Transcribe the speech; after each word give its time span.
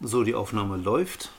So, 0.00 0.24
die 0.24 0.34
Aufnahme 0.34 0.76
läuft. 0.76 1.30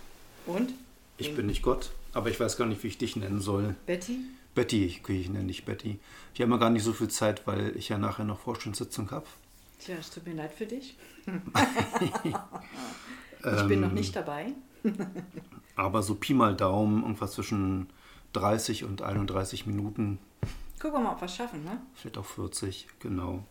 Und? 0.45 0.73
Ich 1.17 1.35
bin 1.35 1.47
nicht 1.47 1.61
Gott, 1.61 1.91
aber 2.13 2.29
ich 2.29 2.39
weiß 2.39 2.57
gar 2.57 2.65
nicht, 2.65 2.83
wie 2.83 2.87
ich 2.87 2.97
dich 2.97 3.15
nennen 3.15 3.41
soll. 3.41 3.75
Betty? 3.85 4.19
Betty, 4.55 4.85
ich, 4.85 5.07
ich 5.07 5.29
nenne 5.29 5.47
dich 5.47 5.65
Betty. 5.65 5.99
Ich 6.33 6.41
habe 6.41 6.51
ja 6.51 6.57
gar 6.57 6.69
nicht 6.69 6.83
so 6.83 6.93
viel 6.93 7.07
Zeit, 7.09 7.45
weil 7.47 7.75
ich 7.75 7.89
ja 7.89 7.97
nachher 7.97 8.23
noch 8.23 8.39
Vorstandssitzung 8.39 9.11
habe. 9.11 9.25
Tja, 9.79 9.95
es 9.99 10.09
tut 10.09 10.25
mir 10.27 10.35
leid 10.35 10.51
für 10.51 10.65
dich. 10.65 10.95
ich 13.43 13.67
bin 13.67 13.81
noch 13.81 13.91
nicht 13.91 14.15
dabei. 14.15 14.53
Aber 15.75 16.03
so 16.03 16.15
Pi 16.15 16.33
mal 16.33 16.55
Daumen, 16.55 17.01
irgendwas 17.01 17.33
zwischen 17.33 17.89
30 18.33 18.83
und 18.83 19.01
31 19.01 19.65
Minuten, 19.65 20.19
Gucken 20.81 20.97
wir 20.97 21.03
mal, 21.03 21.13
ob 21.13 21.21
wir 21.21 21.25
es 21.25 21.35
schaffen, 21.35 21.63
ne? 21.63 21.79
vielleicht 21.93 22.17
auch 22.17 22.25
40, 22.25 22.87
genau. 22.99 23.43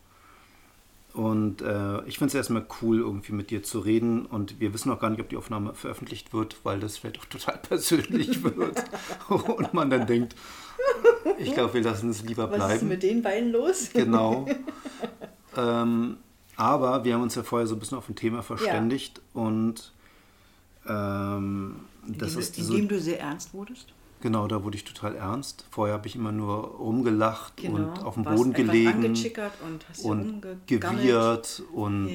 Und 1.13 1.61
äh, 1.61 2.03
ich 2.05 2.17
finde 2.17 2.27
es 2.27 2.35
erstmal 2.35 2.65
cool, 2.81 2.99
irgendwie 2.99 3.33
mit 3.33 3.49
dir 3.49 3.63
zu 3.63 3.79
reden. 3.79 4.25
Und 4.25 4.59
wir 4.59 4.73
wissen 4.73 4.89
noch 4.89 4.99
gar 4.99 5.09
nicht, 5.09 5.19
ob 5.19 5.29
die 5.29 5.37
Aufnahme 5.37 5.73
veröffentlicht 5.73 6.33
wird, 6.33 6.57
weil 6.63 6.79
das 6.79 6.97
vielleicht 6.97 7.19
auch 7.19 7.25
total 7.29 7.57
persönlich 7.57 8.43
wird. 8.43 8.83
und 9.29 9.73
man 9.73 9.89
dann 9.89 10.07
denkt, 10.07 10.35
ich 11.37 11.53
glaube, 11.53 11.73
wir 11.73 11.81
lassen 11.81 12.09
es 12.09 12.23
lieber 12.23 12.49
Was 12.49 12.57
ist 12.57 12.65
bleiben. 12.65 12.87
mit 12.87 13.03
den 13.03 13.21
beiden 13.21 13.51
los? 13.51 13.89
Genau. 13.93 14.47
ähm, 15.57 16.17
aber 16.55 17.03
wir 17.03 17.13
haben 17.13 17.23
uns 17.23 17.35
ja 17.35 17.43
vorher 17.43 17.67
so 17.67 17.75
ein 17.75 17.79
bisschen 17.79 17.97
auf 17.97 18.07
ein 18.07 18.15
Thema 18.15 18.41
verständigt 18.41 19.21
und 19.33 19.93
ähm, 20.87 21.81
das 22.07 22.29
indem, 22.29 22.39
ist 22.39 22.55
so, 22.55 22.73
indem 22.73 22.87
du 22.87 22.99
sehr 22.99 23.19
ernst 23.19 23.53
wurdest. 23.53 23.93
Genau, 24.21 24.47
da 24.47 24.63
wurde 24.63 24.75
ich 24.77 24.83
total 24.83 25.15
ernst. 25.15 25.65
Vorher 25.71 25.95
habe 25.95 26.07
ich 26.07 26.15
immer 26.15 26.31
nur 26.31 26.57
rumgelacht 26.75 27.57
Genau. 27.57 27.75
und 27.77 28.03
auf 28.03 28.13
dem 28.15 28.23
Boden 28.23 28.53
gelegen 28.53 29.05
angechickert 29.05 29.53
und 29.65 29.87
hast 29.89 30.05
und 30.05 30.41
gewirrt 30.67 31.63
und 31.73 32.09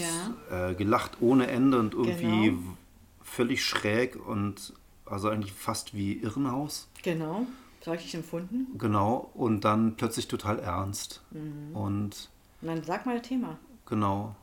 äh, 0.50 0.74
gelacht 0.74 1.12
ohne 1.20 1.46
Ende 1.48 1.78
und 1.78 1.94
irgendwie 1.94 2.50
Genau. 2.50 2.58
völlig 3.22 3.64
schräg 3.64 4.16
und 4.26 4.72
also 5.04 5.28
eigentlich 5.28 5.52
fast 5.52 5.94
wie 5.94 6.14
Irrenhaus. 6.14 6.88
Genau, 7.02 7.46
so 7.84 7.92
habe 7.92 8.00
ich 8.00 8.14
empfunden. 8.14 8.66
Genau. 8.78 9.30
Und 9.34 9.64
dann 9.64 9.96
plötzlich 9.96 10.26
total 10.28 10.58
ernst. 10.58 11.22
Mhm. 11.30 11.76
Und 11.76 12.30
Und 12.62 12.68
dann 12.68 12.82
sag 12.82 13.06
mal 13.06 13.18
das 13.18 13.28
Thema. 13.28 13.58
Genau. 13.86 14.34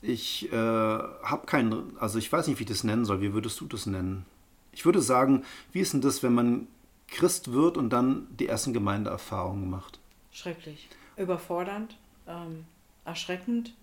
Ich 0.00 0.52
äh, 0.52 0.56
habe 0.56 1.46
keinen, 1.46 1.96
also 1.98 2.18
ich 2.18 2.30
weiß 2.30 2.46
nicht, 2.46 2.58
wie 2.58 2.62
ich 2.64 2.68
das 2.68 2.84
nennen 2.84 3.04
soll. 3.04 3.20
Wie 3.20 3.32
würdest 3.32 3.60
du 3.60 3.66
das 3.66 3.86
nennen? 3.86 4.24
Ich 4.70 4.84
würde 4.84 5.00
sagen, 5.00 5.42
wie 5.72 5.80
ist 5.80 5.92
denn 5.92 6.00
das, 6.02 6.22
wenn 6.22 6.34
man 6.34 6.68
Christ 7.08 7.52
wird 7.52 7.76
und 7.76 7.90
dann 7.90 8.26
die 8.36 8.46
ersten 8.46 8.72
Gemeindeerfahrungen 8.72 9.68
macht? 9.68 9.98
Schrecklich. 10.30 10.88
Überfordernd, 11.16 11.96
ähm, 12.26 12.64
erschreckend. 13.04 13.74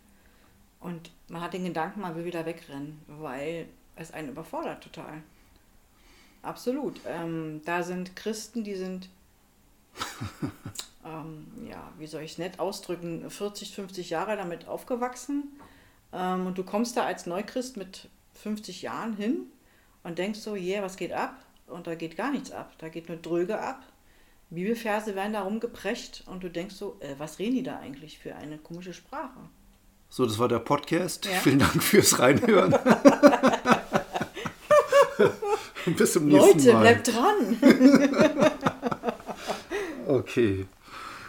Und 0.80 1.12
man 1.28 1.42
hat 1.42 1.54
den 1.54 1.66
Gedanken, 1.66 2.02
man 2.02 2.16
will 2.16 2.26
wieder 2.26 2.46
wegrennen, 2.46 3.02
weil 3.08 3.68
es 3.96 4.12
einen 4.12 4.30
überfordert 4.30 4.84
total. 4.84 5.24
Absolut. 6.44 7.02
Ähm, 7.08 7.62
da 7.66 7.82
sind 7.82 8.16
Christen, 8.16 8.64
die 8.64 8.76
sind, 8.76 9.10
ähm, 11.06 11.48
ja, 11.68 11.92
wie 11.98 12.06
soll 12.06 12.22
ich 12.22 12.34
es 12.34 12.38
nett 12.38 12.60
ausdrücken, 12.60 13.30
40, 13.30 13.74
50 13.74 14.12
Jahre 14.12 14.38
damit 14.38 14.68
aufgewachsen. 14.68 15.60
Ähm, 16.14 16.46
und 16.46 16.58
du 16.58 16.64
kommst 16.64 16.96
da 16.98 17.04
als 17.04 17.26
Neuchrist 17.26 17.78
mit 17.78 18.10
50 18.36 18.84
Jahren 18.84 19.16
hin 19.16 19.48
und 20.04 20.20
denkst 20.20 20.40
so, 20.40 20.56
yeah, 20.56 20.84
was 20.84 20.98
geht 20.98 21.14
ab? 21.14 21.45
Und 21.68 21.88
da 21.88 21.96
geht 21.96 22.16
gar 22.18 22.32
nichts 22.32 22.52
ab. 22.52 22.74
Da 22.78 22.90
geht 22.90 23.10
nur 23.10 23.18
Dröge 23.18 23.60
ab. 23.60 23.82
Bibelverse 24.50 25.16
werden 25.16 25.34
da 25.34 25.42
rumgeprescht 25.42 26.24
und 26.28 26.44
du 26.44 26.50
denkst 26.50 26.76
so, 26.76 26.98
äh, 27.00 27.16
was 27.18 27.40
reden 27.40 27.56
die 27.56 27.64
da 27.64 27.80
eigentlich 27.80 28.20
für 28.20 28.36
eine 28.36 28.58
komische 28.58 28.94
Sprache? 28.94 29.40
So, 30.10 30.26
das 30.26 30.38
war 30.38 30.48
der 30.48 30.60
Podcast. 30.60 31.26
Ja. 31.26 31.32
Vielen 31.40 31.60
Dank 31.60 31.82
fürs 31.84 32.20
Reinhören. 32.20 32.74
Bis 35.98 36.14
zum 36.14 36.28
nächsten 36.28 36.58
Leute, 36.60 36.74
Mal. 36.74 36.82
bleibt 36.82 37.08
dran! 37.14 38.52
Okay. 40.08 40.68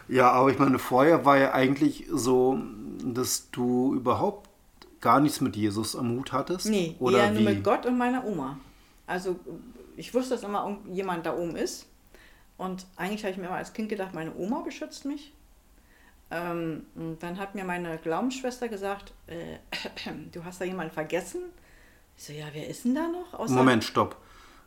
Ja, 0.07 0.31
aber 0.33 0.51
ich 0.51 0.59
meine, 0.59 0.79
vorher 0.79 1.25
war 1.25 1.39
ja 1.39 1.53
eigentlich 1.55 2.05
so, 2.13 2.59
dass 3.03 3.51
du 3.51 3.95
überhaupt 3.95 4.49
gar 5.01 5.19
nichts 5.21 5.41
mit 5.41 5.57
Jesus 5.57 5.97
am 5.97 6.11
Hut 6.11 6.33
hattest. 6.33 6.67
Nee, 6.67 6.95
Oder 6.99 7.19
eher 7.21 7.31
wie? 7.33 7.43
nur 7.43 7.53
mit 7.53 7.65
Gott 7.65 7.87
und 7.87 7.97
meiner 7.97 8.25
Oma. 8.27 8.59
Also 9.07 9.37
ich 9.97 10.15
wusste, 10.15 10.35
dass 10.35 10.43
immer 10.43 10.79
jemand 10.89 11.27
da 11.27 11.37
oben 11.37 11.57
ist. 11.57 11.87
Und 12.57 12.87
eigentlich 12.97 13.23
habe 13.23 13.33
ich 13.33 13.39
mir 13.39 13.47
immer 13.47 13.57
als 13.57 13.73
Kind 13.73 13.89
gedacht, 13.89 14.15
meine 14.15 14.35
Oma 14.35 14.61
beschützt 14.61 15.05
mich. 15.05 15.33
Ähm, 16.31 16.87
und 16.95 17.23
dann 17.23 17.39
hat 17.39 17.55
mir 17.55 17.65
meine 17.65 17.99
Glaubensschwester 17.99 18.69
gesagt, 18.69 19.13
äh, 19.27 19.59
du 20.33 20.45
hast 20.45 20.61
da 20.61 20.65
jemanden 20.65 20.93
vergessen. 20.93 21.43
Ich 22.17 22.25
so, 22.25 22.33
ja, 22.33 22.47
wer 22.53 22.67
ist 22.67 22.85
denn 22.85 22.95
da 22.95 23.09
noch? 23.09 23.35
Außer, 23.35 23.55
Moment, 23.55 23.85
stopp. 23.85 24.17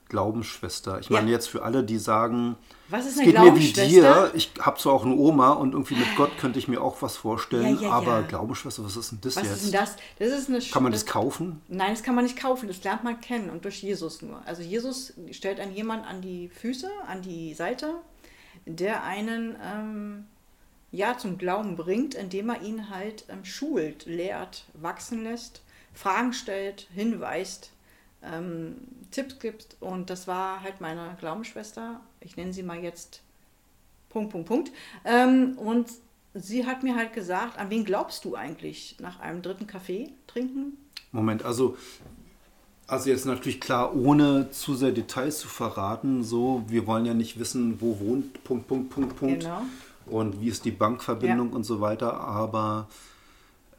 Glaubensschwester. 0.09 0.99
Ich 0.99 1.09
Ja. 1.09 1.17
meine 1.17 1.31
jetzt 1.31 1.47
für 1.49 1.63
alle, 1.63 1.83
die 1.83 1.97
sagen, 1.97 2.55
Was 2.89 3.05
ist 3.05 3.17
es 3.17 3.23
geht 3.23 3.37
mir 3.39 3.55
wie 3.55 3.71
dir. 3.71 4.31
Ich 4.33 4.51
habe 4.59 4.77
zwar 4.79 4.93
auch 4.93 5.05
eine 5.05 5.15
Oma 5.15 5.51
und 5.53 5.73
irgendwie 5.73 5.95
mit 5.95 6.15
Gott 6.17 6.31
könnte 6.39 6.59
ich 6.59 6.67
mir 6.67 6.81
auch 6.81 7.01
was 7.01 7.15
vorstellen, 7.17 7.75
Ja, 7.75 7.87
ja, 7.87 7.91
aber 7.91 8.19
ja. 8.19 8.27
Glaubensschwester, 8.27 8.83
was 8.83 8.97
ist 8.97 9.11
denn 9.11 9.19
das 9.21 9.35
Was 9.37 9.43
jetzt? 9.43 9.53
ist 9.55 9.65
denn 9.65 9.79
das? 9.79 9.95
Das 10.17 10.27
ist 10.29 10.49
eine 10.49 10.59
Kann 10.59 10.83
man 10.83 10.91
das 10.91 11.05
das- 11.05 11.13
kaufen? 11.13 11.61
Nein, 11.67 11.91
das 11.91 12.03
kann 12.03 12.15
man 12.15 12.23
nicht 12.25 12.37
kaufen, 12.37 12.67
das 12.67 12.83
lernt 12.83 13.03
man 13.03 13.21
kennen 13.21 13.49
und 13.49 13.63
durch 13.65 13.81
Jesus 13.83 14.21
nur. 14.21 14.41
Also 14.45 14.61
Jesus 14.63 15.13
stellt 15.31 15.59
einen 15.59 15.73
jemand 15.75 16.05
an 16.05 16.21
die 16.21 16.49
Füße, 16.49 16.89
an 17.07 17.21
die 17.21 17.53
Seite, 17.53 17.93
der 18.65 19.03
einen 19.03 19.55
ähm, 19.63 20.25
ja 20.91 21.17
zum 21.17 21.37
Glauben 21.37 21.75
bringt, 21.75 22.15
indem 22.15 22.49
er 22.49 22.61
ihn 22.61 22.89
halt 22.89 23.25
ähm, 23.29 23.45
schult, 23.45 24.05
lehrt, 24.07 24.65
wachsen 24.73 25.23
lässt, 25.23 25.61
Fragen 25.93 26.33
stellt, 26.33 26.87
hinweist, 26.95 27.71
ähm, 28.23 28.75
Tipps 29.11 29.39
gibt. 29.39 29.77
Und 29.79 30.09
das 30.09 30.27
war 30.27 30.61
halt 30.61 30.81
meine 30.81 31.15
Glaubensschwester. 31.19 31.99
Ich 32.19 32.35
nenne 32.37 32.53
sie 32.53 32.63
mal 32.63 32.79
jetzt 32.79 33.21
Punkt, 34.09 34.31
Punkt, 34.31 34.47
Punkt. 34.47 34.71
Ähm, 35.05 35.57
und 35.57 35.87
sie 36.33 36.65
hat 36.65 36.83
mir 36.83 36.95
halt 36.95 37.13
gesagt, 37.13 37.57
an 37.57 37.69
wen 37.69 37.85
glaubst 37.85 38.25
du 38.25 38.35
eigentlich 38.35 38.97
nach 38.99 39.19
einem 39.19 39.41
dritten 39.41 39.67
Kaffee 39.67 40.09
trinken? 40.27 40.77
Moment, 41.11 41.43
also, 41.43 41.77
also 42.87 43.09
jetzt 43.09 43.25
natürlich 43.25 43.59
klar, 43.59 43.95
ohne 43.95 44.51
zu 44.51 44.75
sehr 44.75 44.91
Details 44.91 45.39
zu 45.39 45.47
verraten, 45.47 46.23
so, 46.23 46.63
wir 46.67 46.85
wollen 46.87 47.05
ja 47.05 47.13
nicht 47.13 47.39
wissen, 47.39 47.81
wo 47.81 47.99
wohnt, 47.99 48.43
Punkt, 48.43 48.67
Punkt, 48.67 48.89
Punkt, 48.89 49.15
Punkt. 49.15 49.43
Genau. 49.43 49.61
Und 50.05 50.41
wie 50.41 50.47
ist 50.49 50.65
die 50.65 50.71
Bankverbindung 50.71 51.49
Ja. 51.51 51.55
und 51.55 51.63
so 51.63 51.81
weiter, 51.81 52.19
aber 52.19 52.87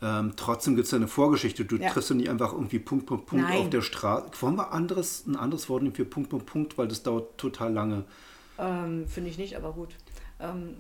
ähm, 0.03 0.33
trotzdem 0.37 0.77
gibt 0.77 0.87
es 0.87 0.93
ja 0.93 0.97
eine 0.97 1.09
Vorgeschichte. 1.09 1.65
Du 1.65 1.77
Ja. 1.77 1.91
triffst 1.91 2.11
ja 2.11 2.17
nicht 2.17 2.31
einfach 2.31 2.53
irgendwie 2.53 2.79
Punkt, 2.79 3.07
Punkt, 3.07 3.27
Punkt 3.27 3.45
Nein. 3.45 3.59
auf 3.63 3.71
der 3.71 3.83
Straße. 3.83 4.31
Wollen 4.41 4.57
wir 4.57 4.73
anderes, 4.73 5.27
ein 5.27 5.37
anderes 5.37 5.69
Wort 5.69 5.83
nehmen 5.83 5.95
für 5.95 6.05
Punkt, 6.05 6.31
Punkt, 6.31 6.47
Punkt, 6.47 6.79
weil 6.79 6.89
das 6.89 7.03
dauert 7.03 7.37
total 7.39 7.73
lange. 7.73 8.05
Ähm, 8.59 9.07
Finde 9.07 9.31
ich 9.31 9.39
nicht, 9.39 9.57
aber 9.57 9.73
gut. 9.73 9.95
Ähm, 10.39 10.77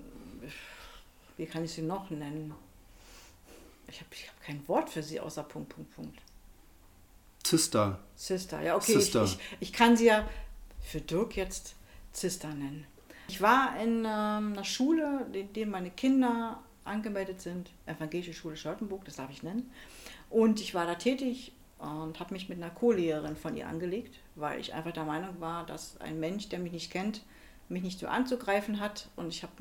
wie 1.36 1.46
kann 1.46 1.64
ich 1.64 1.72
sie 1.72 1.82
noch 1.82 2.10
nennen? 2.10 2.54
Ich 3.88 4.00
habe 4.00 4.10
ich 4.12 4.28
hab 4.28 4.40
kein 4.42 4.66
Wort 4.68 4.88
für 4.90 5.02
sie 5.02 5.20
außer 5.20 5.42
Punkt, 5.42 5.70
Punkt, 5.74 5.94
Punkt. 5.94 6.18
Zister. 7.42 7.98
Sister, 8.14 8.62
ja, 8.62 8.76
okay. 8.76 8.92
Sister. 8.92 9.24
Ich, 9.24 9.32
ich, 9.32 9.40
ich 9.60 9.72
kann 9.72 9.96
sie 9.96 10.06
ja 10.06 10.28
für 10.82 11.00
Dirk 11.00 11.36
jetzt 11.36 11.74
Sister 12.12 12.48
nennen. 12.48 12.86
Ich 13.28 13.40
war 13.40 13.74
in 13.80 13.98
ähm, 13.98 14.04
einer 14.52 14.64
Schule, 14.64 15.26
in 15.32 15.52
der 15.52 15.66
meine 15.66 15.90
Kinder 15.90 16.62
angemeldet 16.84 17.40
sind, 17.40 17.70
Evangelische 17.86 18.34
Schule 18.34 18.56
Charlottenburg, 18.56 19.04
das 19.04 19.16
darf 19.16 19.30
ich 19.30 19.42
nennen. 19.42 19.70
Und 20.28 20.60
ich 20.60 20.74
war 20.74 20.86
da 20.86 20.94
tätig 20.94 21.52
und 21.78 22.20
habe 22.20 22.34
mich 22.34 22.48
mit 22.48 22.58
einer 22.58 22.70
Co-Lehrerin 22.70 23.36
von 23.36 23.56
ihr 23.56 23.68
angelegt, 23.68 24.18
weil 24.34 24.60
ich 24.60 24.74
einfach 24.74 24.92
der 24.92 25.04
Meinung 25.04 25.40
war, 25.40 25.64
dass 25.66 26.00
ein 26.00 26.20
Mensch, 26.20 26.48
der 26.48 26.58
mich 26.58 26.72
nicht 26.72 26.90
kennt, 26.90 27.22
mich 27.68 27.82
nicht 27.82 27.98
so 27.98 28.06
anzugreifen 28.06 28.80
hat. 28.80 29.08
Und 29.16 29.28
ich 29.28 29.42
habe, 29.42 29.52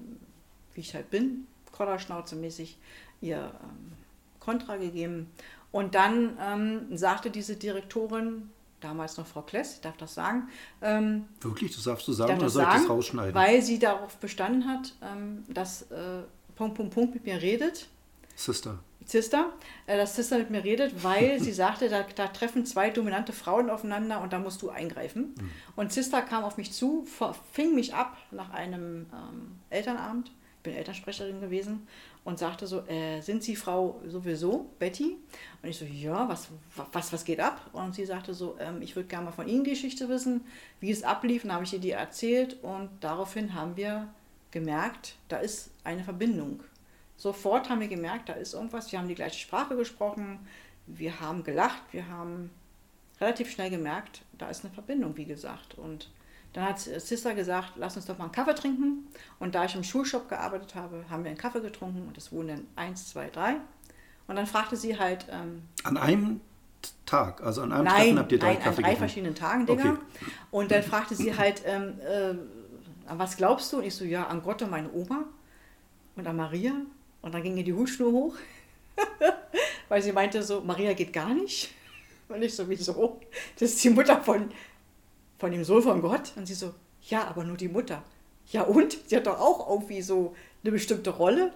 wie 0.73 0.81
ich 0.81 0.93
halt 0.93 1.09
bin, 1.09 1.47
Kollerschnauze-mäßig, 1.71 2.75
ihr 3.21 3.51
ähm, 3.63 3.93
Kontra 4.39 4.77
gegeben. 4.77 5.31
Und 5.71 5.95
dann 5.95 6.37
ähm, 6.41 6.97
sagte 6.97 7.29
diese 7.29 7.55
Direktorin, 7.55 8.49
damals 8.81 9.17
noch 9.17 9.27
Frau 9.27 9.41
Kless, 9.41 9.75
ich 9.75 9.81
darf 9.81 9.97
das 9.97 10.13
sagen, 10.13 10.49
ähm, 10.81 11.25
Wirklich, 11.41 11.75
das 11.75 11.83
darfst 11.83 12.07
du 12.07 12.13
sagen 12.13 12.37
oder 12.37 12.49
soll 12.49 12.63
ich 12.63 12.69
das 12.69 12.89
rausschneiden? 12.89 13.35
weil 13.35 13.61
sie 13.61 13.77
darauf 13.77 14.17
bestanden 14.17 14.67
hat, 14.67 14.93
ähm, 15.01 15.43
dass 15.47 15.83
äh, 15.91 16.23
Punkt, 16.59 16.75
Punkt, 16.75 16.93
Punkt 16.93 17.13
mit 17.13 17.25
mir 17.25 17.41
redet. 17.41 17.87
Sister. 18.35 18.79
Sister, 19.05 19.53
äh, 19.87 19.95
dass 19.95 20.17
Sister 20.17 20.37
mit 20.39 20.49
mir 20.49 20.61
redet, 20.61 21.05
weil 21.05 21.39
sie 21.39 21.53
sagte, 21.63 21.87
da, 21.87 22.03
da 22.03 22.27
treffen 22.27 22.65
zwei 22.65 22.89
dominante 22.89 23.31
Frauen 23.31 23.69
aufeinander 23.69 24.19
und 24.21 24.33
da 24.33 24.39
musst 24.39 24.61
du 24.61 24.69
eingreifen. 24.69 25.35
Und 25.77 25.93
Sister 25.93 26.21
kam 26.21 26.43
auf 26.43 26.57
mich 26.57 26.73
zu, 26.73 27.07
fing 27.53 27.75
mich 27.75 27.93
ab 27.93 28.17
nach 28.31 28.49
einem 28.49 29.05
ähm, 29.13 29.55
Elternabend, 29.69 30.31
ich 30.57 30.63
bin 30.63 30.73
Elternsprecherin 30.73 31.39
gewesen, 31.39 31.87
und 32.25 32.37
sagte 32.37 32.67
so, 32.67 32.81
äh, 32.87 33.21
sind 33.21 33.41
Sie 33.41 33.55
Frau 33.55 34.01
sowieso, 34.05 34.69
Betty? 34.79 35.15
Und 35.63 35.69
ich 35.69 35.77
so, 35.77 35.85
ja, 35.85 36.27
was, 36.27 36.49
was, 36.91 37.13
was 37.13 37.23
geht 37.23 37.39
ab? 37.39 37.69
Und 37.71 37.95
sie 37.95 38.05
sagte 38.05 38.33
so, 38.33 38.57
ähm, 38.59 38.81
ich 38.81 38.97
würde 38.97 39.07
gerne 39.07 39.27
mal 39.27 39.31
von 39.31 39.47
Ihnen 39.47 39.63
die 39.63 39.69
Geschichte 39.69 40.09
wissen, 40.09 40.41
wie 40.81 40.91
es 40.91 41.03
ablief. 41.03 41.43
Und 41.43 41.47
dann 41.47 41.55
habe 41.55 41.63
ich 41.63 41.71
ihr 41.71 41.79
die 41.79 41.91
erzählt 41.91 42.61
und 42.61 42.89
daraufhin 42.99 43.53
haben 43.53 43.77
wir 43.77 44.09
gemerkt, 44.51 45.15
da 45.27 45.37
ist 45.37 45.71
eine 45.83 46.03
Verbindung. 46.03 46.63
Sofort 47.17 47.69
haben 47.69 47.81
wir 47.81 47.87
gemerkt, 47.87 48.29
da 48.29 48.33
ist 48.33 48.53
irgendwas. 48.53 48.91
Wir 48.91 48.99
haben 48.99 49.07
die 49.07 49.15
gleiche 49.15 49.39
Sprache 49.39 49.75
gesprochen, 49.75 50.39
wir 50.87 51.19
haben 51.19 51.43
gelacht, 51.43 51.81
wir 51.91 52.07
haben 52.07 52.49
relativ 53.19 53.51
schnell 53.51 53.69
gemerkt, 53.69 54.21
da 54.37 54.49
ist 54.49 54.63
eine 54.63 54.73
Verbindung, 54.73 55.17
wie 55.17 55.25
gesagt. 55.25 55.77
Und 55.77 56.09
dann 56.53 56.65
hat 56.65 56.79
Sister 56.79 57.35
gesagt, 57.35 57.73
lass 57.75 57.95
uns 57.95 58.05
doch 58.05 58.17
mal 58.17 58.25
einen 58.25 58.33
Kaffee 58.33 58.55
trinken. 58.55 59.07
Und 59.39 59.53
da 59.53 59.65
ich 59.65 59.75
im 59.75 59.83
Schulshop 59.83 60.29
gearbeitet 60.29 60.75
habe, 60.75 61.05
haben 61.09 61.23
wir 61.23 61.29
einen 61.29 61.37
Kaffee 61.37 61.61
getrunken 61.61 62.07
und 62.07 62.17
es 62.17 62.31
wurden 62.31 62.47
dann 62.47 62.67
eins, 62.75 63.09
zwei, 63.09 63.29
drei. 63.29 63.57
Und 64.27 64.35
dann 64.35 64.47
fragte 64.47 64.75
sie 64.75 64.97
halt. 64.97 65.25
Ähm, 65.29 65.63
an 65.83 65.97
einem 65.97 66.41
Tag, 67.05 67.43
also 67.43 67.61
an 67.63 67.73
einem 67.73 67.83
nein, 67.83 67.95
Treffen 67.95 68.19
habt 68.19 68.31
ihr 68.31 68.39
drei 68.39 68.53
nein, 68.53 68.55
Kaffee 68.55 68.67
an 68.69 68.75
drei 68.75 68.81
getrunken? 68.81 68.99
verschiedenen 68.99 69.35
Tagen, 69.35 69.65
Digga. 69.65 69.91
Okay. 69.91 70.31
Und 70.51 70.71
dann 70.71 70.83
fragte 70.83 71.15
sie 71.15 71.37
halt, 71.37 71.63
ähm, 71.65 71.99
äh, 71.99 72.35
an 73.09 73.19
was 73.19 73.37
glaubst 73.37 73.73
du? 73.73 73.77
Und 73.77 73.85
ich 73.85 73.95
so, 73.95 74.05
ja, 74.05 74.27
an 74.27 74.41
Gott 74.41 74.61
und 74.61 74.71
meine 74.71 74.91
Oma 74.91 75.25
und 76.15 76.27
an 76.27 76.35
Maria. 76.35 76.73
Und 77.21 77.33
dann 77.33 77.43
ging 77.43 77.57
ihr 77.57 77.63
die 77.63 77.73
Hutschnur 77.73 78.11
hoch, 78.11 78.35
weil 79.89 80.01
sie 80.01 80.11
meinte 80.11 80.41
so, 80.43 80.61
Maria 80.61 80.93
geht 80.93 81.11
gar 81.11 81.33
nicht. 81.33 81.73
Und 82.29 82.43
ich 82.43 82.55
so, 82.55 82.69
wieso? 82.69 83.19
Das 83.57 83.71
ist 83.71 83.83
die 83.83 83.89
Mutter 83.89 84.21
von, 84.21 84.51
von 85.39 85.51
dem 85.51 85.63
Sohn 85.63 85.81
von 85.81 85.99
Gott. 85.99 86.31
Und 86.35 86.45
sie 86.45 86.53
so, 86.53 86.75
ja, 87.01 87.27
aber 87.27 87.43
nur 87.43 87.57
die 87.57 87.67
Mutter. 87.67 88.03
Ja 88.51 88.63
und? 88.63 88.97
Sie 89.07 89.15
hat 89.15 89.25
doch 89.25 89.39
auch 89.39 89.67
irgendwie 89.67 90.03
so 90.03 90.35
eine 90.63 90.71
bestimmte 90.71 91.09
Rolle. 91.09 91.51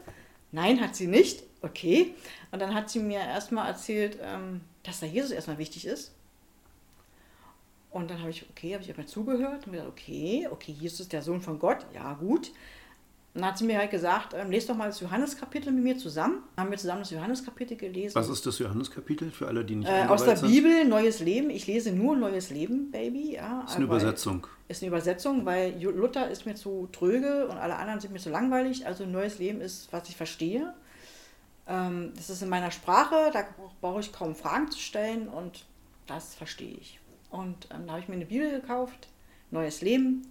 Nein, 0.51 0.81
hat 0.81 0.95
sie 0.95 1.05
nicht. 1.05 1.43
Okay. 1.61 2.15
Und 2.51 2.59
dann 2.59 2.73
hat 2.73 2.89
sie 2.89 2.99
mir 2.99 3.19
erstmal 3.19 3.67
erzählt, 3.67 4.17
ähm, 4.21 4.61
dass 4.81 4.99
da 4.99 5.05
Jesus 5.05 5.29
erstmal 5.29 5.59
wichtig 5.59 5.85
ist. 5.85 6.11
Und 7.93 8.09
dann 8.09 8.19
habe 8.19 8.31
ich, 8.31 8.45
okay, 8.49 8.73
habe 8.73 8.83
ich 8.83 8.91
aber 8.91 9.05
zugehört 9.05 9.67
und 9.67 9.73
gedacht, 9.73 9.87
okay, 9.87 10.47
okay, 10.51 10.71
Jesus 10.71 11.01
ist 11.01 11.13
der 11.13 11.21
Sohn 11.21 11.41
von 11.41 11.59
Gott, 11.59 11.85
ja 11.93 12.13
gut. 12.15 12.51
Und 13.35 13.41
dann 13.41 13.49
hat 13.51 13.57
sie 13.59 13.65
mir 13.65 13.77
halt 13.77 13.91
gesagt, 13.91 14.33
ähm, 14.35 14.51
lest 14.51 14.69
doch 14.69 14.75
mal 14.75 14.87
das 14.87 14.99
Johanneskapitel 14.99 15.71
mit 15.71 15.83
mir 15.83 15.97
zusammen. 15.97 16.43
Dann 16.55 16.65
haben 16.65 16.71
wir 16.71 16.77
zusammen 16.77 17.01
das 17.01 17.11
Johanneskapitel 17.11 17.77
gelesen. 17.77 18.15
Was 18.15 18.29
ist 18.29 18.45
das 18.45 18.59
Johanneskapitel 18.59 19.31
für 19.31 19.47
alle, 19.47 19.63
die 19.63 19.75
nicht 19.75 19.87
Äh, 19.89 20.05
aus 20.07 20.23
der 20.23 20.37
sind? 20.37 20.49
Bibel, 20.49 20.85
Neues 20.85 21.19
Leben. 21.19 21.49
Ich 21.49 21.65
lese 21.67 21.91
nur 21.91 22.15
Neues 22.15 22.49
Leben, 22.51 22.91
Baby. 22.91 23.33
Ja, 23.35 23.63
ist 23.67 23.75
eine 23.75 23.85
Übersetzung. 23.85 24.45
Ist 24.67 24.81
eine 24.83 24.89
Übersetzung, 24.89 25.45
weil 25.45 25.79
Luther 25.81 26.29
ist 26.29 26.45
mir 26.45 26.55
zu 26.55 26.89
tröge 26.91 27.47
und 27.47 27.57
alle 27.57 27.75
anderen 27.75 27.99
sind 27.99 28.11
mir 28.13 28.19
zu 28.19 28.29
langweilig. 28.29 28.85
Also 28.85 29.05
Neues 29.05 29.39
Leben 29.39 29.61
ist, 29.61 29.91
was 29.91 30.09
ich 30.09 30.15
verstehe. 30.15 30.73
Ähm, 31.67 32.11
das 32.15 32.29
ist 32.29 32.41
in 32.41 32.49
meiner 32.49 32.71
Sprache, 32.71 33.31
da 33.33 33.45
brauche 33.81 33.99
ich 33.99 34.11
kaum 34.11 34.35
Fragen 34.35 34.69
zu 34.69 34.79
stellen 34.79 35.27
und 35.27 35.65
das 36.07 36.35
verstehe 36.35 36.75
ich. 36.79 36.99
Und 37.33 37.67
ähm, 37.71 37.87
da 37.87 37.93
habe 37.93 38.01
ich 38.01 38.07
mir 38.07 38.13
eine 38.15 38.27
Bibel 38.27 38.51
gekauft, 38.51 39.07
Neues 39.49 39.81
Leben, 39.81 40.21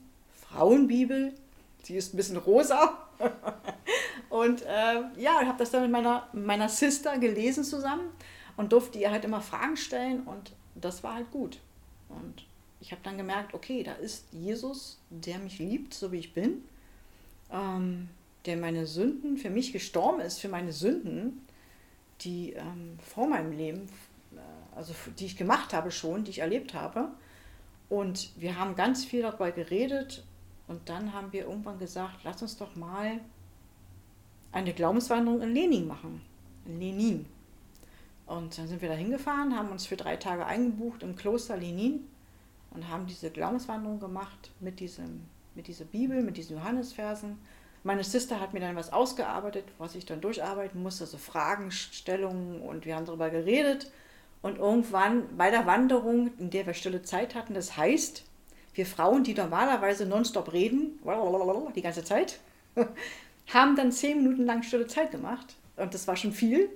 Frauenbibel. 0.41 1.35
Sie 1.83 1.97
ist 1.97 2.15
ein 2.15 2.17
bisschen 2.17 2.37
rosa. 2.37 2.97
und 4.31 4.63
äh, 4.63 5.03
ja, 5.17 5.41
ich 5.43 5.49
habe 5.49 5.59
das 5.59 5.73
dann 5.73 5.83
mit 5.83 5.91
meiner, 5.91 6.29
meiner 6.33 6.69
Sister 6.69 7.19
gelesen 7.19 7.65
zusammen 7.65 8.09
und 8.57 8.73
durfte 8.73 9.01
ihr 9.01 9.11
halt 9.11 9.25
immer 9.25 9.41
Fragen 9.41 9.77
stellen 9.77 10.23
und 10.23 10.53
das 10.77 11.03
war 11.03 11.15
halt 11.15 11.33
gut. 11.33 11.59
Und 12.09 12.47
ich 12.81 12.93
habe 12.93 13.03
dann 13.03 13.17
gemerkt, 13.17 13.53
okay, 13.53 13.83
da 13.83 13.95
ist 13.95 14.27
Jesus, 14.33 15.01
der 15.11 15.39
mich 15.39 15.59
liebt, 15.59 15.95
so 15.95 16.13
wie 16.13 16.19
ich 16.19 16.33
bin, 16.33 16.63
ähm, 17.51 18.11
der 18.47 18.57
meine 18.57 18.87
Sünden, 18.87 19.39
für 19.39 19.51
mich 19.51 19.73
gestorben 19.73 20.21
ist, 20.21 20.39
für 20.39 20.49
meine 20.49 20.71
Sünden, 20.71 21.45
die 22.21 22.53
ähm, 22.53 22.97
vor 23.01 23.27
meinem 23.27 23.51
Leben, 23.51 23.89
also 24.75 24.95
die 25.19 25.27
ich 25.27 25.37
gemacht 25.37 25.73
habe 25.73 25.91
schon, 25.91 26.25
die 26.25 26.31
ich 26.31 26.39
erlebt 26.41 26.75
habe. 26.75 27.09
Und 27.89 28.31
wir 28.41 28.59
haben 28.59 28.75
ganz 28.75 29.05
viel 29.05 29.23
darüber 29.23 29.53
geredet 29.53 30.25
und 30.67 30.89
dann 30.89 31.13
haben 31.13 31.33
wir 31.33 31.45
irgendwann 31.47 31.79
gesagt, 31.79 32.21
lass 32.25 32.41
uns 32.41 32.57
doch 32.57 32.75
mal 32.75 33.21
eine 34.53 34.73
Glaubenswanderung 34.73 35.43
in 35.43 35.55
Lenin 35.55 35.87
machen. 35.87 36.23
In 36.67 36.81
Lenin. 36.81 37.27
Und 38.27 38.57
dann 38.57 38.69
sind 38.69 38.81
wir 38.81 38.89
da 38.89 38.95
hingefahren, 38.95 39.57
haben 39.57 39.71
uns 39.71 39.87
für 39.87 39.97
drei 39.97 40.17
Tage 40.17 40.47
eingebucht 40.47 41.03
im 41.03 41.17
Kloster 41.17 41.57
Lenin 41.57 42.07
und 42.71 42.89
haben 42.89 43.07
diese 43.07 43.31
Glaubenswanderung 43.31 44.01
gemacht 44.01 44.51
mit, 44.61 44.81
diesem, 44.81 45.23
mit 45.55 45.67
dieser 45.67 45.85
Bibel, 45.85 46.23
mit 46.23 46.37
diesen 46.37 46.57
Johannesversen. 46.57 47.39
Meine 47.85 48.05
Sister 48.05 48.41
hat 48.41 48.55
mir 48.55 48.61
dann 48.61 48.77
was 48.77 48.93
ausgearbeitet, 48.93 49.65
was 49.77 49.97
ich 49.97 50.07
dann 50.07 50.21
durcharbeiten 50.21 50.83
musste, 50.83 51.05
so 51.05 51.19
Fragestellungen 51.19 52.63
und 52.63 52.87
wir 52.87 52.95
haben 52.95 53.07
darüber 53.07 53.29
geredet. 53.29 53.91
Und 54.43 54.59
irgendwann 54.59 55.37
bei 55.37 55.51
der 55.51 55.67
Wanderung, 55.67 56.31
in 56.39 56.51
der 56.51 56.67
wir 56.67 56.75
stille 56.75 57.03
Zeit 57.03 57.35
hatten, 57.35 57.55
das 57.55 57.77
heißt, 57.77 58.25
wir 58.75 58.87
Frauen, 58.87 59.23
die 59.23 59.35
normalerweise 59.35 60.05
nonstop 60.07 60.53
reden, 60.53 60.99
die 61.77 61.83
ganze 61.83 62.03
Zeit, 62.05 62.41
haben 63.53 63.77
dann 63.77 63.93
zehn 63.93 64.23
Minuten 64.23 64.45
lang 64.45 64.63
stille 64.63 64.87
Zeit 64.87 65.11
gemacht. 65.11 65.57
Und 65.77 65.95
das 65.95 66.07
war 66.09 66.17
schon 66.17 66.33
viel. 66.33 66.69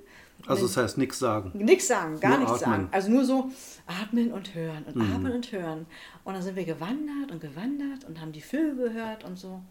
Also 0.46 0.66
das 0.66 0.76
heißt 0.76 0.98
nichts 0.98 1.18
sagen. 1.18 1.50
Nichts 1.54 1.88
sagen, 1.88 2.20
gar 2.20 2.30
Nur 2.30 2.38
nichts 2.40 2.62
atmen. 2.62 2.74
sagen. 2.82 2.88
Also 2.92 3.10
nur 3.10 3.24
so 3.24 3.50
atmen 3.86 4.32
und 4.32 4.54
hören 4.54 4.84
und 4.84 4.96
Mhm. 4.96 5.12
atmen 5.14 5.32
und 5.32 5.50
hören. 5.50 5.86
Und 6.24 6.34
dann 6.34 6.42
sind 6.42 6.56
wir 6.56 6.64
gewandert 6.64 7.30
und 7.32 7.40
gewandert 7.40 8.04
und 8.06 8.20
haben 8.20 8.32
die 8.32 8.42
Vögel 8.42 8.76
gehört 8.90 9.24
und 9.24 9.38
so. 9.38 9.62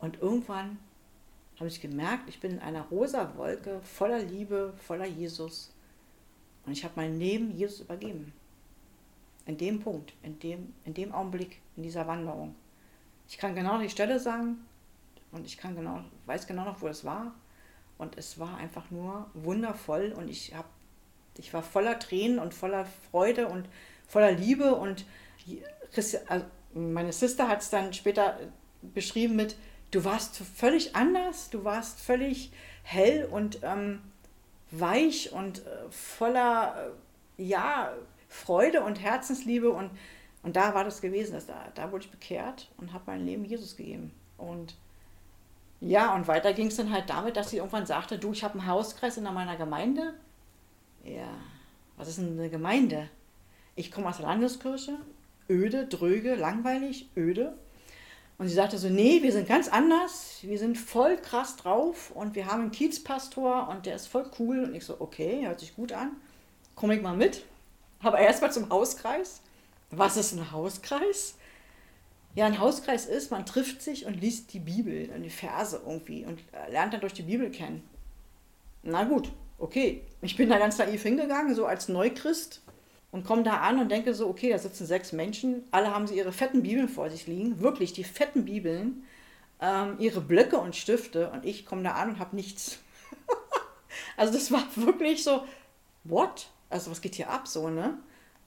Und 0.00 0.20
irgendwann 0.20 0.78
habe 1.58 1.68
ich 1.68 1.80
gemerkt, 1.80 2.28
ich 2.28 2.40
bin 2.40 2.52
in 2.52 2.58
einer 2.58 2.82
rosa 2.90 3.32
Wolke 3.36 3.80
voller 3.82 4.18
Liebe, 4.18 4.74
voller 4.86 5.06
Jesus. 5.06 5.72
Und 6.68 6.72
ich 6.72 6.84
habe 6.84 6.92
mein 6.96 7.18
Leben 7.18 7.56
Jesus 7.56 7.80
übergeben. 7.80 8.34
In 9.46 9.56
dem 9.56 9.80
Punkt, 9.80 10.12
in 10.22 10.38
dem, 10.38 10.74
in 10.84 10.92
dem 10.92 11.14
Augenblick, 11.14 11.62
in 11.76 11.82
dieser 11.82 12.06
Wanderung. 12.06 12.54
Ich 13.26 13.38
kann 13.38 13.54
genau 13.54 13.80
die 13.80 13.88
Stelle 13.88 14.20
sagen 14.20 14.58
und 15.32 15.46
ich 15.46 15.56
kann 15.56 15.74
genau, 15.74 16.04
weiß 16.26 16.46
genau 16.46 16.66
noch, 16.66 16.82
wo 16.82 16.88
es 16.88 17.06
war. 17.06 17.34
Und 17.96 18.18
es 18.18 18.38
war 18.38 18.58
einfach 18.58 18.90
nur 18.90 19.30
wundervoll 19.32 20.12
und 20.14 20.28
ich 20.28 20.54
habe 20.54 20.68
ich 21.38 21.54
war 21.54 21.62
voller 21.62 21.98
Tränen 21.98 22.38
und 22.38 22.52
voller 22.52 22.84
Freude 23.10 23.48
und 23.48 23.66
voller 24.06 24.32
Liebe 24.32 24.74
und 24.74 25.06
also 26.26 26.44
meine 26.74 27.14
Sister 27.14 27.48
hat 27.48 27.62
es 27.62 27.70
dann 27.70 27.94
später 27.94 28.38
beschrieben 28.82 29.36
mit, 29.36 29.56
du 29.90 30.04
warst 30.04 30.36
völlig 30.36 30.94
anders, 30.94 31.48
du 31.48 31.64
warst 31.64 31.98
völlig 31.98 32.52
hell 32.82 33.24
und 33.24 33.60
ähm, 33.62 34.02
weich 34.70 35.32
und 35.32 35.58
äh, 35.66 35.90
voller 35.90 36.92
äh, 37.38 37.42
ja, 37.42 37.92
Freude 38.28 38.82
und 38.82 39.00
Herzensliebe 39.00 39.70
und, 39.70 39.90
und 40.42 40.56
da 40.56 40.74
war 40.74 40.84
das 40.84 41.00
gewesen, 41.00 41.32
dass 41.32 41.46
da, 41.46 41.54
da 41.74 41.90
wurde 41.92 42.04
ich 42.04 42.10
bekehrt 42.10 42.70
und 42.76 42.92
habe 42.92 43.04
mein 43.06 43.24
Leben 43.24 43.44
Jesus 43.44 43.76
gegeben 43.76 44.12
und 44.36 44.76
ja, 45.80 46.14
und 46.14 46.26
weiter 46.26 46.52
ging 46.52 46.66
es 46.66 46.76
dann 46.76 46.92
halt 46.92 47.08
damit, 47.08 47.36
dass 47.36 47.50
sie 47.50 47.58
irgendwann 47.58 47.86
sagte, 47.86 48.18
du, 48.18 48.32
ich 48.32 48.42
habe 48.42 48.58
einen 48.58 48.66
Hauskreis 48.66 49.16
in 49.16 49.24
meiner 49.24 49.56
Gemeinde. 49.56 50.14
Ja, 51.04 51.28
was 51.96 52.08
ist 52.08 52.18
denn 52.18 52.38
eine 52.38 52.50
Gemeinde? 52.50 53.08
Ich 53.76 53.92
komme 53.92 54.08
aus 54.08 54.16
der 54.16 54.26
Landeskirche, 54.26 54.96
öde, 55.48 55.86
dröge, 55.86 56.34
langweilig, 56.34 57.08
öde. 57.16 57.56
Und 58.38 58.48
sie 58.48 58.54
sagte 58.54 58.78
so, 58.78 58.88
nee, 58.88 59.20
wir 59.22 59.32
sind 59.32 59.48
ganz 59.48 59.66
anders, 59.66 60.38
wir 60.42 60.58
sind 60.58 60.78
voll 60.78 61.16
krass 61.16 61.56
drauf 61.56 62.12
und 62.12 62.36
wir 62.36 62.46
haben 62.46 62.62
einen 62.62 62.70
Kiezpastor 62.70 63.68
und 63.68 63.84
der 63.84 63.96
ist 63.96 64.06
voll 64.06 64.30
cool. 64.38 64.62
Und 64.62 64.76
ich 64.76 64.84
so, 64.84 65.00
okay, 65.00 65.44
hört 65.44 65.58
sich 65.58 65.74
gut 65.74 65.92
an, 65.92 66.12
komme 66.76 66.94
ich 66.94 67.02
mal 67.02 67.16
mit. 67.16 67.42
Aber 68.00 68.20
erstmal 68.20 68.52
zum 68.52 68.70
Hauskreis. 68.70 69.40
Was 69.90 70.16
ist 70.16 70.32
ein 70.32 70.52
Hauskreis? 70.52 71.34
Ja, 72.36 72.46
ein 72.46 72.60
Hauskreis 72.60 73.06
ist, 73.06 73.32
man 73.32 73.44
trifft 73.44 73.82
sich 73.82 74.06
und 74.06 74.20
liest 74.20 74.52
die 74.52 74.60
Bibel, 74.60 75.08
die 75.08 75.30
Verse 75.30 75.80
irgendwie 75.84 76.24
und 76.24 76.38
lernt 76.70 76.92
dann 76.92 77.00
durch 77.00 77.14
die 77.14 77.22
Bibel 77.22 77.50
kennen. 77.50 77.82
Na 78.84 79.02
gut, 79.02 79.32
okay. 79.58 80.02
Ich 80.22 80.36
bin 80.36 80.48
da 80.48 80.58
ganz 80.58 80.78
naiv 80.78 81.02
hingegangen, 81.02 81.56
so 81.56 81.66
als 81.66 81.88
Neuchrist 81.88 82.60
und 83.10 83.24
komme 83.24 83.42
da 83.42 83.58
an 83.58 83.80
und 83.80 83.90
denke 83.90 84.14
so, 84.14 84.28
okay, 84.28 84.50
da 84.50 84.58
sitzen 84.58 84.86
sechs 84.86 85.12
Menschen, 85.12 85.64
alle 85.70 85.94
haben 85.94 86.06
sie 86.06 86.16
ihre 86.16 86.32
fetten 86.32 86.62
Bibeln 86.62 86.88
vor 86.88 87.10
sich 87.10 87.26
liegen, 87.26 87.60
wirklich 87.60 87.92
die 87.92 88.04
fetten 88.04 88.44
Bibeln, 88.44 89.04
ähm, 89.60 89.96
ihre 89.98 90.20
Blöcke 90.20 90.58
und 90.58 90.76
Stifte 90.76 91.30
und 91.30 91.44
ich 91.44 91.64
komme 91.64 91.82
da 91.82 91.92
an 91.92 92.10
und 92.10 92.18
habe 92.18 92.36
nichts. 92.36 92.78
also 94.16 94.32
das 94.32 94.52
war 94.52 94.64
wirklich 94.76 95.24
so, 95.24 95.44
what? 96.04 96.48
Also 96.70 96.90
was 96.90 97.00
geht 97.00 97.14
hier 97.14 97.30
ab 97.30 97.48
so, 97.48 97.68
ne? 97.70 97.98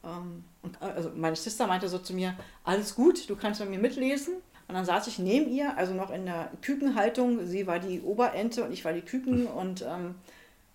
Ähm, 0.04 0.44
und 0.62 0.82
äh, 0.82 0.86
also 0.86 1.12
meine 1.16 1.36
Schwester 1.36 1.68
meinte 1.68 1.90
so 1.90 1.98
zu 1.98 2.14
mir, 2.14 2.36
alles 2.64 2.96
gut, 2.96 3.30
du 3.30 3.36
kannst 3.36 3.60
mit 3.60 3.70
mir 3.70 3.80
mitlesen. 3.80 4.36
Und 4.68 4.76
dann 4.76 4.86
saß 4.86 5.08
ich 5.08 5.20
neben 5.20 5.52
ihr, 5.52 5.78
also 5.78 5.94
noch 5.94 6.12
in 6.12 6.26
der 6.26 6.50
Kükenhaltung. 6.62 7.46
Sie 7.46 7.68
war 7.68 7.80
die 7.80 8.00
Oberente 8.02 8.64
und 8.64 8.72
ich 8.72 8.86
war 8.86 8.94
die 8.94 9.02
Küken. 9.02 9.46
Und 9.48 9.82
ähm, 9.82 10.16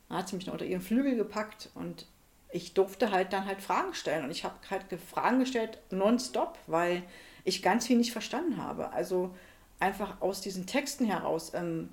dann 0.09 0.19
hat 0.19 0.29
sie 0.29 0.37
mich 0.37 0.47
noch 0.47 0.53
unter 0.53 0.67
ihren 0.67 0.83
Flügel 0.83 1.17
gepackt 1.17 1.71
und 1.75 2.07
ich 2.57 2.75
durfte 2.75 3.11
halt 3.11 3.33
dann 3.33 3.47
halt 3.47 3.61
Fragen 3.63 3.95
stellen. 3.95 4.25
Und 4.25 4.31
ich 4.31 4.45
habe 4.45 4.55
halt 4.71 4.89
ge- 4.89 4.99
Fragen 4.99 5.41
gestellt 5.41 5.79
nonstop, 5.91 6.59
weil 6.67 7.03
ich 7.45 7.63
ganz 7.63 7.87
viel 7.87 7.97
nicht 7.99 8.13
verstanden 8.13 8.57
habe. 8.59 8.93
Also 8.93 9.35
einfach 9.81 10.21
aus 10.21 10.41
diesen 10.41 10.67
Texten 10.67 11.05
heraus. 11.07 11.53
Ähm, 11.55 11.91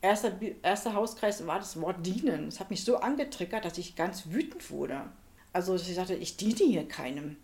erster, 0.00 0.32
erster 0.62 0.94
Hauskreis 0.94 1.46
war 1.46 1.58
das 1.58 1.80
Wort 1.80 2.04
dienen. 2.04 2.48
Es 2.48 2.60
hat 2.60 2.70
mich 2.70 2.84
so 2.84 2.96
angetriggert, 2.98 3.64
dass 3.64 3.78
ich 3.78 3.96
ganz 3.96 4.24
wütend 4.30 4.70
wurde. 4.70 5.02
Also 5.52 5.72
dass 5.74 5.88
ich 5.88 5.94
sagte, 5.94 6.14
ich 6.14 6.36
diene 6.36 6.54
hier 6.64 6.88
keinem. 6.88 7.36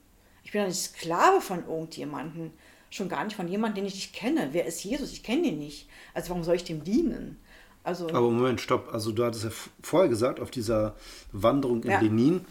Ich 0.44 0.52
bin 0.52 0.62
doch 0.62 0.68
nicht 0.68 0.80
Sklave 0.82 1.40
von 1.40 1.66
irgendjemandem. 1.66 2.52
Schon 2.90 3.08
gar 3.10 3.24
nicht 3.24 3.36
von 3.36 3.48
jemandem, 3.48 3.84
den 3.84 3.88
ich 3.88 3.94
nicht 3.94 4.14
kenne. 4.14 4.48
Wer 4.52 4.64
ist 4.64 4.82
Jesus? 4.82 5.12
Ich 5.12 5.22
kenne 5.22 5.42
den 5.42 5.58
nicht. 5.58 5.88
Also 6.14 6.30
warum 6.30 6.42
soll 6.42 6.56
ich 6.56 6.64
dem 6.64 6.84
dienen? 6.84 7.38
Also 7.84 8.08
Aber 8.08 8.30
Moment, 8.30 8.60
stopp. 8.60 8.92
Also 8.92 9.12
du 9.12 9.24
hattest 9.24 9.44
ja 9.44 9.50
vorher 9.82 10.08
gesagt, 10.08 10.40
auf 10.40 10.50
dieser 10.50 10.94
Wanderung 11.32 11.82
in 11.82 11.90
Ja. 11.90 12.00
Lenin, 12.00 12.44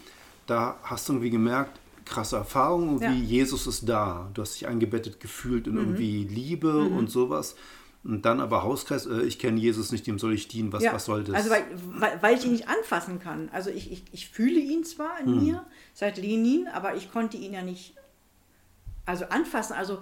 da 0.46 0.78
hast 0.82 1.08
du 1.08 1.12
irgendwie 1.12 1.30
gemerkt, 1.30 1.78
krasse 2.04 2.36
Erfahrung, 2.36 3.00
wie 3.00 3.04
Ja. 3.04 3.12
Jesus 3.12 3.66
ist 3.66 3.88
da. 3.88 4.30
Du 4.34 4.42
hast 4.42 4.54
dich 4.54 4.66
eingebettet 4.66 5.20
gefühlt 5.20 5.66
Mhm. 5.66 5.72
in 5.72 5.78
irgendwie 5.78 6.24
Liebe 6.24 6.78
und 6.78 7.10
sowas. 7.10 7.54
Und 8.04 8.24
dann 8.24 8.40
aber 8.40 8.62
Hauskreis, 8.62 9.06
äh, 9.06 9.22
ich 9.22 9.38
kenne 9.38 9.60
Jesus 9.60 9.92
nicht, 9.92 10.06
dem 10.06 10.18
soll 10.18 10.32
ich 10.32 10.48
dienen, 10.48 10.72
was, 10.72 10.82
Ja, 10.84 10.94
was 10.94 11.04
soll 11.04 11.24
das? 11.24 11.34
Also 11.34 11.50
weil, 11.50 11.64
weil, 12.00 12.22
weil 12.22 12.38
ich 12.38 12.44
ihn 12.44 12.52
nicht 12.52 12.68
anfassen 12.68 13.18
kann. 13.18 13.48
Also 13.52 13.70
ich, 13.70 13.92
ich, 13.92 14.04
ich 14.12 14.28
fühle 14.30 14.58
ihn 14.58 14.84
zwar 14.84 15.20
in 15.20 15.44
mir 15.44 15.66
seit 15.94 16.16
Lenin, 16.16 16.68
aber 16.72 16.94
ich 16.96 17.12
konnte 17.12 17.36
ihn 17.36 17.52
ja 17.52 17.62
nicht 17.62 17.94
also 19.04 19.24
anfassen. 19.26 19.74
Also 19.74 19.98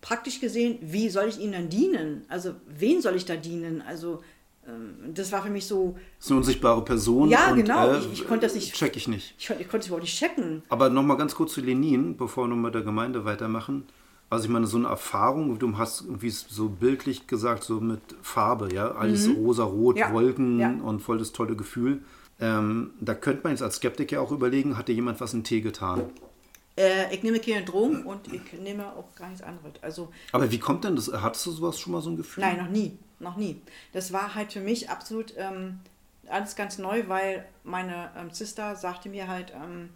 praktisch 0.00 0.40
gesehen, 0.40 0.78
wie 0.80 1.08
soll 1.10 1.26
ich 1.28 1.40
ihm 1.40 1.52
dann 1.52 1.68
dienen? 1.68 2.24
Also 2.28 2.54
wen 2.66 3.00
soll 3.02 3.16
ich 3.16 3.24
da 3.24 3.36
dienen? 3.36 3.82
Also 3.82 4.22
ähm, 4.66 5.14
das 5.14 5.32
war 5.32 5.42
für 5.42 5.50
mich 5.50 5.66
so, 5.66 5.96
das 6.18 6.26
ist 6.26 6.30
eine 6.30 6.38
unsichtbare 6.40 6.84
Person. 6.84 7.28
Ja, 7.28 7.50
und, 7.50 7.56
genau, 7.58 7.90
Äh, 7.92 7.98
ich- 7.98 8.12
ich 8.12 8.26
konnte 8.26 8.46
das 8.46 8.54
nicht- 8.54 8.74
Check 8.74 8.96
ich 8.96 9.08
nicht. 9.08 9.34
ich, 9.38 9.48
ich 9.50 9.56
konnte 9.68 9.78
es 9.78 9.86
überhaupt 9.86 10.02
nicht 10.04 10.16
checken. 10.18 10.62
Aber 10.68 10.90
nochmal 10.90 11.16
ganz 11.16 11.34
kurz 11.34 11.52
zu 11.54 11.60
Lenin, 11.60 12.16
bevor 12.16 12.44
wir 12.44 12.48
noch 12.48 12.56
mit 12.62 12.74
der 12.74 12.82
Gemeinde 12.82 13.24
weitermachen. 13.24 13.84
Also 14.28 14.44
ich 14.44 14.50
meine, 14.50 14.66
so 14.66 14.76
eine 14.76 14.86
Erfahrung, 14.86 15.58
du 15.58 15.76
hast 15.76 16.02
irgendwie 16.02 16.30
so 16.30 16.68
bildlich 16.68 17.26
gesagt, 17.26 17.64
so 17.64 17.80
mit 17.80 18.00
Farbe, 18.22 18.68
ja, 18.72 18.92
alles 18.92 19.28
rosa-rot, 19.34 19.96
Mhm. 19.96 20.00
Ja, 20.00 20.12
Wolken 20.12 20.60
ja. 20.60 20.70
und 20.84 21.00
voll 21.00 21.18
das 21.18 21.32
tolle 21.32 21.56
Gefühl. 21.56 22.02
Ähm, 22.38 22.92
da 23.00 23.14
könnte 23.14 23.40
man 23.42 23.52
jetzt 23.52 23.62
als 23.62 23.76
Skeptiker 23.76 24.20
auch 24.22 24.30
überlegen, 24.30 24.78
hat 24.78 24.86
dir 24.88 24.94
jemand 24.94 25.20
was 25.20 25.34
in 25.34 25.42
Tee 25.42 25.60
getan? 25.62 26.02
Äh, 26.80 27.14
ich 27.14 27.22
nehme 27.22 27.40
keine 27.40 27.62
Drogen 27.62 28.04
und 28.04 28.32
ich 28.32 28.52
nehme 28.54 28.86
auch 28.96 29.14
gar 29.14 29.28
nichts 29.28 29.42
anderes. 29.42 29.74
Also 29.82 30.10
Aber 30.32 30.50
wie 30.50 30.58
kommt 30.58 30.84
denn 30.84 30.96
das? 30.96 31.12
Hattest 31.12 31.44
du 31.46 31.52
sowas 31.52 31.78
schon 31.78 31.92
mal 31.92 32.00
so 32.00 32.10
ein 32.10 32.16
Gefühl? 32.16 32.42
Nein, 32.42 32.56
noch 32.56 32.68
nie, 32.68 32.96
noch 33.18 33.36
nie. 33.36 33.60
Das 33.92 34.12
war 34.12 34.34
halt 34.34 34.52
für 34.52 34.60
mich 34.60 34.88
absolut 34.88 35.34
ähm, 35.36 35.80
alles 36.26 36.56
ganz 36.56 36.78
neu, 36.78 37.04
weil 37.08 37.46
meine 37.64 38.10
ähm, 38.16 38.30
Sister 38.30 38.76
sagte 38.76 39.10
mir 39.10 39.28
halt, 39.28 39.52
ähm, 39.54 39.90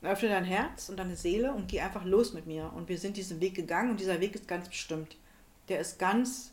öffne 0.00 0.28
dein 0.30 0.44
Herz 0.44 0.88
und 0.88 0.96
deine 0.96 1.16
Seele 1.16 1.52
und 1.52 1.68
geh 1.68 1.80
einfach 1.80 2.04
los 2.04 2.32
mit 2.32 2.46
mir. 2.46 2.72
Und 2.74 2.88
wir 2.88 2.98
sind 2.98 3.16
diesen 3.16 3.40
Weg 3.40 3.54
gegangen 3.54 3.90
und 3.90 4.00
dieser 4.00 4.20
Weg 4.20 4.34
ist 4.34 4.48
ganz 4.48 4.68
bestimmt. 4.68 5.16
Der 5.68 5.80
ist 5.80 5.98
ganz, 5.98 6.52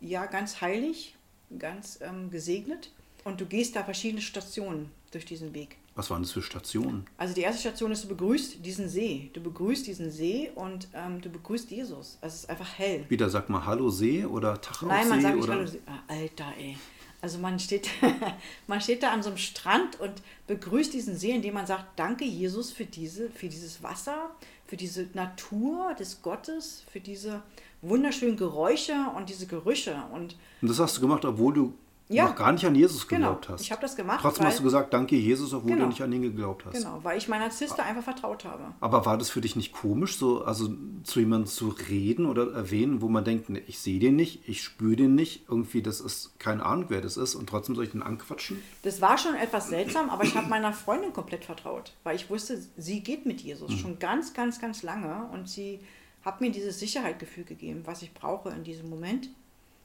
ja, 0.00 0.26
ganz 0.26 0.60
heilig, 0.60 1.16
ganz 1.58 2.00
ähm, 2.02 2.30
gesegnet. 2.30 2.90
Und 3.22 3.40
du 3.40 3.46
gehst 3.46 3.76
da 3.76 3.84
verschiedene 3.84 4.20
Stationen 4.20 4.90
durch 5.10 5.24
diesen 5.24 5.54
Weg. 5.54 5.78
Was 5.96 6.10
waren 6.10 6.22
das 6.22 6.32
für 6.32 6.42
Stationen? 6.42 7.06
Also 7.18 7.34
die 7.34 7.42
erste 7.42 7.60
Station 7.60 7.92
ist, 7.92 8.04
du 8.04 8.08
begrüßt 8.08 8.64
diesen 8.64 8.88
See. 8.88 9.30
Du 9.32 9.40
begrüßt 9.40 9.86
diesen 9.86 10.10
See 10.10 10.50
und 10.54 10.88
ähm, 10.92 11.20
du 11.20 11.28
begrüßt 11.28 11.70
Jesus. 11.70 12.18
Also 12.20 12.34
es 12.34 12.40
ist 12.40 12.50
einfach 12.50 12.78
hell. 12.78 13.04
Wieder 13.08 13.30
sag 13.30 13.48
mal 13.48 13.64
Hallo 13.64 13.90
See 13.90 14.24
oder 14.24 14.60
Tag 14.60 14.82
Nein, 14.82 15.08
man 15.08 15.18
See 15.20 15.22
sagt 15.22 15.36
nicht 15.36 15.44
oder 15.44 15.54
Hallo. 15.54 15.70
Ah, 15.86 15.98
Alter, 16.08 16.52
ey. 16.58 16.76
Also 17.20 17.38
man 17.38 17.58
steht, 17.58 17.88
man 18.66 18.80
steht 18.80 19.02
da 19.02 19.12
an 19.12 19.22
so 19.22 19.30
einem 19.30 19.38
Strand 19.38 20.00
und 20.00 20.12
begrüßt 20.46 20.92
diesen 20.92 21.16
See, 21.16 21.30
indem 21.30 21.54
man 21.54 21.66
sagt, 21.66 21.98
danke 21.98 22.24
Jesus 22.24 22.72
für, 22.72 22.84
diese, 22.84 23.30
für 23.30 23.48
dieses 23.48 23.82
Wasser, 23.82 24.30
für 24.66 24.76
diese 24.76 25.08
Natur 25.14 25.94
des 25.98 26.22
Gottes, 26.22 26.82
für 26.92 27.00
diese 27.00 27.42
wunderschönen 27.82 28.36
Geräusche 28.36 28.94
und 29.16 29.28
diese 29.28 29.46
Gerüche. 29.46 30.02
Und 30.12 30.36
Und 30.60 30.68
das 30.68 30.80
hast 30.80 30.96
du 30.96 31.00
gemacht, 31.00 31.24
obwohl 31.24 31.54
du 31.54 31.74
Ja. 32.08 32.24
noch 32.28 32.36
gar 32.36 32.52
nicht 32.52 32.66
an 32.66 32.74
Jesus 32.74 33.08
Genau, 33.08 33.28
geglaubt 33.28 33.48
hast. 33.48 33.62
ich 33.62 33.72
habe 33.72 33.80
das 33.80 33.96
gemacht, 33.96 34.18
Trotzdem 34.20 34.44
hast 34.44 34.54
weil- 34.54 34.58
du 34.58 34.64
gesagt, 34.64 34.92
danke 34.92 35.16
Jesus, 35.16 35.54
obwohl 35.54 35.70
Genau. 35.70 35.84
du 35.84 35.88
nicht 35.88 36.02
an 36.02 36.12
ihn 36.12 36.20
geglaubt 36.20 36.66
hast. 36.66 36.74
genau, 36.76 37.00
weil 37.02 37.16
ich 37.16 37.28
meiner 37.28 37.50
Sister 37.50 37.82
einfach 37.82 38.02
vertraut 38.04 38.44
habe. 38.44 38.62
Aber 38.80 39.06
war 39.06 39.16
das 39.16 39.30
für 39.30 39.40
dich 39.40 39.56
nicht 39.56 39.72
komisch, 39.72 40.18
so 40.18 40.44
also 40.44 40.68
zu 41.04 41.20
jemandem 41.20 41.46
zu 41.50 41.68
reden 41.88 42.26
oder 42.26 42.52
erwähnen, 42.52 43.00
wo 43.00 43.08
man 43.08 43.24
denkt, 43.24 43.48
nee, 43.48 43.62
ich 43.66 43.78
sehe 43.78 43.98
den 44.00 44.16
nicht, 44.16 44.46
ich 44.46 44.62
spüre 44.62 44.96
den 44.96 45.14
nicht, 45.14 45.44
irgendwie, 45.48 45.80
das 45.80 46.00
ist 46.00 46.38
keine 46.38 46.66
Ahnung, 46.66 46.86
wer 46.88 47.00
das 47.00 47.16
ist 47.16 47.34
und 47.36 47.48
trotzdem 47.48 47.74
soll 47.74 47.84
ich 47.86 47.92
den 47.92 48.02
anquatschen? 48.02 48.62
Das 48.82 49.00
war 49.00 49.16
schon 49.16 49.34
etwas 49.34 49.68
seltsam, 49.70 50.10
aber 50.10 50.24
ich 50.24 50.34
habe 50.36 50.48
meiner 50.48 50.74
Freundin 50.74 51.12
komplett 51.14 51.46
vertraut, 51.46 51.92
weil 52.02 52.16
ich 52.16 52.28
wusste, 52.28 52.60
sie 52.76 53.00
geht 53.00 53.24
mit 53.24 53.40
Jesus 53.40 53.72
schon 53.72 53.98
ganz, 53.98 54.34
ganz, 54.34 54.60
ganz 54.60 54.82
lange 54.82 55.26
und 55.32 55.48
sie 55.48 55.80
hat 56.22 56.42
mir 56.42 56.50
dieses 56.50 56.78
Sicherheitsgefühl 56.80 57.44
gegeben, 57.44 57.82
was 57.86 58.02
ich 58.02 58.12
brauche 58.12 58.50
in 58.50 58.62
diesem 58.62 58.90
Moment. 58.90 59.30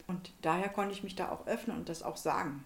Und 0.10 0.32
daher 0.42 0.70
konnte 0.70 0.92
ich 0.92 1.04
mich 1.04 1.16
da 1.16 1.30
auch 1.30 1.46
öffnen 1.46 1.78
und 1.78 1.88
das 1.88 2.02
auch 2.02 2.18
sagen. 2.18 2.66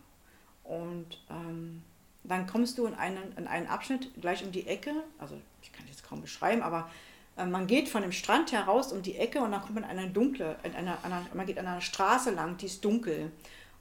Und 0.63 1.21
ähm, 1.29 1.83
dann 2.23 2.47
kommst 2.47 2.77
du 2.77 2.85
in 2.85 2.93
einen, 2.93 3.35
in 3.35 3.47
einen 3.47 3.67
Abschnitt 3.67 4.09
gleich 4.21 4.45
um 4.45 4.53
die 4.53 4.65
Ecke, 4.65 4.93
also 5.19 5.35
ich 5.61 5.73
kann 5.73 5.85
jetzt 5.87 6.07
kaum 6.07 6.21
beschreiben, 6.21 6.61
aber 6.61 6.89
äh, 7.35 7.45
man 7.45 7.67
geht 7.67 7.89
von 7.89 8.01
dem 8.01 8.13
Strand 8.13 8.53
heraus 8.53 8.93
um 8.93 9.01
die 9.01 9.17
Ecke 9.17 9.41
und 9.41 9.51
dann 9.51 9.59
kommt 9.59 9.75
man 9.75 9.83
in 9.83 9.89
eine 9.89 10.09
dunkle, 10.09 10.55
in 10.63 10.73
einer, 10.73 11.03
einer, 11.03 11.25
man 11.33 11.45
geht 11.45 11.59
an 11.59 11.67
einer 11.67 11.81
Straße 11.81 12.31
lang, 12.31 12.55
die 12.55 12.67
ist 12.67 12.85
dunkel. 12.85 13.29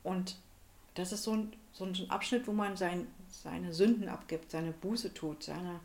Und 0.02 0.36
das 0.94 1.12
ist 1.12 1.22
so 1.22 1.30
ein, 1.30 1.52
so 1.72 1.84
ein 1.84 2.10
Abschnitt, 2.10 2.48
wo 2.48 2.52
man 2.52 2.76
sein, 2.76 3.06
seine 3.28 3.72
Sünden 3.72 4.08
abgibt, 4.08 4.50
seine 4.50 4.72
Buße 4.72 5.14
tut, 5.14 5.44
seine, 5.44 5.78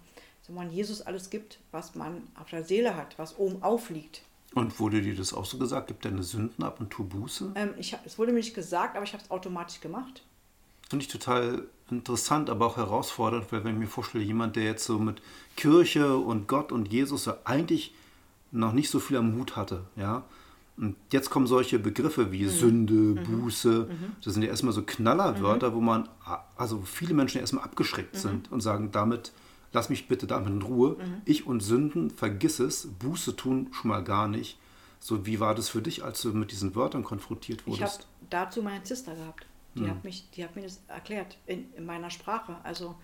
wo 0.48 0.53
man 0.53 0.72
Jesus 0.72 1.03
alles 1.03 1.29
gibt, 1.29 1.60
was 1.69 1.93
man 1.93 2.27
auf 2.41 2.50
der 2.50 2.63
Seele 2.63 2.96
hat, 2.96 3.19
was 3.19 3.38
oben 3.38 3.62
aufliegt. 3.62 4.24
Und 4.53 4.79
wurde 4.79 5.01
dir 5.01 5.15
das 5.15 5.33
auch 5.33 5.45
so 5.45 5.57
gesagt, 5.57 5.87
gib 5.87 6.01
deine 6.01 6.23
Sünden 6.23 6.63
ab 6.63 6.79
und 6.79 6.89
tu 6.89 7.03
Buße? 7.03 7.51
Ähm, 7.55 7.69
ich, 7.77 7.93
hab- 7.93 8.05
es 8.05 8.17
wurde 8.17 8.31
mir 8.31 8.39
nicht 8.39 8.55
gesagt, 8.55 8.95
aber 8.95 9.03
ich 9.03 9.13
habe 9.13 9.23
es 9.23 9.29
automatisch 9.29 9.81
gemacht. 9.81 10.23
Finde 10.89 11.03
ich 11.03 11.11
total 11.11 11.63
interessant, 11.91 12.49
aber 12.49 12.65
auch 12.65 12.77
herausfordernd, 12.77 13.51
weil 13.51 13.63
wenn 13.65 13.73
ich 13.73 13.79
mir 13.79 13.87
vorstelle, 13.87 14.23
jemand, 14.23 14.55
der 14.55 14.63
jetzt 14.63 14.85
so 14.85 14.97
mit 14.99 15.21
Kirche 15.57 16.15
und 16.17 16.47
Gott 16.47 16.71
und 16.71 16.91
Jesus 16.91 17.25
so 17.25 17.33
eigentlich 17.43 17.93
noch 18.51 18.71
nicht 18.71 18.89
so 18.89 18.99
viel 18.99 19.17
am 19.17 19.35
Hut 19.35 19.55
hatte, 19.57 19.83
ja. 19.95 20.23
Und 20.77 20.95
jetzt 21.11 21.29
kommen 21.31 21.47
solche 21.47 21.79
Begriffe 21.79 22.31
wie 22.31 22.45
Sünde, 22.47 23.19
Buße. 23.21 23.89
Das 24.23 24.33
sind 24.35 24.43
ja 24.43 24.49
erstmal 24.49 24.73
so 24.73 24.83
Knallerwörter, 24.83 25.73
wo 25.73 25.81
man, 25.81 26.07
also 26.55 26.81
viele 26.85 27.13
Menschen 27.15 27.41
erstmal 27.41 27.63
abgeschreckt 27.63 28.15
sind 28.15 28.51
und 28.51 28.61
sagen, 28.61 28.91
damit, 28.91 29.31
lass 29.74 29.89
mich 29.89 30.07
bitte 30.07 30.27
damit 30.27 30.50
in 30.50 30.62
Ruhe. 30.62 30.97
Ich 31.25 31.45
und 31.47 31.62
Sünden, 31.62 32.09
vergiss 32.12 32.59
es, 32.59 32.88
Buße 33.00 33.36
tun 33.36 33.69
schon 33.71 33.89
mal 33.89 34.03
gar 34.03 34.27
nicht. 34.27 34.57
So, 35.00 35.25
wie 35.25 35.39
war 35.39 35.53
das 35.55 35.69
für 35.69 35.81
dich, 35.81 36.03
als 36.03 36.21
du 36.21 36.33
mit 36.33 36.51
diesen 36.51 36.75
Wörtern 36.75 37.03
konfrontiert 37.03 37.62
Ich 37.65 37.74
habe 37.74 37.81
wurdest? 37.81 38.07
dazu 38.29 38.62
meine 38.62 38.86
Sister 38.86 39.15
gehabt. 39.15 39.45
Die, 39.75 39.88
hat 39.88 40.03
mich, 40.03 40.27
die 40.31 40.43
hat 40.43 40.55
mir 40.55 40.63
das 40.63 40.81
erklärt 40.88 41.38
in, 41.45 41.71
in 41.75 41.86
meiner 41.86 42.09
Sprache. 42.09 42.57
Also 42.63 42.95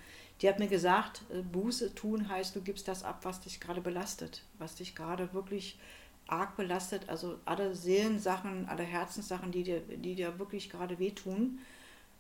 die 0.41 0.49
hat 0.49 0.57
mir 0.57 0.67
gesagt, 0.67 1.21
äh, 1.31 1.43
Buße 1.43 1.93
tun 1.93 2.27
heißt, 2.27 2.55
du 2.55 2.61
gibst 2.61 2.87
das 2.87 3.03
ab, 3.03 3.19
was 3.23 3.41
dich 3.41 3.59
gerade 3.59 3.79
belastet, 3.79 4.43
was 4.57 4.73
dich 4.73 4.95
gerade 4.95 5.31
wirklich 5.33 5.77
arg 6.25 6.57
belastet. 6.57 7.09
Also 7.09 7.37
alle 7.45 7.75
Seelensachen, 7.75 8.67
alle 8.67 8.81
Herzenssachen, 8.83 9.51
die 9.51 9.63
dir, 9.63 9.81
die 9.81 10.15
dir 10.15 10.39
wirklich 10.39 10.71
gerade 10.71 10.97
wehtun. 10.97 11.59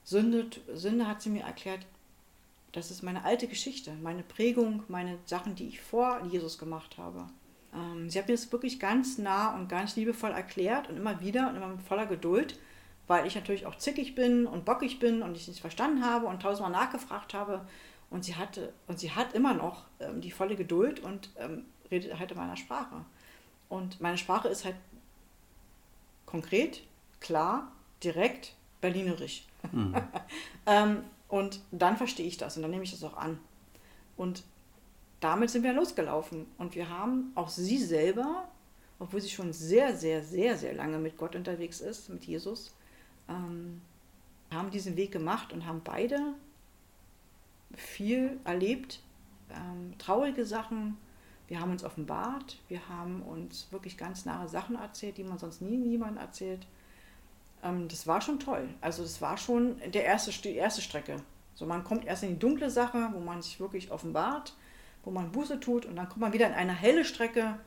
Sünde, 0.03 0.45
Sünde 0.73 1.07
hat 1.07 1.23
sie 1.23 1.31
mir 1.31 1.43
erklärt, 1.43 1.85
das 2.73 2.91
ist 2.91 3.03
meine 3.03 3.23
alte 3.23 3.47
Geschichte, 3.47 3.93
meine 4.01 4.23
Prägung, 4.23 4.83
meine 4.87 5.17
Sachen, 5.25 5.55
die 5.55 5.67
ich 5.67 5.79
vor 5.79 6.21
Jesus 6.25 6.57
gemacht 6.57 6.97
habe. 6.97 7.27
Ähm, 7.73 8.09
sie 8.09 8.19
hat 8.19 8.27
mir 8.27 8.33
das 8.33 8.51
wirklich 8.51 8.79
ganz 8.79 9.17
nah 9.17 9.55
und 9.55 9.69
ganz 9.69 9.95
liebevoll 9.95 10.31
erklärt 10.31 10.89
und 10.89 10.97
immer 10.97 11.21
wieder 11.21 11.49
und 11.49 11.55
immer 11.55 11.67
mit 11.67 11.81
voller 11.83 12.07
Geduld, 12.07 12.59
weil 13.07 13.27
ich 13.27 13.35
natürlich 13.35 13.67
auch 13.67 13.77
zickig 13.77 14.15
bin 14.15 14.47
und 14.47 14.65
bockig 14.65 14.99
bin 14.99 15.21
und 15.21 15.37
ich 15.37 15.47
nicht 15.47 15.61
verstanden 15.61 16.03
habe 16.03 16.25
und 16.25 16.41
tausendmal 16.41 16.71
nachgefragt 16.71 17.33
habe. 17.33 17.65
Und 18.09 18.25
sie 18.25 18.35
hatte, 18.35 18.73
und 18.87 18.99
sie 18.99 19.11
hat 19.11 19.33
immer 19.33 19.53
noch 19.53 19.85
ähm, 19.99 20.21
die 20.21 20.31
volle 20.31 20.55
Geduld 20.55 20.99
und 20.99 21.29
ähm, 21.37 21.65
redet 21.91 22.17
halt 22.19 22.31
in 22.31 22.37
meiner 22.37 22.57
Sprache. 22.57 23.05
Und 23.69 24.01
meine 24.01 24.17
Sprache 24.17 24.47
ist 24.47 24.65
halt 24.65 24.75
konkret, 26.25 26.83
klar, 27.19 27.71
direkt, 28.03 28.55
berlinerisch. 28.81 29.45
ähm, 30.65 31.03
und 31.33 31.61
dann 31.71 31.97
verstehe 31.97 32.27
ich 32.27 32.37
das 32.37 32.57
und 32.57 32.61
dann 32.61 32.69
nehme 32.69 32.83
ich 32.83 32.91
das 32.91 33.03
auch 33.03 33.17
an. 33.17 33.39
Und 34.17 34.43
damit 35.19 35.49
sind 35.49 35.63
wir 35.63 35.73
losgelaufen. 35.73 36.45
Und 36.59 36.75
wir 36.75 36.89
haben 36.89 37.31
auch 37.33 37.49
sie 37.49 37.79
selber, 37.79 38.47
obwohl 38.99 39.19
sie 39.19 39.31
schon 39.31 39.51
sehr, 39.51 39.97
sehr, 39.97 40.23
sehr, 40.23 40.55
sehr 40.57 40.75
lange 40.75 40.99
mit 40.99 41.17
Gott 41.17 41.35
unterwegs 41.35 41.81
ist, 41.81 42.07
mit 42.09 42.23
Jesus, 42.25 42.75
ähm, 43.27 43.81
haben 44.51 44.69
diesen 44.69 44.95
Weg 44.95 45.11
gemacht 45.11 45.51
und 45.53 45.65
haben 45.65 45.81
beide 45.83 46.19
viel 47.75 48.39
erlebt, 48.43 49.01
ähm, 49.49 49.97
traurige 49.97 50.45
Sachen. 50.45 50.99
Wir 51.47 51.59
haben 51.59 51.71
uns 51.71 51.83
offenbart, 51.83 52.59
wir 52.67 52.87
haben 52.89 53.23
uns 53.23 53.71
wirklich 53.71 53.97
ganz 53.97 54.25
nahe 54.25 54.47
Sachen 54.47 54.75
erzählt, 54.75 55.17
die 55.17 55.23
man 55.23 55.39
sonst 55.39 55.63
nie 55.63 55.77
niemandem 55.77 56.19
erzählt. 56.19 56.67
Ähm, 57.63 57.87
das 57.87 58.05
war 58.05 58.21
schon 58.21 58.39
toll. 58.39 58.67
Also 58.81 59.03
das 59.03 59.21
war 59.21 59.37
schon 59.37 59.79
der 59.91 60.03
erste, 60.03 60.31
die 60.31 60.55
erste 60.55 60.81
Strecke. 60.81 61.17
So, 61.55 61.65
man 61.65 61.83
kommt 61.83 62.05
erst 62.05 62.23
in 62.23 62.29
die 62.29 62.39
dunkle 62.39 62.69
Sache, 62.69 63.09
wo 63.13 63.19
man 63.19 63.41
sich 63.41 63.59
wirklich 63.59 63.91
offenbart, 63.91 64.55
wo 65.03 65.11
man 65.11 65.31
Buße 65.31 65.59
tut 65.59 65.85
und 65.85 65.95
dann 65.95 66.09
kommt 66.09 66.21
man 66.21 66.33
wieder 66.33 66.47
in 66.47 66.53
eine 66.53 66.73
helle 66.73 67.05
Strecke, 67.05 67.57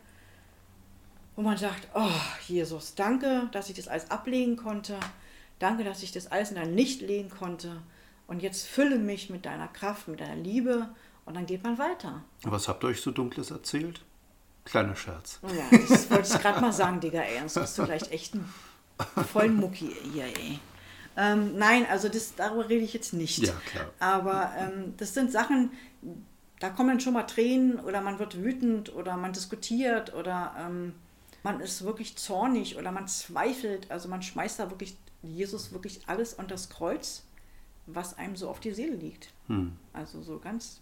wo 1.36 1.42
man 1.42 1.56
sagt, 1.56 1.88
oh 1.94 2.10
Jesus, 2.48 2.94
danke, 2.94 3.48
dass 3.52 3.68
ich 3.68 3.76
das 3.76 3.88
alles 3.88 4.10
ablegen 4.10 4.56
konnte. 4.56 4.98
Danke, 5.58 5.84
dass 5.84 6.02
ich 6.02 6.12
das 6.12 6.30
alles 6.30 6.50
in 6.50 6.56
dein 6.56 6.74
Licht 6.74 7.00
legen 7.00 7.30
konnte. 7.30 7.80
Und 8.26 8.42
jetzt 8.42 8.66
fülle 8.66 8.98
mich 8.98 9.30
mit 9.30 9.46
deiner 9.46 9.68
Kraft, 9.68 10.08
mit 10.08 10.20
deiner 10.20 10.36
Liebe. 10.36 10.88
Und 11.24 11.34
dann 11.34 11.46
geht 11.46 11.62
man 11.62 11.78
weiter. 11.78 12.22
Was 12.42 12.68
habt 12.68 12.84
ihr 12.84 12.88
euch 12.88 13.00
so 13.00 13.10
Dunkles 13.10 13.50
erzählt? 13.50 14.00
Kleiner 14.64 14.96
Scherz. 14.96 15.38
Oh 15.42 15.48
ja, 15.48 15.78
das 15.88 16.10
wollte 16.10 16.34
ich 16.34 16.40
gerade 16.40 16.60
mal 16.60 16.72
sagen, 16.72 17.00
Digga, 17.00 17.20
ey. 17.20 17.38
Sonst 17.40 17.54
bist 17.54 17.78
du 17.78 17.84
vielleicht 17.84 18.10
echt 18.10 18.34
ein 18.34 18.52
voll 19.32 19.48
Mucki 19.48 19.90
hier, 20.12 20.24
ey. 20.24 20.58
Ähm, 21.16 21.56
nein, 21.56 21.86
also 21.86 22.08
das, 22.08 22.34
darüber 22.34 22.68
rede 22.68 22.84
ich 22.84 22.92
jetzt 22.92 23.12
nicht. 23.12 23.46
Ja, 23.46 23.54
klar. 23.70 23.90
Aber 23.98 24.52
ähm, 24.58 24.94
das 24.98 25.14
sind 25.14 25.32
Sachen, 25.32 25.70
da 26.60 26.70
kommen 26.70 27.00
schon 27.00 27.14
mal 27.14 27.22
Tränen 27.22 27.80
oder 27.80 28.00
man 28.00 28.18
wird 28.18 28.42
wütend 28.42 28.94
oder 28.94 29.16
man 29.16 29.32
diskutiert 29.32 30.14
oder 30.14 30.54
ähm, 30.58 30.94
man 31.42 31.60
ist 31.60 31.84
wirklich 31.84 32.16
zornig 32.16 32.76
oder 32.76 32.92
man 32.92 33.08
zweifelt. 33.08 33.90
Also 33.90 34.08
man 34.08 34.22
schmeißt 34.22 34.58
da 34.58 34.70
wirklich 34.70 34.96
Jesus 35.22 35.72
wirklich 35.72 36.00
alles 36.06 36.34
unter 36.34 36.54
das 36.54 36.68
Kreuz, 36.68 37.24
was 37.86 38.18
einem 38.18 38.36
so 38.36 38.48
auf 38.48 38.60
die 38.60 38.72
Seele 38.72 38.96
liegt. 38.96 39.32
Hm. 39.46 39.72
Also 39.92 40.22
so 40.22 40.38
ganz 40.38 40.80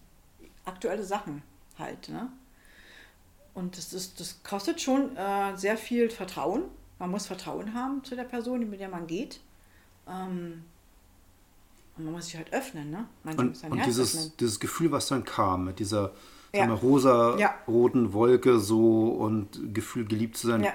aktuelle 0.64 1.04
Sachen 1.04 1.42
halt. 1.78 2.08
Ne? 2.08 2.28
Und 3.52 3.76
das, 3.76 3.92
ist, 3.92 4.18
das 4.20 4.42
kostet 4.42 4.80
schon 4.80 5.16
äh, 5.16 5.56
sehr 5.56 5.76
viel 5.76 6.10
Vertrauen. 6.10 6.64
Man 6.98 7.10
muss 7.10 7.26
Vertrauen 7.26 7.74
haben 7.74 8.02
zu 8.04 8.16
der 8.16 8.24
Person, 8.24 8.68
mit 8.70 8.80
der 8.80 8.88
man 8.88 9.06
geht. 9.06 9.40
Ähm, 10.08 10.64
und 11.96 12.04
man 12.04 12.14
muss 12.14 12.26
sich 12.26 12.36
halt 12.36 12.52
öffnen, 12.52 12.90
ne? 12.90 13.06
Man 13.22 13.38
und, 13.38 13.64
und 13.70 13.86
dieses, 13.86 14.36
dieses 14.36 14.58
Gefühl, 14.58 14.90
was 14.90 15.06
dann 15.06 15.24
kam, 15.24 15.64
mit 15.64 15.78
dieser 15.78 16.12
ja. 16.52 16.72
rosa-roten 16.72 18.06
ja. 18.06 18.12
Wolke 18.12 18.58
so 18.58 19.08
und 19.08 19.74
Gefühl, 19.74 20.04
geliebt 20.04 20.36
zu 20.36 20.48
sein, 20.48 20.64
ja. 20.64 20.72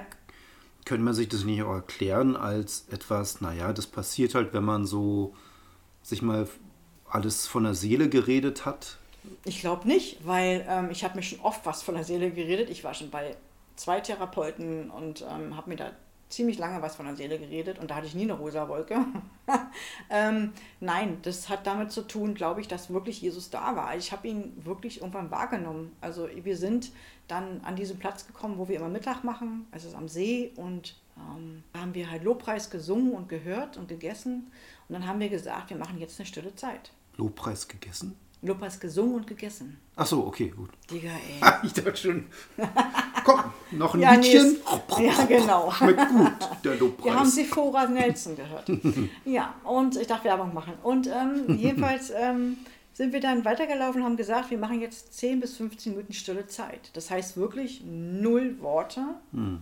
könnte 0.84 1.04
man 1.04 1.14
sich 1.14 1.28
das 1.28 1.44
nicht 1.44 1.62
auch 1.62 1.74
erklären 1.74 2.36
als 2.36 2.86
etwas, 2.90 3.40
naja, 3.40 3.72
das 3.72 3.86
passiert 3.86 4.34
halt, 4.34 4.52
wenn 4.54 4.64
man 4.64 4.86
so 4.86 5.34
sich 6.02 6.22
mal 6.22 6.48
alles 7.08 7.46
von 7.46 7.64
der 7.64 7.74
Seele 7.74 8.08
geredet 8.08 8.64
hat? 8.64 8.96
Ich 9.44 9.60
glaube 9.60 9.86
nicht, 9.86 10.26
weil 10.26 10.64
ähm, 10.68 10.90
ich 10.90 11.04
habe 11.04 11.16
mir 11.16 11.22
schon 11.22 11.40
oft 11.40 11.66
was 11.66 11.82
von 11.82 11.94
der 11.94 12.04
Seele 12.04 12.30
geredet. 12.30 12.70
Ich 12.70 12.84
war 12.84 12.94
schon 12.94 13.10
bei 13.10 13.36
zwei 13.76 14.00
Therapeuten 14.00 14.90
und 14.90 15.22
ähm, 15.22 15.56
habe 15.56 15.68
mir 15.68 15.76
da 15.76 15.90
ziemlich 16.30 16.58
lange 16.58 16.80
was 16.80 16.96
von 16.96 17.06
der 17.06 17.16
Seele 17.16 17.38
geredet 17.38 17.78
und 17.78 17.90
da 17.90 17.96
hatte 17.96 18.06
ich 18.06 18.14
nie 18.14 18.22
eine 18.22 18.34
rosa 18.34 18.68
Wolke. 18.68 19.04
ähm, 20.10 20.52
nein, 20.78 21.18
das 21.22 21.48
hat 21.48 21.66
damit 21.66 21.92
zu 21.92 22.02
tun, 22.02 22.34
glaube 22.34 22.60
ich, 22.60 22.68
dass 22.68 22.90
wirklich 22.90 23.20
Jesus 23.20 23.50
da 23.50 23.76
war. 23.76 23.96
Ich 23.96 24.12
habe 24.12 24.28
ihn 24.28 24.52
wirklich 24.64 25.00
irgendwann 25.00 25.30
wahrgenommen. 25.30 25.92
Also 26.00 26.28
wir 26.34 26.56
sind 26.56 26.92
dann 27.28 27.60
an 27.64 27.76
diesen 27.76 27.98
Platz 27.98 28.26
gekommen, 28.26 28.58
wo 28.58 28.68
wir 28.68 28.76
immer 28.76 28.88
Mittag 28.88 29.24
machen, 29.24 29.66
es 29.72 29.84
ist 29.84 29.94
am 29.94 30.08
See 30.08 30.52
und 30.56 30.96
ähm, 31.16 31.62
da 31.72 31.80
haben 31.80 31.94
wir 31.94 32.10
halt 32.10 32.24
Lobpreis 32.24 32.70
gesungen 32.70 33.12
und 33.12 33.28
gehört 33.28 33.76
und 33.76 33.88
gegessen 33.88 34.50
und 34.88 34.94
dann 34.94 35.06
haben 35.06 35.20
wir 35.20 35.28
gesagt, 35.28 35.70
wir 35.70 35.76
machen 35.76 35.98
jetzt 35.98 36.18
eine 36.18 36.26
stille 36.26 36.54
Zeit. 36.54 36.92
Lobpreis 37.16 37.68
gegessen? 37.68 38.16
Lobpreis 38.42 38.80
gesungen 38.80 39.16
und 39.16 39.26
gegessen. 39.26 39.78
Ach 39.96 40.06
so, 40.06 40.26
okay, 40.26 40.48
gut. 40.48 40.70
Digga, 40.90 41.10
ey. 41.10 41.40
ich 41.62 41.72
dachte 41.74 41.96
schon. 41.96 42.26
Komm, 43.24 43.40
noch 43.72 43.94
ein 43.94 44.00
ja, 44.00 44.14
Liedchen. 44.14 44.56
Nee, 44.98 45.06
ja, 45.06 45.24
genau. 45.24 45.70
Schmeckt 45.76 46.08
gut, 46.08 46.32
der 46.64 46.76
Lobpreis. 46.76 47.04
Wir 47.04 47.14
haben 47.14 47.28
sie 47.28 47.44
Sephora 47.44 47.86
Nelson 47.86 48.36
gehört. 48.36 48.70
ja, 49.26 49.54
und 49.64 49.96
ich 49.96 50.06
darf 50.06 50.24
Werbung 50.24 50.54
machen. 50.54 50.72
Und 50.82 51.06
ähm, 51.06 51.56
jedenfalls 51.58 52.10
ähm, 52.16 52.56
sind 52.94 53.12
wir 53.12 53.20
dann 53.20 53.44
weitergelaufen 53.44 54.00
und 54.00 54.06
haben 54.06 54.16
gesagt, 54.16 54.50
wir 54.50 54.58
machen 54.58 54.80
jetzt 54.80 55.12
10 55.18 55.40
bis 55.40 55.58
15 55.58 55.92
Minuten 55.92 56.14
stille 56.14 56.46
Zeit. 56.46 56.90
Das 56.94 57.10
heißt 57.10 57.36
wirklich 57.36 57.82
null 57.84 58.56
Worte, 58.60 59.04
hm. 59.32 59.60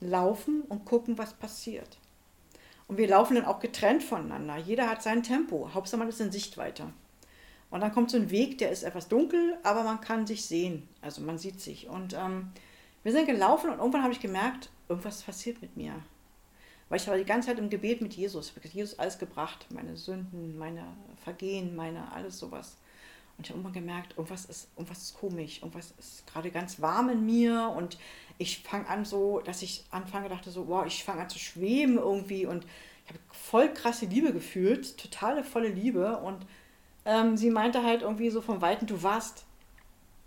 laufen 0.00 0.62
und 0.68 0.84
gucken, 0.84 1.18
was 1.18 1.32
passiert. 1.32 1.98
Und 2.86 2.98
wir 2.98 3.08
laufen 3.08 3.34
dann 3.34 3.46
auch 3.46 3.58
getrennt 3.58 4.04
voneinander. 4.04 4.58
Jeder 4.58 4.88
hat 4.88 5.02
sein 5.02 5.24
Tempo. 5.24 5.70
Hauptsache 5.74 5.98
man 5.98 6.08
ist 6.08 6.20
in 6.20 6.30
Sichtweite. 6.30 6.84
Und 7.72 7.80
dann 7.80 7.90
kommt 7.90 8.10
so 8.10 8.18
ein 8.18 8.30
Weg, 8.30 8.58
der 8.58 8.70
ist 8.70 8.82
etwas 8.82 9.08
dunkel, 9.08 9.56
aber 9.62 9.82
man 9.82 10.02
kann 10.02 10.26
sich 10.26 10.44
sehen. 10.44 10.86
Also 11.00 11.22
man 11.22 11.38
sieht 11.38 11.58
sich. 11.58 11.88
Und 11.88 12.12
ähm, 12.12 12.52
wir 13.02 13.12
sind 13.12 13.24
gelaufen 13.24 13.70
und 13.70 13.78
irgendwann 13.78 14.02
habe 14.02 14.12
ich 14.12 14.20
gemerkt, 14.20 14.68
irgendwas 14.90 15.22
passiert 15.22 15.62
mit 15.62 15.74
mir. 15.74 15.94
Weil 16.90 17.00
ich 17.00 17.08
war 17.08 17.16
die 17.16 17.24
ganze 17.24 17.48
Zeit 17.48 17.58
im 17.58 17.70
Gebet 17.70 18.02
mit 18.02 18.12
Jesus. 18.12 18.50
Ich 18.50 18.56
habe 18.56 18.68
Jesus 18.68 18.98
alles 18.98 19.18
gebracht. 19.18 19.66
Meine 19.70 19.96
Sünden, 19.96 20.58
meine 20.58 20.84
Vergehen, 21.24 21.74
meine 21.74 22.12
alles 22.12 22.38
sowas. 22.38 22.76
Und 23.38 23.46
ich 23.46 23.50
habe 23.50 23.60
irgendwann 23.60 23.72
gemerkt, 23.72 24.18
irgendwas 24.18 24.44
ist, 24.44 24.68
irgendwas 24.76 24.98
ist 25.04 25.14
komisch. 25.14 25.62
Irgendwas 25.62 25.94
ist 25.98 26.26
gerade 26.26 26.50
ganz 26.50 26.78
warm 26.82 27.08
in 27.08 27.24
mir. 27.24 27.72
Und 27.74 27.96
ich 28.36 28.58
fange 28.58 28.86
an 28.86 29.06
so, 29.06 29.40
dass 29.40 29.62
ich 29.62 29.86
anfange, 29.90 30.28
dachte 30.28 30.50
so, 30.50 30.68
wow, 30.68 30.84
ich 30.84 31.04
fange 31.04 31.22
an 31.22 31.30
zu 31.30 31.38
schweben 31.38 31.96
irgendwie. 31.96 32.44
Und 32.44 32.66
ich 33.06 33.12
habe 33.12 33.20
voll 33.30 33.72
krasse 33.72 34.04
Liebe 34.04 34.34
gefühlt. 34.34 34.98
Totale 34.98 35.42
volle 35.42 35.68
Liebe. 35.68 36.18
Und 36.18 36.44
ähm, 37.04 37.36
sie 37.36 37.50
meinte 37.50 37.82
halt 37.82 38.02
irgendwie 38.02 38.30
so 38.30 38.40
vom 38.40 38.60
Weiten, 38.60 38.86
du 38.86 39.02
warst 39.02 39.44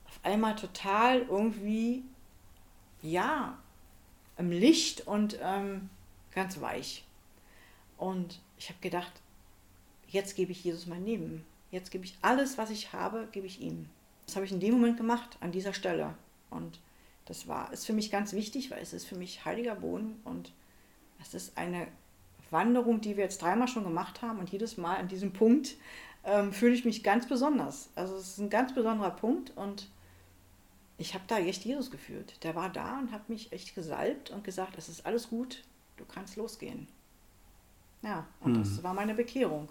auf 0.08 0.20
einmal 0.24 0.56
total 0.56 1.22
irgendwie, 1.22 2.04
ja, 3.02 3.58
im 4.38 4.52
Licht 4.52 5.08
und 5.08 5.38
ähm, 5.42 5.90
ganz 6.34 6.60
weich. 6.60 7.06
Und 7.98 8.42
ich 8.58 8.70
habe 8.70 8.80
gedacht, 8.82 9.12
jetzt 10.08 10.36
gebe 10.36 10.52
ich 10.52 10.64
Jesus 10.64 10.86
mein 10.86 11.06
Leben. 11.06 11.46
Jetzt 11.72 11.92
gebe 11.92 12.06
ich 12.06 12.18
alles, 12.22 12.58
was 12.58 12.70
ich 12.70 12.94
habe, 12.94 13.28
gebe 13.32 13.48
ich 13.48 13.62
ihm. 13.62 13.90
Das 14.26 14.36
habe 14.36 14.46
ich 14.46 14.52
in 14.52 14.60
dem 14.60 14.74
Moment 14.74 14.98
gemacht, 14.98 15.38
an 15.40 15.52
dieser 15.52 15.74
Stelle. 15.74 16.16
Und 16.50 16.80
das 17.26 17.48
war, 17.48 17.72
ist 17.74 17.86
für 17.86 17.94
mich 17.94 18.12
ganz 18.12 18.34
wichtig, 18.34 18.72
weil 18.72 18.82
es 18.82 18.94
ist 18.94 19.06
für 19.06 19.16
mich 19.16 19.46
heiliger 19.46 19.76
Boden 19.76 20.20
und 20.24 20.52
es 21.22 21.34
ist 21.34 21.58
eine 21.58 21.88
Wanderung, 22.52 23.02
die 23.02 23.18
wir 23.18 23.24
jetzt 23.24 23.42
dreimal 23.42 23.68
schon 23.68 23.84
gemacht 23.84 24.22
haben 24.22 24.40
und 24.40 24.50
jedes 24.52 24.78
Mal 24.78 24.98
an 24.98 25.08
diesem 25.08 25.34
Punkt 25.34 25.76
ähm, 26.26 26.52
fühle 26.52 26.74
ich 26.74 26.86
mich 26.86 27.04
ganz 27.04 27.28
besonders. 27.28 27.90
Also 27.96 28.16
es 28.16 28.30
ist 28.30 28.40
ein 28.40 28.50
ganz 28.50 28.74
besonderer 28.74 29.12
Punkt 29.12 29.52
und 29.56 29.88
ich 30.98 31.14
habe 31.14 31.24
da 31.28 31.38
echt 31.38 31.66
Jesus 31.66 31.92
gefühlt. 31.92 32.44
Der 32.44 32.56
war 32.56 32.70
da 32.70 33.00
und 33.00 33.12
hat 33.12 33.30
mich 33.30 33.52
echt 33.52 33.76
gesalbt 33.76 34.32
und 34.32 34.44
gesagt, 34.44 34.78
es 34.78 34.90
ist 34.90 35.06
alles 35.06 35.30
gut, 35.30 35.64
du 35.98 36.06
kannst 36.06 36.36
losgehen. 36.36 36.88
Ja, 38.02 38.26
und 38.40 38.54
mhm. 38.54 38.60
das 38.60 38.84
war 38.84 38.94
meine 38.94 39.14
Bekehrung. 39.14 39.70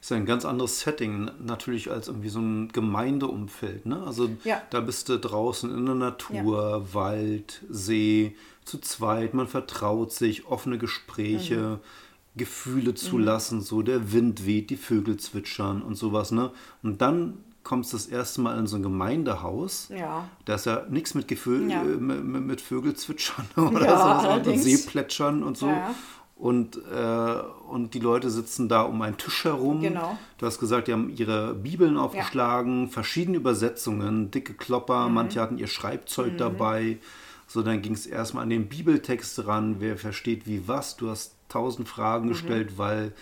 Das 0.00 0.10
ist 0.10 0.16
ein 0.16 0.24
ganz 0.24 0.44
anderes 0.44 0.80
Setting 0.80 1.30
natürlich 1.40 1.90
als 1.90 2.08
irgendwie 2.08 2.30
so 2.30 2.40
ein 2.40 2.68
Gemeindeumfeld. 2.68 3.84
Ne? 3.86 4.02
Also 4.02 4.30
ja. 4.44 4.62
da 4.70 4.80
bist 4.80 5.08
du 5.08 5.18
draußen 5.18 5.70
in 5.76 5.84
der 5.84 5.94
Natur, 5.94 6.84
ja. 6.86 6.94
Wald, 6.94 7.60
See, 7.68 8.34
zu 8.64 8.78
zweit, 8.78 9.34
man 9.34 9.46
vertraut 9.46 10.12
sich, 10.12 10.46
offene 10.46 10.78
Gespräche. 10.78 11.56
Mhm 11.56 12.09
Gefühle 12.36 12.94
zulassen, 12.94 13.58
mhm. 13.58 13.62
so 13.62 13.82
der 13.82 14.12
Wind 14.12 14.46
weht, 14.46 14.70
die 14.70 14.76
Vögel 14.76 15.16
zwitschern 15.16 15.82
und 15.82 15.96
sowas, 15.96 16.30
ne? 16.30 16.50
Und 16.82 17.02
dann 17.02 17.38
kommst 17.62 17.92
du 17.92 17.96
das 17.96 18.06
erste 18.06 18.40
Mal 18.40 18.58
in 18.58 18.66
so 18.66 18.76
ein 18.76 18.82
Gemeindehaus. 18.82 19.88
Ja. 19.94 20.28
Da 20.44 20.54
ist 20.54 20.66
ja 20.66 20.84
nichts 20.88 21.14
mit 21.14 21.28
Gefühl, 21.28 21.70
ja. 21.70 21.82
äh, 21.82 21.84
mit, 21.84 22.24
mit 22.24 22.60
Vögel 22.60 22.94
zwitschern 22.94 23.46
oder 23.56 23.84
ja, 23.84 24.40
so, 24.42 24.50
und 24.50 24.58
Seeplätschern 24.58 25.42
und 25.42 25.56
so. 25.56 25.68
Ja. 25.68 25.94
Und, 26.36 26.76
äh, 26.90 27.34
und 27.68 27.92
die 27.92 27.98
Leute 27.98 28.30
sitzen 28.30 28.70
da 28.70 28.82
um 28.82 29.02
einen 29.02 29.18
Tisch 29.18 29.44
herum. 29.44 29.82
Genau. 29.82 30.16
Du 30.38 30.46
hast 30.46 30.58
gesagt, 30.58 30.88
die 30.88 30.94
haben 30.94 31.14
ihre 31.14 31.52
Bibeln 31.52 31.98
aufgeschlagen, 31.98 32.88
verschiedene 32.88 33.36
Übersetzungen, 33.36 34.30
dicke 34.30 34.54
Klopper, 34.54 35.08
mhm. 35.08 35.14
manche 35.14 35.40
hatten 35.40 35.58
ihr 35.58 35.66
Schreibzeug 35.66 36.32
mhm. 36.32 36.38
dabei. 36.38 36.98
So, 37.46 37.62
dann 37.62 37.82
ging 37.82 37.92
es 37.92 38.06
erstmal 38.06 38.44
an 38.44 38.50
den 38.50 38.68
Bibeltext 38.68 39.46
ran, 39.46 39.76
wer 39.80 39.98
versteht 39.98 40.46
wie 40.46 40.66
was. 40.66 40.96
Du 40.96 41.10
hast 41.10 41.34
tausend 41.50 41.88
Fragen 41.88 42.26
mhm. 42.26 42.30
gestellt, 42.30 42.78
weil 42.78 43.12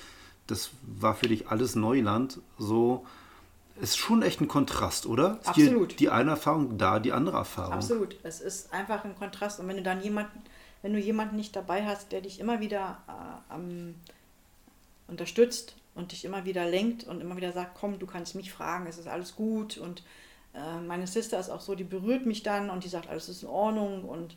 das 0.46 0.70
war 0.82 1.14
für 1.14 1.28
dich 1.28 1.48
alles 1.48 1.74
Neuland. 1.74 2.40
So 2.58 3.04
ist 3.80 3.96
schon 3.96 4.22
echt 4.22 4.40
ein 4.40 4.48
Kontrast, 4.48 5.06
oder? 5.06 5.38
Absolut. 5.44 5.92
Die, 5.92 5.96
die 5.96 6.10
eine 6.10 6.30
Erfahrung 6.30 6.78
da, 6.78 6.98
die 6.98 7.12
andere 7.12 7.36
Erfahrung. 7.36 7.74
Absolut. 7.74 8.16
Es 8.22 8.40
ist 8.40 8.72
einfach 8.72 9.04
ein 9.04 9.16
Kontrast. 9.16 9.60
Und 9.60 9.68
wenn 9.68 9.76
du 9.76 9.82
dann 9.82 10.02
jemanden, 10.02 10.42
wenn 10.82 10.92
du 10.92 10.98
jemanden 10.98 11.36
nicht 11.36 11.54
dabei 11.54 11.84
hast, 11.84 12.12
der 12.12 12.20
dich 12.20 12.40
immer 12.40 12.60
wieder 12.60 12.98
äh, 13.08 13.54
ähm, 13.54 13.94
unterstützt 15.06 15.76
und 15.94 16.12
dich 16.12 16.24
immer 16.24 16.44
wieder 16.44 16.66
lenkt 16.68 17.04
und 17.04 17.20
immer 17.20 17.36
wieder 17.36 17.52
sagt, 17.52 17.76
komm, 17.78 17.98
du 17.98 18.06
kannst 18.06 18.34
mich 18.34 18.52
fragen, 18.52 18.86
es 18.86 18.98
ist 18.98 19.08
alles 19.08 19.36
gut. 19.36 19.78
Und 19.78 20.02
äh, 20.54 20.80
meine 20.86 21.06
Sister 21.06 21.38
ist 21.38 21.50
auch 21.50 21.60
so, 21.60 21.74
die 21.74 21.84
berührt 21.84 22.26
mich 22.26 22.42
dann 22.42 22.70
und 22.70 22.84
die 22.84 22.88
sagt, 22.88 23.08
alles 23.08 23.28
ist 23.28 23.42
in 23.42 23.48
Ordnung 23.48 24.04
und 24.04 24.36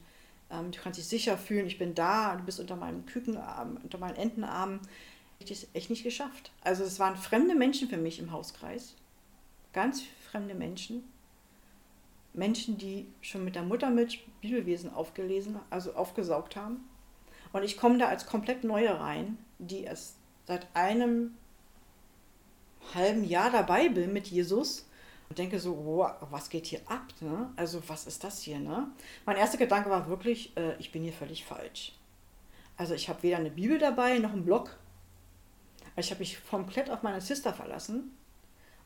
du 0.51 0.79
kannst 0.81 0.99
dich 0.99 1.07
sicher 1.07 1.37
fühlen, 1.37 1.67
ich 1.67 1.77
bin 1.77 1.95
da, 1.95 2.35
du 2.35 2.43
bist 2.43 2.59
unter 2.59 2.75
meinem 2.75 3.05
Kükenarm, 3.05 3.77
unter 3.83 3.97
meinen 3.97 4.17
Entenarmen. 4.17 4.79
Ich 5.39 5.45
habe 5.45 5.53
es 5.53 5.67
echt 5.73 5.89
nicht 5.89 6.03
geschafft. 6.03 6.51
Also 6.61 6.83
es 6.83 6.99
waren 6.99 7.15
fremde 7.15 7.55
Menschen 7.55 7.89
für 7.89 7.97
mich 7.97 8.19
im 8.19 8.31
Hauskreis. 8.31 8.95
Ganz 9.73 10.03
fremde 10.29 10.53
Menschen. 10.53 11.03
Menschen, 12.33 12.77
die 12.77 13.07
schon 13.21 13.43
mit 13.43 13.55
der 13.55 13.63
Muttermilch 13.63 14.25
Bibelwesen 14.41 14.93
aufgelesen, 14.93 15.59
also 15.69 15.93
aufgesaugt 15.93 16.55
haben. 16.55 16.87
Und 17.53 17.63
ich 17.63 17.77
komme 17.77 17.97
da 17.97 18.07
als 18.07 18.25
komplett 18.25 18.63
Neue 18.63 18.99
rein, 18.99 19.37
die 19.59 19.83
erst 19.83 20.15
seit 20.45 20.67
einem 20.73 21.35
halben 22.93 23.23
Jahr 23.23 23.51
dabei 23.51 23.89
bin 23.89 24.13
mit 24.13 24.27
Jesus 24.27 24.85
und 25.31 25.37
denke 25.37 25.61
so, 25.61 25.85
wow, 25.85 26.11
was 26.29 26.49
geht 26.49 26.65
hier 26.65 26.81
ab? 26.87 27.05
Ne? 27.21 27.49
Also 27.55 27.81
was 27.87 28.05
ist 28.05 28.21
das 28.21 28.41
hier? 28.41 28.59
Ne? 28.59 28.91
Mein 29.25 29.37
erster 29.37 29.57
Gedanke 29.57 29.89
war 29.89 30.09
wirklich, 30.09 30.51
äh, 30.57 30.75
ich 30.77 30.91
bin 30.91 31.03
hier 31.03 31.13
völlig 31.13 31.45
falsch. 31.45 31.93
Also 32.75 32.95
ich 32.95 33.07
habe 33.07 33.23
weder 33.23 33.37
eine 33.37 33.49
Bibel 33.49 33.77
dabei 33.77 34.17
noch 34.17 34.33
einen 34.33 34.43
Blog. 34.43 34.77
Ich 35.95 36.11
habe 36.11 36.19
mich 36.19 36.37
komplett 36.49 36.89
auf 36.89 37.01
meine 37.01 37.21
Sister 37.21 37.53
verlassen 37.53 38.11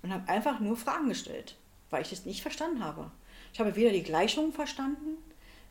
und 0.03 0.13
habe 0.13 0.29
einfach 0.29 0.59
nur 0.59 0.77
Fragen 0.77 1.09
gestellt, 1.09 1.55
weil 1.89 2.03
ich 2.03 2.11
es 2.11 2.27
nicht 2.27 2.43
verstanden 2.43 2.83
habe. 2.83 3.09
Ich 3.51 3.59
habe 3.59 3.75
weder 3.75 3.89
die 3.89 4.03
Gleichungen 4.03 4.53
verstanden, 4.53 5.17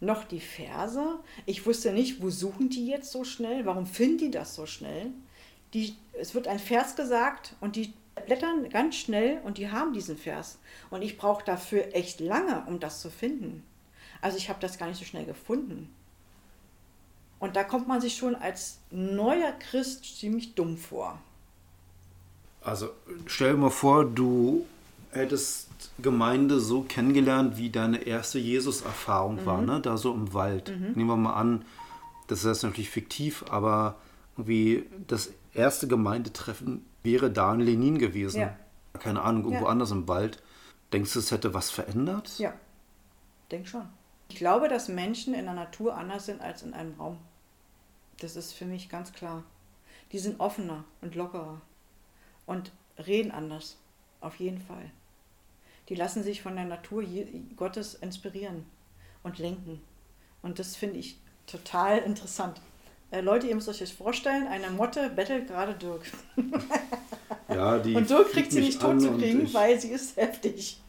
noch 0.01 0.25
die 0.25 0.41
Verse. 0.41 1.21
Ich 1.47 1.67
wusste 1.67 1.93
nicht, 1.93 2.21
wo 2.21 2.31
suchen 2.31 2.69
die 2.69 2.89
jetzt 2.89 3.13
so 3.13 3.23
schnell, 3.23 3.65
warum 3.65 3.87
finden 3.87 4.19
die 4.19 4.31
das 4.33 4.57
so 4.57 4.67
schnell. 4.67 5.13
Die, 5.73 5.95
es 6.15 6.35
wird 6.35 6.49
ein 6.49 6.59
Vers 6.59 6.97
gesagt 6.97 7.55
und 7.61 7.77
die 7.77 7.95
Blättern 8.27 8.69
ganz 8.71 8.97
schnell 8.97 9.41
und 9.45 9.59
die 9.59 9.71
haben 9.71 9.93
diesen 9.93 10.17
Vers. 10.17 10.59
Und 10.91 11.03
ich 11.03 11.17
brauche 11.17 11.45
dafür 11.45 11.95
echt 11.95 12.21
lange, 12.21 12.65
um 12.67 12.81
das 12.81 13.01
zu 13.01 13.11
finden. 13.11 13.63
Also 14.21 14.37
ich 14.39 14.49
habe 14.49 14.61
das 14.61 14.79
gar 14.79 14.87
nicht 14.87 14.99
so 14.99 15.05
schnell 15.05 15.25
gefunden. 15.25 15.93
Und 17.39 17.57
da 17.57 17.65
kommt 17.65 17.89
man 17.89 18.01
sich 18.01 18.17
schon 18.17 18.37
als 18.37 18.79
neuer 18.91 19.53
Christ 19.53 20.19
ziemlich 20.19 20.55
dumm 20.55 20.79
vor. 20.79 21.19
Also 22.63 22.89
stell 23.27 23.53
dir 23.53 23.59
mal 23.59 23.71
vor, 23.71 24.07
du 24.07 24.65
hättest 25.11 25.69
Gemeinde 25.99 26.59
so 26.61 26.83
kennengelernt, 26.83 27.59
wie 27.59 27.71
deine 27.71 27.99
erste 28.07 28.39
Jesus-Erfahrung 28.39 29.43
mhm. 29.43 29.47
war, 29.47 29.61
ne? 29.61 29.81
da 29.81 29.97
so 29.99 30.15
im 30.15 30.33
Wald. 30.33 30.71
Mhm. 30.71 30.93
Nehmen 30.95 31.11
wir 31.11 31.17
mal 31.17 31.35
an, 31.35 31.65
das 32.29 32.45
ist 32.45 32.63
natürlich 32.63 32.91
fiktiv, 32.91 33.45
aber 33.51 33.97
wie 34.37 34.85
das 35.07 35.31
erste 35.55 35.89
Gemeindetreffen 35.89 36.85
wäre 37.03 37.31
da 37.31 37.55
in 37.55 37.61
Lenin 37.61 37.99
gewesen. 37.99 38.41
Ja. 38.41 38.57
Keine 38.95 39.23
Ahnung, 39.23 39.45
irgendwo 39.45 39.65
ja. 39.65 39.71
anders 39.71 39.91
im 39.91 40.09
Wald. 40.09 40.43
Denkst 40.93 41.13
du, 41.13 41.19
es 41.19 41.31
hätte 41.31 41.55
was 41.55 41.71
verändert? 41.71 42.39
Ja, 42.39 42.55
denk 43.51 43.67
schon. 43.67 43.89
Ich 44.29 44.37
glaube, 44.37 44.69
dass 44.69 44.89
Menschen 44.89 45.35
in 45.35 45.45
der 45.45 45.55
Natur 45.55 45.97
anders 45.97 46.27
sind 46.27 46.41
als 46.41 46.63
in 46.63 46.75
einem 46.75 46.95
Raum. 46.95 47.19
Das 48.21 48.37
ist 48.37 48.53
für 48.53 48.65
mich 48.65 48.89
ganz 48.89 49.13
klar. 49.13 49.45
Die 50.13 50.19
sind 50.19 50.41
offener 50.41 50.85
und 51.01 51.15
lockerer 51.15 51.61
und 52.47 52.73
reden 52.99 53.33
anders. 53.33 53.77
Auf 54.21 54.37
jeden 54.37 54.61
Fall. 54.61 54.91
Die 55.89 55.95
lassen 55.95 56.23
sich 56.23 56.41
von 56.41 56.57
der 56.57 56.65
Natur 56.65 57.05
Gottes 57.57 57.95
inspirieren 57.95 58.65
und 59.23 59.39
lenken. 59.39 59.83
Und 60.41 60.59
das 60.59 60.77
finde 60.77 60.99
ich 60.99 61.19
total 61.47 61.99
interessant. 61.99 62.61
Äh, 63.11 63.21
Leute, 63.21 63.47
ihr 63.47 63.55
müsst 63.55 63.69
euch 63.69 63.79
das 63.79 63.91
vorstellen, 63.91 64.47
eine 64.47 64.71
Motte 64.71 65.11
bettelt 65.11 65.49
gerade 65.49 65.75
Dirk. 65.75 66.03
Ja, 67.49 67.79
die 67.79 67.95
und 67.95 68.09
Dirk 68.09 68.33
kriegt 68.33 68.53
sie 68.53 68.61
nicht 68.61 68.81
tot 68.81 69.01
zu 69.01 69.13
kriegen, 69.13 69.53
weil 69.53 69.79
sie 69.79 69.89
ist 69.89 70.17
heftig. 70.17 70.81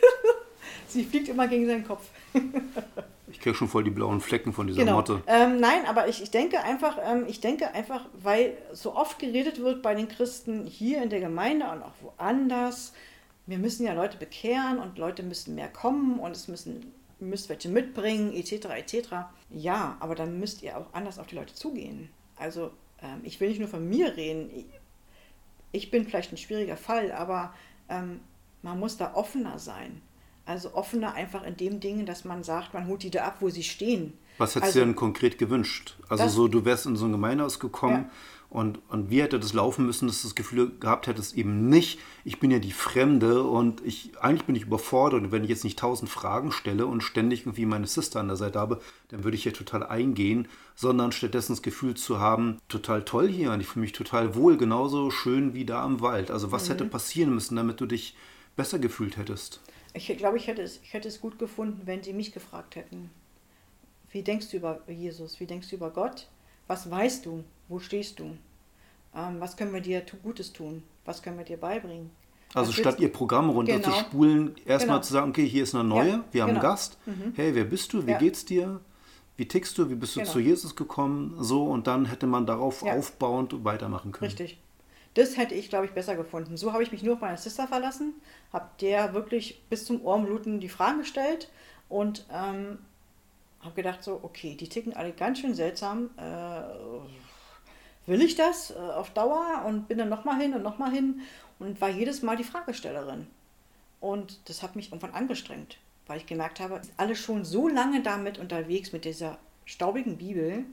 sie 0.88 1.04
fliegt 1.04 1.28
immer 1.28 1.48
gegen 1.48 1.66
seinen 1.66 1.86
Kopf. 1.86 2.08
ich 3.30 3.40
kriege 3.40 3.54
schon 3.54 3.68
voll 3.68 3.84
die 3.84 3.90
blauen 3.90 4.20
Flecken 4.20 4.52
von 4.52 4.66
dieser 4.66 4.80
genau. 4.80 4.96
Motte. 4.96 5.22
Ähm, 5.26 5.60
nein, 5.60 5.86
aber 5.86 6.08
ich, 6.08 6.22
ich 6.22 6.30
denke 6.30 6.60
einfach, 6.60 6.98
ähm, 7.02 7.24
ich 7.28 7.40
denke 7.40 7.72
einfach, 7.72 8.04
weil 8.12 8.56
so 8.72 8.94
oft 8.94 9.18
geredet 9.18 9.60
wird 9.60 9.82
bei 9.82 9.94
den 9.94 10.08
Christen 10.08 10.66
hier 10.66 11.02
in 11.02 11.10
der 11.10 11.20
Gemeinde 11.20 11.66
und 11.66 11.82
auch 11.82 11.94
woanders, 12.00 12.92
wir 13.46 13.58
müssen 13.58 13.86
ja 13.86 13.92
Leute 13.92 14.18
bekehren 14.18 14.78
und 14.78 14.98
Leute 14.98 15.22
müssen 15.22 15.54
mehr 15.54 15.68
kommen 15.68 16.18
und 16.18 16.32
es 16.32 16.48
müssen 16.48 16.92
müsst 17.24 17.48
welche 17.48 17.68
mitbringen, 17.68 18.32
etc., 18.32 18.66
etc. 18.76 19.08
Ja, 19.50 19.96
aber 20.00 20.14
dann 20.14 20.38
müsst 20.38 20.62
ihr 20.62 20.76
auch 20.76 20.92
anders 20.92 21.18
auf 21.18 21.26
die 21.26 21.36
Leute 21.36 21.54
zugehen. 21.54 22.08
Also 22.36 22.70
ähm, 23.00 23.20
ich 23.22 23.40
will 23.40 23.48
nicht 23.48 23.60
nur 23.60 23.68
von 23.68 23.88
mir 23.88 24.16
reden. 24.16 24.50
Ich 25.72 25.90
bin 25.90 26.04
vielleicht 26.04 26.32
ein 26.32 26.36
schwieriger 26.36 26.76
Fall, 26.76 27.12
aber 27.12 27.54
ähm, 27.88 28.20
man 28.62 28.78
muss 28.78 28.96
da 28.96 29.14
offener 29.14 29.58
sein. 29.58 30.02
Also 30.44 30.74
offener 30.74 31.14
einfach 31.14 31.44
in 31.44 31.56
dem 31.56 31.78
Dingen, 31.78 32.04
dass 32.04 32.24
man 32.24 32.42
sagt, 32.42 32.74
man 32.74 32.88
holt 32.88 33.02
die 33.04 33.10
da 33.10 33.24
ab, 33.24 33.36
wo 33.40 33.48
sie 33.48 33.62
stehen. 33.62 34.18
Was 34.38 34.56
hättest 34.56 34.64
also, 34.64 34.80
du 34.80 34.86
denn 34.86 34.96
konkret 34.96 35.38
gewünscht? 35.38 35.96
Also 36.08 36.28
so, 36.28 36.48
du 36.48 36.64
wärst 36.64 36.86
in 36.86 36.96
so 36.96 37.04
ein 37.06 37.12
Gemeindehaus 37.12 37.60
gekommen 37.60 38.06
ja. 38.08 38.10
Und, 38.52 38.80
und 38.90 39.08
wie 39.08 39.22
hätte 39.22 39.40
das 39.40 39.54
laufen 39.54 39.86
müssen, 39.86 40.08
dass 40.08 40.20
du 40.20 40.28
das 40.28 40.34
Gefühl 40.34 40.72
gehabt 40.78 41.06
hättest, 41.06 41.38
eben 41.38 41.70
nicht, 41.70 41.98
ich 42.22 42.38
bin 42.38 42.50
ja 42.50 42.58
die 42.58 42.72
Fremde 42.72 43.44
und 43.44 43.80
ich, 43.82 44.10
eigentlich 44.20 44.44
bin 44.44 44.54
ich 44.54 44.64
überfordert 44.64 45.22
und 45.22 45.32
wenn 45.32 45.42
ich 45.42 45.48
jetzt 45.48 45.64
nicht 45.64 45.78
tausend 45.78 46.10
Fragen 46.10 46.52
stelle 46.52 46.84
und 46.84 47.00
ständig 47.00 47.46
irgendwie 47.46 47.64
meine 47.64 47.86
Sister 47.86 48.20
an 48.20 48.28
der 48.28 48.36
Seite 48.36 48.58
habe, 48.58 48.82
dann 49.08 49.24
würde 49.24 49.38
ich 49.38 49.46
ja 49.46 49.52
total 49.52 49.86
eingehen, 49.86 50.48
sondern 50.74 51.12
stattdessen 51.12 51.52
das 51.52 51.62
Gefühl 51.62 51.94
zu 51.94 52.20
haben, 52.20 52.58
total 52.68 53.06
toll 53.06 53.26
hier 53.26 53.52
und 53.52 53.60
ich 53.62 53.68
fühle 53.68 53.84
mich 53.84 53.92
total 53.92 54.34
wohl, 54.34 54.58
genauso 54.58 55.10
schön 55.10 55.54
wie 55.54 55.64
da 55.64 55.86
im 55.86 56.02
Wald. 56.02 56.30
Also 56.30 56.52
was 56.52 56.66
mhm. 56.66 56.72
hätte 56.72 56.84
passieren 56.84 57.34
müssen, 57.34 57.56
damit 57.56 57.80
du 57.80 57.86
dich 57.86 58.16
besser 58.54 58.78
gefühlt 58.78 59.16
hättest? 59.16 59.62
Ich 59.94 60.14
glaube, 60.18 60.36
ich 60.36 60.46
hätte, 60.46 60.60
es, 60.60 60.78
ich 60.82 60.92
hätte 60.92 61.08
es 61.08 61.22
gut 61.22 61.38
gefunden, 61.38 61.80
wenn 61.86 62.02
sie 62.02 62.12
mich 62.12 62.32
gefragt 62.32 62.76
hätten. 62.76 63.08
Wie 64.10 64.20
denkst 64.20 64.50
du 64.50 64.58
über 64.58 64.80
Jesus? 64.88 65.40
Wie 65.40 65.46
denkst 65.46 65.70
du 65.70 65.76
über 65.76 65.88
Gott? 65.88 66.28
Was 66.66 66.90
weißt 66.90 67.24
du? 67.24 67.44
Wo 67.72 67.78
stehst 67.78 68.18
du? 68.18 68.36
Ähm, 69.16 69.40
was 69.40 69.56
können 69.56 69.72
wir 69.72 69.80
dir 69.80 70.02
Gutes 70.22 70.52
tun? 70.52 70.82
Was 71.06 71.22
können 71.22 71.38
wir 71.38 71.44
dir 71.46 71.56
beibringen? 71.56 72.10
Also 72.52 72.68
was 72.68 72.76
statt 72.76 73.00
ihr 73.00 73.10
Programm 73.10 73.48
runterzuspulen, 73.48 74.54
genau. 74.54 74.68
erstmal 74.68 74.98
genau. 74.98 75.06
zu 75.06 75.12
sagen, 75.14 75.30
okay, 75.30 75.48
hier 75.48 75.62
ist 75.62 75.74
eine 75.74 75.84
neue, 75.84 76.08
ja, 76.10 76.24
wir 76.32 76.42
haben 76.42 76.48
genau. 76.50 76.60
einen 76.60 76.70
Gast. 76.70 76.98
Mhm. 77.06 77.32
Hey, 77.34 77.54
wer 77.54 77.64
bist 77.64 77.94
du? 77.94 78.06
Wie 78.06 78.10
ja. 78.10 78.18
geht's 78.18 78.44
dir? 78.44 78.82
Wie 79.38 79.48
tickst 79.48 79.78
du? 79.78 79.88
Wie 79.88 79.94
bist 79.94 80.14
du 80.16 80.20
genau. 80.20 80.32
zu 80.32 80.40
Jesus 80.40 80.76
gekommen? 80.76 81.34
So, 81.38 81.64
und 81.64 81.86
dann 81.86 82.04
hätte 82.04 82.26
man 82.26 82.44
darauf 82.44 82.82
ja. 82.82 82.92
aufbauend 82.92 83.64
weitermachen 83.64 84.12
können. 84.12 84.30
Richtig. 84.30 84.58
Das 85.14 85.38
hätte 85.38 85.54
ich, 85.54 85.70
glaube 85.70 85.86
ich, 85.86 85.92
besser 85.92 86.14
gefunden. 86.14 86.58
So 86.58 86.74
habe 86.74 86.82
ich 86.82 86.92
mich 86.92 87.02
nur 87.02 87.14
auf 87.14 87.20
meine 87.22 87.38
Sister 87.38 87.66
verlassen, 87.66 88.12
habe 88.52 88.68
der 88.82 89.14
wirklich 89.14 89.62
bis 89.70 89.86
zum 89.86 90.04
Ohrenbluten 90.04 90.60
die 90.60 90.68
Fragen 90.68 90.98
gestellt 90.98 91.48
und 91.88 92.26
ähm, 92.30 92.76
habe 93.60 93.74
gedacht 93.74 94.04
so, 94.04 94.20
okay, 94.22 94.56
die 94.60 94.68
ticken 94.68 94.92
alle 94.92 95.12
ganz 95.12 95.38
schön 95.38 95.54
seltsam. 95.54 96.10
Äh, 96.18 96.64
will 98.06 98.22
ich 98.22 98.34
das 98.34 98.70
äh, 98.70 98.74
auf 98.74 99.10
Dauer? 99.10 99.64
Und 99.66 99.88
bin 99.88 99.98
dann 99.98 100.08
nochmal 100.08 100.40
hin 100.40 100.54
und 100.54 100.62
nochmal 100.62 100.90
hin 100.90 101.20
und 101.58 101.80
war 101.80 101.88
jedes 101.88 102.22
Mal 102.22 102.36
die 102.36 102.44
Fragestellerin. 102.44 103.26
Und 104.00 104.48
das 104.48 104.62
hat 104.62 104.74
mich 104.74 104.88
irgendwann 104.88 105.14
angestrengt, 105.14 105.78
weil 106.06 106.18
ich 106.18 106.26
gemerkt 106.26 106.58
habe, 106.58 106.80
alle 106.96 107.14
schon 107.14 107.44
so 107.44 107.68
lange 107.68 108.02
damit 108.02 108.38
unterwegs 108.38 108.92
mit 108.92 109.04
dieser 109.04 109.38
staubigen 109.64 110.18
Bibel. 110.18 110.64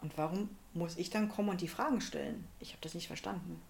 Und 0.00 0.16
warum 0.16 0.50
muss 0.74 0.96
ich 0.96 1.10
dann 1.10 1.28
kommen 1.28 1.48
und 1.48 1.60
die 1.60 1.68
Fragen 1.68 2.00
stellen? 2.00 2.46
Ich 2.60 2.70
habe 2.70 2.80
das 2.82 2.94
nicht 2.94 3.08
verstanden. 3.08 3.60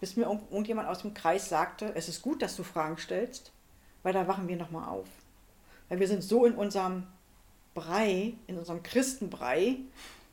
Bis 0.00 0.16
mir 0.16 0.24
irgendjemand 0.24 0.88
aus 0.88 1.02
dem 1.02 1.14
Kreis 1.14 1.48
sagte, 1.48 1.92
es 1.94 2.08
ist 2.08 2.22
gut, 2.22 2.42
dass 2.42 2.56
du 2.56 2.62
Fragen 2.62 2.98
stellst, 2.98 3.52
weil 4.02 4.12
da 4.12 4.26
wachen 4.28 4.48
wir 4.48 4.56
nochmal 4.56 4.88
auf. 4.88 5.08
Weil 5.88 6.00
wir 6.00 6.08
sind 6.08 6.22
so 6.22 6.44
in 6.44 6.54
unserem 6.54 7.06
Brei, 7.74 8.34
in 8.46 8.58
unserem 8.58 8.82
Christenbrei, 8.82 9.76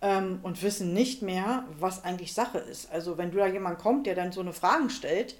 ähm, 0.01 0.39
und 0.43 0.61
wissen 0.63 0.93
nicht 0.93 1.21
mehr, 1.21 1.65
was 1.79 2.03
eigentlich 2.03 2.33
Sache 2.33 2.59
ist. 2.59 2.91
Also 2.91 3.17
wenn 3.17 3.31
du 3.31 3.37
da 3.37 3.47
jemand 3.47 3.79
kommt, 3.79 4.07
der 4.07 4.15
dann 4.15 4.31
so 4.31 4.41
eine 4.41 4.53
Fragen 4.53 4.89
stellt, 4.89 5.35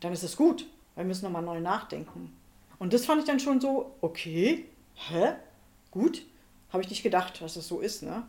dann 0.00 0.12
ist 0.12 0.22
es 0.22 0.36
gut. 0.36 0.66
Wir 0.94 1.04
müssen 1.04 1.24
nochmal 1.24 1.42
neu 1.42 1.60
nachdenken. 1.60 2.36
Und 2.78 2.92
das 2.92 3.04
fand 3.04 3.20
ich 3.20 3.26
dann 3.26 3.40
schon 3.40 3.60
so, 3.60 3.94
okay, 4.00 4.66
hä? 4.94 5.32
Gut, 5.90 6.22
habe 6.72 6.82
ich 6.82 6.90
nicht 6.90 7.02
gedacht, 7.02 7.40
dass 7.40 7.56
es 7.56 7.68
so 7.68 7.80
ist, 7.80 8.02
ne? 8.02 8.24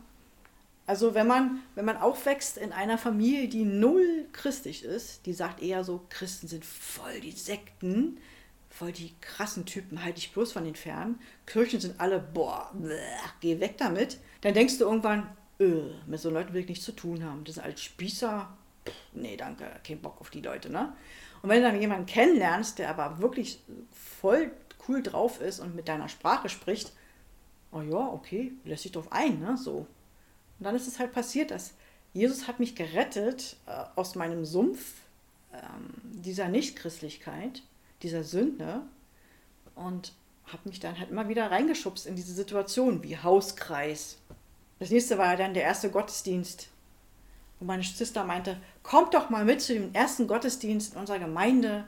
Also 0.86 1.14
wenn 1.14 1.26
man, 1.26 1.62
wenn 1.74 1.84
man 1.84 1.96
aufwächst 1.96 2.56
in 2.58 2.72
einer 2.72 2.96
Familie, 2.96 3.48
die 3.48 3.64
null 3.64 4.26
christlich 4.32 4.84
ist, 4.84 5.26
die 5.26 5.32
sagt 5.32 5.60
eher 5.60 5.82
so, 5.82 6.02
Christen 6.10 6.46
sind 6.46 6.64
voll 6.64 7.20
die 7.20 7.32
Sekten, 7.32 8.18
voll 8.78 8.92
die 8.92 9.14
krassen 9.20 9.64
Typen, 9.64 10.04
halte 10.04 10.18
ich 10.18 10.32
bloß 10.32 10.52
von 10.52 10.64
den 10.64 10.74
fern. 10.74 11.18
Kirchen 11.46 11.80
sind 11.80 11.98
alle, 11.98 12.20
boah, 12.20 12.70
bleh, 12.74 12.98
geh 13.40 13.58
weg 13.58 13.78
damit. 13.78 14.18
Dann 14.42 14.54
denkst 14.54 14.78
du 14.78 14.84
irgendwann, 14.84 15.34
öh, 15.58 15.94
mit 16.06 16.20
so 16.20 16.28
Leuten 16.28 16.52
will 16.52 16.60
ich 16.60 16.68
nichts 16.68 16.84
zu 16.84 16.92
tun 16.92 17.24
haben. 17.24 17.44
Das 17.44 17.54
sind 17.54 17.64
als 17.64 17.82
Spießer, 17.82 18.54
pff, 18.86 18.94
nee, 19.14 19.36
danke, 19.36 19.64
kein 19.82 20.00
Bock 20.00 20.20
auf 20.20 20.30
die 20.30 20.42
Leute, 20.42 20.70
ne? 20.70 20.94
Und 21.42 21.48
wenn 21.48 21.62
du 21.62 21.70
dann 21.70 21.80
jemanden 21.80 22.06
kennenlernst, 22.06 22.78
der 22.78 22.90
aber 22.90 23.18
wirklich 23.20 23.60
voll 24.20 24.50
cool 24.88 25.02
drauf 25.02 25.40
ist 25.40 25.60
und 25.60 25.74
mit 25.74 25.88
deiner 25.88 26.08
Sprache 26.08 26.48
spricht, 26.48 26.92
oh 27.72 27.80
ja, 27.80 28.08
okay, 28.08 28.52
lässt 28.64 28.82
sich 28.82 28.92
drauf 28.92 29.10
ein, 29.10 29.40
ne, 29.40 29.56
so. 29.56 29.86
Und 30.58 30.64
dann 30.64 30.74
ist 30.74 30.86
es 30.86 30.98
halt 30.98 31.12
passiert, 31.12 31.50
dass 31.50 31.74
Jesus 32.12 32.46
hat 32.46 32.60
mich 32.60 32.74
gerettet 32.74 33.56
äh, 33.66 33.84
aus 33.94 34.14
meinem 34.14 34.44
Sumpf 34.44 34.94
ähm, 35.52 35.94
dieser 36.02 36.48
Nichtchristlichkeit 36.48 37.62
dieser 38.06 38.22
Sünde 38.22 38.82
und 39.74 40.12
habe 40.44 40.68
mich 40.68 40.78
dann 40.78 40.98
halt 40.98 41.10
immer 41.10 41.28
wieder 41.28 41.50
reingeschubst 41.50 42.06
in 42.06 42.14
diese 42.14 42.32
Situation 42.32 43.02
wie 43.02 43.18
Hauskreis. 43.18 44.18
Das 44.78 44.90
nächste 44.90 45.18
war 45.18 45.36
dann 45.36 45.54
der 45.54 45.64
erste 45.64 45.90
Gottesdienst, 45.90 46.68
wo 47.58 47.64
meine 47.64 47.82
Schwester 47.82 48.24
meinte, 48.24 48.58
kommt 48.84 49.14
doch 49.14 49.28
mal 49.28 49.44
mit 49.44 49.60
zu 49.60 49.74
dem 49.74 49.92
ersten 49.92 50.28
Gottesdienst 50.28 50.94
in 50.94 51.00
unserer 51.00 51.18
Gemeinde. 51.18 51.84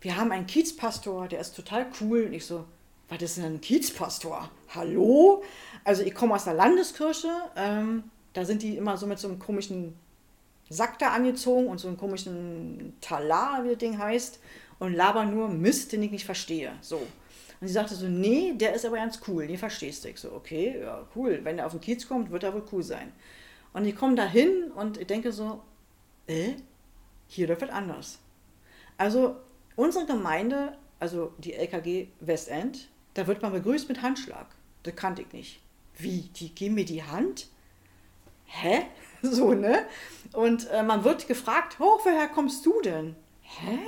Wir 0.00 0.16
haben 0.16 0.30
einen 0.30 0.46
Kiezpastor, 0.46 1.26
der 1.26 1.40
ist 1.40 1.56
total 1.56 1.86
cool. 2.00 2.26
Und 2.26 2.32
ich 2.32 2.46
so, 2.46 2.64
was 3.08 3.20
ist 3.20 3.38
denn 3.38 3.44
ein 3.44 3.60
Kiezpastor? 3.60 4.48
Hallo? 4.72 5.42
Also 5.82 6.02
ich 6.02 6.14
komme 6.14 6.34
aus 6.34 6.44
der 6.44 6.54
Landeskirche, 6.54 7.30
ähm, 7.56 8.04
da 8.34 8.44
sind 8.44 8.62
die 8.62 8.76
immer 8.76 8.96
so 8.98 9.06
mit 9.06 9.18
so 9.18 9.26
einem 9.26 9.40
komischen 9.40 9.98
Sack 10.68 10.98
da 10.98 11.08
angezogen 11.08 11.68
und 11.68 11.78
so 11.78 11.88
einem 11.88 11.96
komischen 11.96 12.94
Talar, 13.00 13.64
wie 13.64 13.70
das 13.70 13.78
Ding 13.78 13.98
heißt 13.98 14.38
und 14.78 14.94
laber 14.94 15.24
nur 15.24 15.48
Mist, 15.48 15.92
den 15.92 16.02
ich 16.02 16.10
nicht 16.10 16.24
verstehe. 16.24 16.72
So. 16.80 16.98
Und 17.60 17.68
sie 17.68 17.72
sagte 17.72 17.94
so, 17.94 18.06
nee, 18.06 18.52
der 18.54 18.74
ist 18.74 18.84
aber 18.84 18.96
ganz 18.96 19.20
cool, 19.26 19.46
den 19.46 19.58
verstehst 19.58 20.04
du. 20.04 20.08
Ich 20.08 20.18
so, 20.18 20.32
okay, 20.32 20.80
ja, 20.80 21.06
cool. 21.14 21.40
Wenn 21.42 21.58
er 21.58 21.66
auf 21.66 21.72
den 21.72 21.80
Kiez 21.80 22.06
kommt, 22.06 22.30
wird 22.30 22.42
er 22.42 22.52
wohl 22.52 22.64
cool 22.72 22.82
sein. 22.82 23.12
Und 23.72 23.86
ich 23.86 23.96
komme 23.96 24.14
da 24.14 24.26
hin 24.26 24.70
und 24.74 24.98
ich 24.98 25.06
denke 25.06 25.32
so, 25.32 25.62
äh, 26.26 26.54
hier 27.28 27.48
läuft 27.48 27.70
anders. 27.70 28.18
Also 28.98 29.36
unsere 29.74 30.06
Gemeinde, 30.06 30.76
also 31.00 31.32
die 31.38 31.54
LKG 31.54 32.08
Westend, 32.20 32.88
da 33.14 33.26
wird 33.26 33.42
man 33.42 33.52
begrüßt 33.52 33.88
mit 33.88 34.02
Handschlag. 34.02 34.46
Das 34.82 34.94
kannte 34.94 35.22
ich 35.22 35.32
nicht. 35.32 35.60
Wie? 35.96 36.30
Die 36.36 36.54
geben 36.54 36.74
mir 36.74 36.84
die 36.84 37.02
Hand? 37.02 37.48
hä? 38.46 38.86
So, 39.22 39.54
ne? 39.54 39.86
Und 40.34 40.70
äh, 40.70 40.82
man 40.82 41.02
wird 41.02 41.26
gefragt, 41.26 41.78
hoch, 41.80 42.04
woher 42.04 42.28
kommst 42.28 42.64
du 42.64 42.80
denn? 42.82 43.16
Hä? 43.40 43.78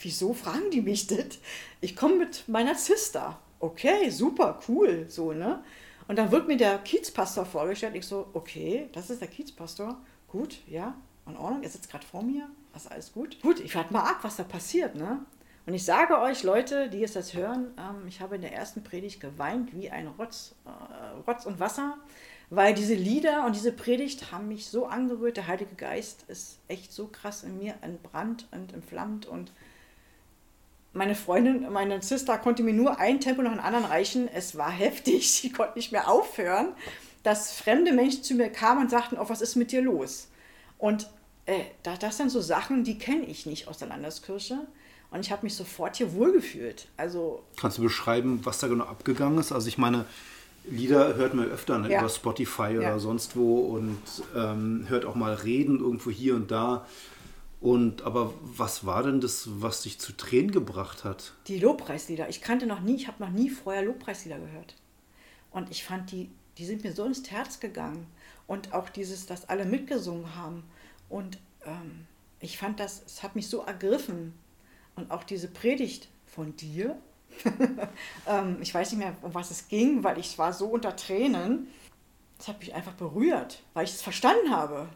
Wieso 0.00 0.32
fragen 0.32 0.70
die 0.70 0.80
mich 0.80 1.06
das? 1.06 1.38
Ich 1.80 1.96
komme 1.96 2.16
mit 2.16 2.48
meiner 2.48 2.74
Sister. 2.74 3.38
Okay, 3.60 4.10
super, 4.10 4.60
cool, 4.68 5.06
so, 5.08 5.32
ne? 5.32 5.62
Und 6.06 6.16
dann 6.16 6.30
wird 6.30 6.48
mir 6.48 6.56
der 6.56 6.78
Kiezpastor 6.78 7.44
vorgestellt. 7.44 7.94
Ich 7.94 8.06
so, 8.06 8.28
okay, 8.32 8.88
das 8.92 9.10
ist 9.10 9.20
der 9.20 9.28
Kiezpastor. 9.28 10.00
Gut, 10.28 10.58
ja, 10.66 10.94
in 11.26 11.36
Ordnung. 11.36 11.62
Er 11.62 11.68
sitzt 11.68 11.90
gerade 11.90 12.06
vor 12.06 12.22
mir. 12.22 12.48
Das 12.72 12.84
ist 12.84 12.92
alles 12.92 13.12
gut. 13.12 13.40
Gut, 13.42 13.60
ich 13.60 13.74
warte 13.74 13.92
mal 13.92 14.08
ab, 14.08 14.18
was 14.22 14.36
da 14.36 14.44
passiert, 14.44 14.94
ne? 14.94 15.20
Und 15.66 15.74
ich 15.74 15.84
sage 15.84 16.18
euch, 16.18 16.44
Leute, 16.44 16.88
die 16.88 17.04
es 17.04 17.12
das 17.12 17.34
hören, 17.34 17.74
ähm, 17.76 18.06
ich 18.08 18.22
habe 18.22 18.36
in 18.36 18.40
der 18.40 18.54
ersten 18.54 18.82
Predigt 18.82 19.20
geweint 19.20 19.74
wie 19.74 19.90
ein 19.90 20.06
Rotz, 20.06 20.54
äh, 20.64 21.30
Rotz 21.30 21.44
und 21.44 21.60
Wasser, 21.60 21.98
weil 22.48 22.72
diese 22.72 22.94
Lieder 22.94 23.44
und 23.44 23.54
diese 23.54 23.72
Predigt 23.72 24.32
haben 24.32 24.48
mich 24.48 24.68
so 24.68 24.86
angerührt. 24.86 25.36
Der 25.36 25.46
Heilige 25.46 25.74
Geist 25.74 26.24
ist 26.28 26.58
echt 26.68 26.90
so 26.90 27.08
krass 27.08 27.42
in 27.42 27.58
mir 27.58 27.74
entbrannt 27.82 28.48
und 28.50 28.72
entflammt 28.72 29.26
und 29.26 29.52
meine 30.98 31.14
Freundin, 31.14 31.72
meine 31.72 32.02
Sister 32.02 32.36
konnte 32.38 32.62
mir 32.62 32.74
nur 32.74 32.98
ein 32.98 33.20
Tempo 33.20 33.40
nach 33.42 33.52
dem 33.52 33.60
anderen 33.60 33.86
reichen. 33.86 34.28
Es 34.28 34.56
war 34.58 34.70
heftig, 34.70 35.32
sie 35.32 35.50
konnte 35.50 35.76
nicht 35.78 35.92
mehr 35.92 36.08
aufhören, 36.08 36.68
dass 37.22 37.52
fremde 37.52 37.92
Menschen 37.92 38.22
zu 38.22 38.34
mir 38.34 38.50
kamen 38.50 38.82
und 38.82 38.90
sagten, 38.90 39.16
oh, 39.18 39.24
was 39.28 39.40
ist 39.40 39.56
mit 39.56 39.72
dir 39.72 39.80
los? 39.82 40.28
Und 40.76 41.08
äh, 41.46 41.60
das 41.82 42.16
sind 42.18 42.30
so 42.30 42.40
Sachen, 42.40 42.84
die 42.84 42.98
kenne 42.98 43.24
ich 43.24 43.46
nicht 43.46 43.68
aus 43.68 43.78
der 43.78 43.88
Landeskirche. 43.88 44.58
Und 45.10 45.20
ich 45.20 45.32
habe 45.32 45.44
mich 45.44 45.54
sofort 45.54 45.96
hier 45.96 46.12
wohlgefühlt. 46.12 46.86
Also 46.98 47.42
Kannst 47.58 47.78
du 47.78 47.82
beschreiben, 47.82 48.40
was 48.44 48.58
da 48.58 48.66
genau 48.68 48.84
abgegangen 48.84 49.38
ist? 49.38 49.52
Also 49.52 49.66
ich 49.68 49.78
meine, 49.78 50.04
Lieder 50.70 51.14
hört 51.16 51.32
man 51.32 51.46
öfter 51.50 51.78
ne, 51.78 51.90
Ja. 51.90 52.00
über 52.00 52.10
Spotify 52.10 52.72
Ja. 52.74 52.78
oder 52.80 52.98
sonst 52.98 53.34
wo 53.36 53.60
und 53.60 53.98
ähm, 54.36 54.84
hört 54.88 55.06
auch 55.06 55.14
mal 55.14 55.32
Reden 55.32 55.80
irgendwo 55.80 56.10
hier 56.10 56.34
und 56.34 56.50
da. 56.50 56.86
Und 57.60 58.02
aber 58.02 58.32
was 58.40 58.86
war 58.86 59.02
denn 59.02 59.20
das, 59.20 59.48
was 59.60 59.82
dich 59.82 59.98
zu 59.98 60.16
Tränen 60.16 60.52
gebracht 60.52 61.04
hat? 61.04 61.32
die 61.48 61.58
Lobpreislieder. 61.58 62.28
Ich 62.28 62.40
kannte 62.40 62.66
noch 62.66 62.80
nie, 62.80 62.94
ich 62.94 63.08
habe 63.08 63.22
noch 63.22 63.30
nie 63.30 63.50
vorher 63.50 63.82
Lobpreislieder 63.82 64.38
gehört. 64.38 64.76
Und 65.50 65.70
ich 65.70 65.84
fand 65.84 66.12
die, 66.12 66.30
die 66.56 66.64
sind 66.64 66.84
mir 66.84 66.92
so 66.92 67.04
ins 67.04 67.28
Herz 67.30 67.58
gegangen. 67.58 68.06
Und 68.46 68.72
auch 68.72 68.88
dieses, 68.88 69.26
dass 69.26 69.48
alle 69.48 69.64
mitgesungen 69.64 70.36
haben. 70.36 70.62
Und 71.08 71.38
ähm, 71.64 72.06
ich 72.40 72.58
fand 72.58 72.78
das, 72.80 73.02
es 73.04 73.22
hat 73.22 73.34
mich 73.34 73.48
so 73.48 73.62
ergriffen. 73.62 74.34
Und 74.94 75.10
auch 75.10 75.24
diese 75.24 75.48
Predigt 75.48 76.08
von 76.26 76.54
dir, 76.56 76.96
ähm, 78.26 78.58
ich 78.60 78.72
weiß 78.72 78.92
nicht 78.92 79.00
mehr, 79.00 79.16
um 79.22 79.34
was 79.34 79.50
es 79.50 79.68
ging, 79.68 80.04
weil 80.04 80.18
ich 80.18 80.38
war 80.38 80.52
so 80.52 80.66
unter 80.66 80.96
Tränen. 80.96 81.68
Das 82.36 82.48
hat 82.48 82.60
mich 82.60 82.74
einfach 82.74 82.94
berührt, 82.94 83.62
weil 83.74 83.84
ich 83.84 83.92
es 83.92 84.02
verstanden 84.02 84.50
habe. 84.50 84.88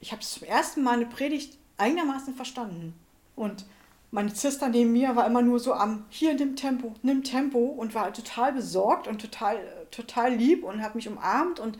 Ich 0.00 0.12
habe 0.12 0.22
zum 0.22 0.46
ersten 0.46 0.82
Mal 0.82 0.94
eine 0.94 1.06
Predigt 1.06 1.57
einigermaßen 1.78 2.34
verstanden. 2.34 2.94
Und 3.34 3.64
meine 4.10 4.30
Sister 4.30 4.68
neben 4.68 4.92
mir 4.92 5.16
war 5.16 5.26
immer 5.26 5.42
nur 5.42 5.60
so 5.60 5.72
am, 5.72 6.04
hier 6.08 6.34
nimm 6.34 6.56
Tempo, 6.56 6.94
nimm 7.02 7.24
Tempo 7.24 7.58
und 7.58 7.94
war 7.94 8.12
total 8.12 8.52
besorgt 8.52 9.06
und 9.06 9.20
total, 9.20 9.58
total 9.90 10.34
lieb 10.34 10.64
und 10.64 10.82
hat 10.82 10.94
mich 10.94 11.08
umarmt 11.08 11.60
und 11.60 11.78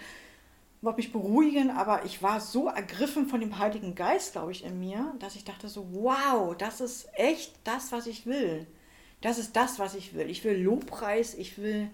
wollte 0.81 0.99
mich 0.99 1.13
beruhigen, 1.13 1.71
aber 1.71 2.05
ich 2.05 2.23
war 2.23 2.41
so 2.41 2.69
ergriffen 2.69 3.27
von 3.27 3.41
dem 3.41 3.59
Heiligen 3.59 3.95
Geist, 3.95 4.33
glaube 4.33 4.53
ich, 4.53 4.65
in 4.65 4.79
mir, 4.79 5.15
dass 5.19 5.35
ich 5.35 5.45
dachte 5.45 5.69
so, 5.69 5.89
wow, 5.93 6.57
das 6.57 6.81
ist 6.81 7.09
echt 7.15 7.55
das, 7.65 7.91
was 7.91 8.07
ich 8.07 8.27
will. 8.27 8.67
Das 9.21 9.39
ist 9.39 9.57
das, 9.57 9.79
was 9.81 9.95
ich 9.95 10.15
will. 10.15 10.31
Ich 10.31 10.45
will 10.45 10.57
Lobpreis, 10.57 11.35
ich 11.35 11.59
will 11.59 11.91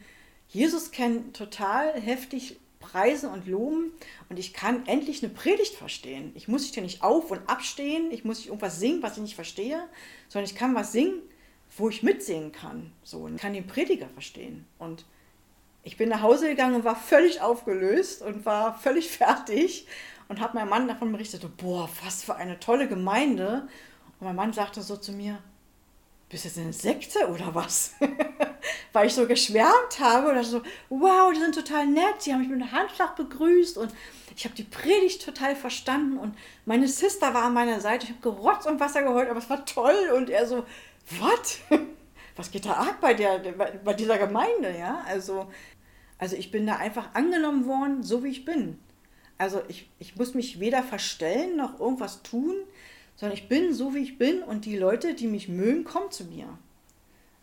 Jesus 0.48 0.90
kennen, 0.90 1.32
total 1.32 1.98
heftig 1.98 2.60
preisen 2.84 3.30
und 3.30 3.46
loben 3.46 3.92
und 4.28 4.38
ich 4.38 4.52
kann 4.52 4.86
endlich 4.86 5.22
eine 5.22 5.32
Predigt 5.32 5.74
verstehen. 5.74 6.32
Ich 6.34 6.48
muss 6.48 6.62
nicht 6.62 6.76
nicht 6.80 7.02
auf 7.02 7.30
und 7.30 7.48
abstehen, 7.48 8.10
ich 8.10 8.24
muss 8.24 8.38
nicht 8.38 8.48
irgendwas 8.48 8.78
singen, 8.78 9.02
was 9.02 9.16
ich 9.16 9.22
nicht 9.22 9.34
verstehe, 9.34 9.82
sondern 10.28 10.50
ich 10.50 10.56
kann 10.56 10.74
was 10.74 10.92
singen, 10.92 11.22
wo 11.76 11.88
ich 11.88 12.02
mitsingen 12.02 12.52
kann. 12.52 12.92
So, 13.02 13.20
und 13.20 13.38
kann 13.38 13.54
den 13.54 13.66
Prediger 13.66 14.08
verstehen. 14.10 14.66
Und 14.78 15.04
ich 15.82 15.96
bin 15.96 16.08
nach 16.08 16.22
Hause 16.22 16.48
gegangen 16.48 16.76
und 16.76 16.84
war 16.84 16.96
völlig 16.96 17.40
aufgelöst 17.40 18.22
und 18.22 18.44
war 18.44 18.78
völlig 18.78 19.10
fertig 19.18 19.86
und 20.28 20.40
habe 20.40 20.58
meinem 20.58 20.68
Mann 20.68 20.88
davon 20.88 21.10
berichtet, 21.12 21.44
boah, 21.56 21.88
was 22.04 22.22
für 22.22 22.36
eine 22.36 22.60
tolle 22.60 22.88
Gemeinde. 22.88 23.68
Und 24.20 24.26
mein 24.26 24.36
Mann 24.36 24.52
sagte 24.52 24.82
so 24.82 24.96
zu 24.96 25.12
mir, 25.12 25.38
bist 26.34 26.44
du 26.44 26.48
jetzt 26.48 26.58
eine 26.58 26.72
Sekte 26.72 27.28
oder 27.28 27.54
was? 27.54 27.94
Weil 28.92 29.06
ich 29.06 29.14
so 29.14 29.24
geschwärmt 29.24 30.00
habe 30.00 30.32
oder 30.32 30.42
so, 30.42 30.62
wow, 30.88 31.32
die 31.32 31.38
sind 31.38 31.54
total 31.54 31.86
nett, 31.86 32.20
sie 32.20 32.32
haben 32.32 32.40
mich 32.40 32.48
mit 32.48 32.60
einem 32.60 32.72
Handschlag 32.72 33.14
begrüßt 33.14 33.78
und 33.78 33.92
ich 34.34 34.44
habe 34.44 34.56
die 34.56 34.64
Predigt 34.64 35.24
total 35.24 35.54
verstanden 35.54 36.18
und 36.18 36.36
meine 36.64 36.88
Sister 36.88 37.32
war 37.34 37.44
an 37.44 37.54
meiner 37.54 37.80
Seite, 37.80 38.06
ich 38.06 38.10
habe 38.10 38.20
gerotzt 38.20 38.66
und 38.66 38.80
Wasser 38.80 39.04
geheult, 39.04 39.30
aber 39.30 39.38
es 39.38 39.48
war 39.48 39.64
toll 39.64 40.10
und 40.16 40.28
er 40.28 40.46
so, 40.46 40.64
was? 41.20 41.60
Was 42.36 42.50
geht 42.50 42.66
da 42.66 42.72
ab 42.72 42.96
bei, 43.00 43.14
der, 43.14 43.38
bei 43.84 43.94
dieser 43.94 44.18
Gemeinde, 44.18 44.76
ja? 44.76 45.04
Also, 45.06 45.52
also 46.18 46.34
ich 46.34 46.50
bin 46.50 46.66
da 46.66 46.78
einfach 46.78 47.14
angenommen 47.14 47.64
worden, 47.68 48.02
so 48.02 48.24
wie 48.24 48.28
ich 48.30 48.44
bin. 48.44 48.80
Also 49.38 49.62
ich, 49.68 49.88
ich 50.00 50.16
muss 50.16 50.34
mich 50.34 50.58
weder 50.58 50.82
verstellen 50.82 51.56
noch 51.56 51.78
irgendwas 51.78 52.24
tun, 52.24 52.56
sondern 53.16 53.36
ich 53.38 53.48
bin 53.48 53.74
so, 53.74 53.94
wie 53.94 54.02
ich 54.02 54.18
bin 54.18 54.42
und 54.42 54.64
die 54.64 54.76
Leute, 54.76 55.14
die 55.14 55.26
mich 55.26 55.48
mögen, 55.48 55.84
kommen 55.84 56.10
zu 56.10 56.24
mir. 56.24 56.46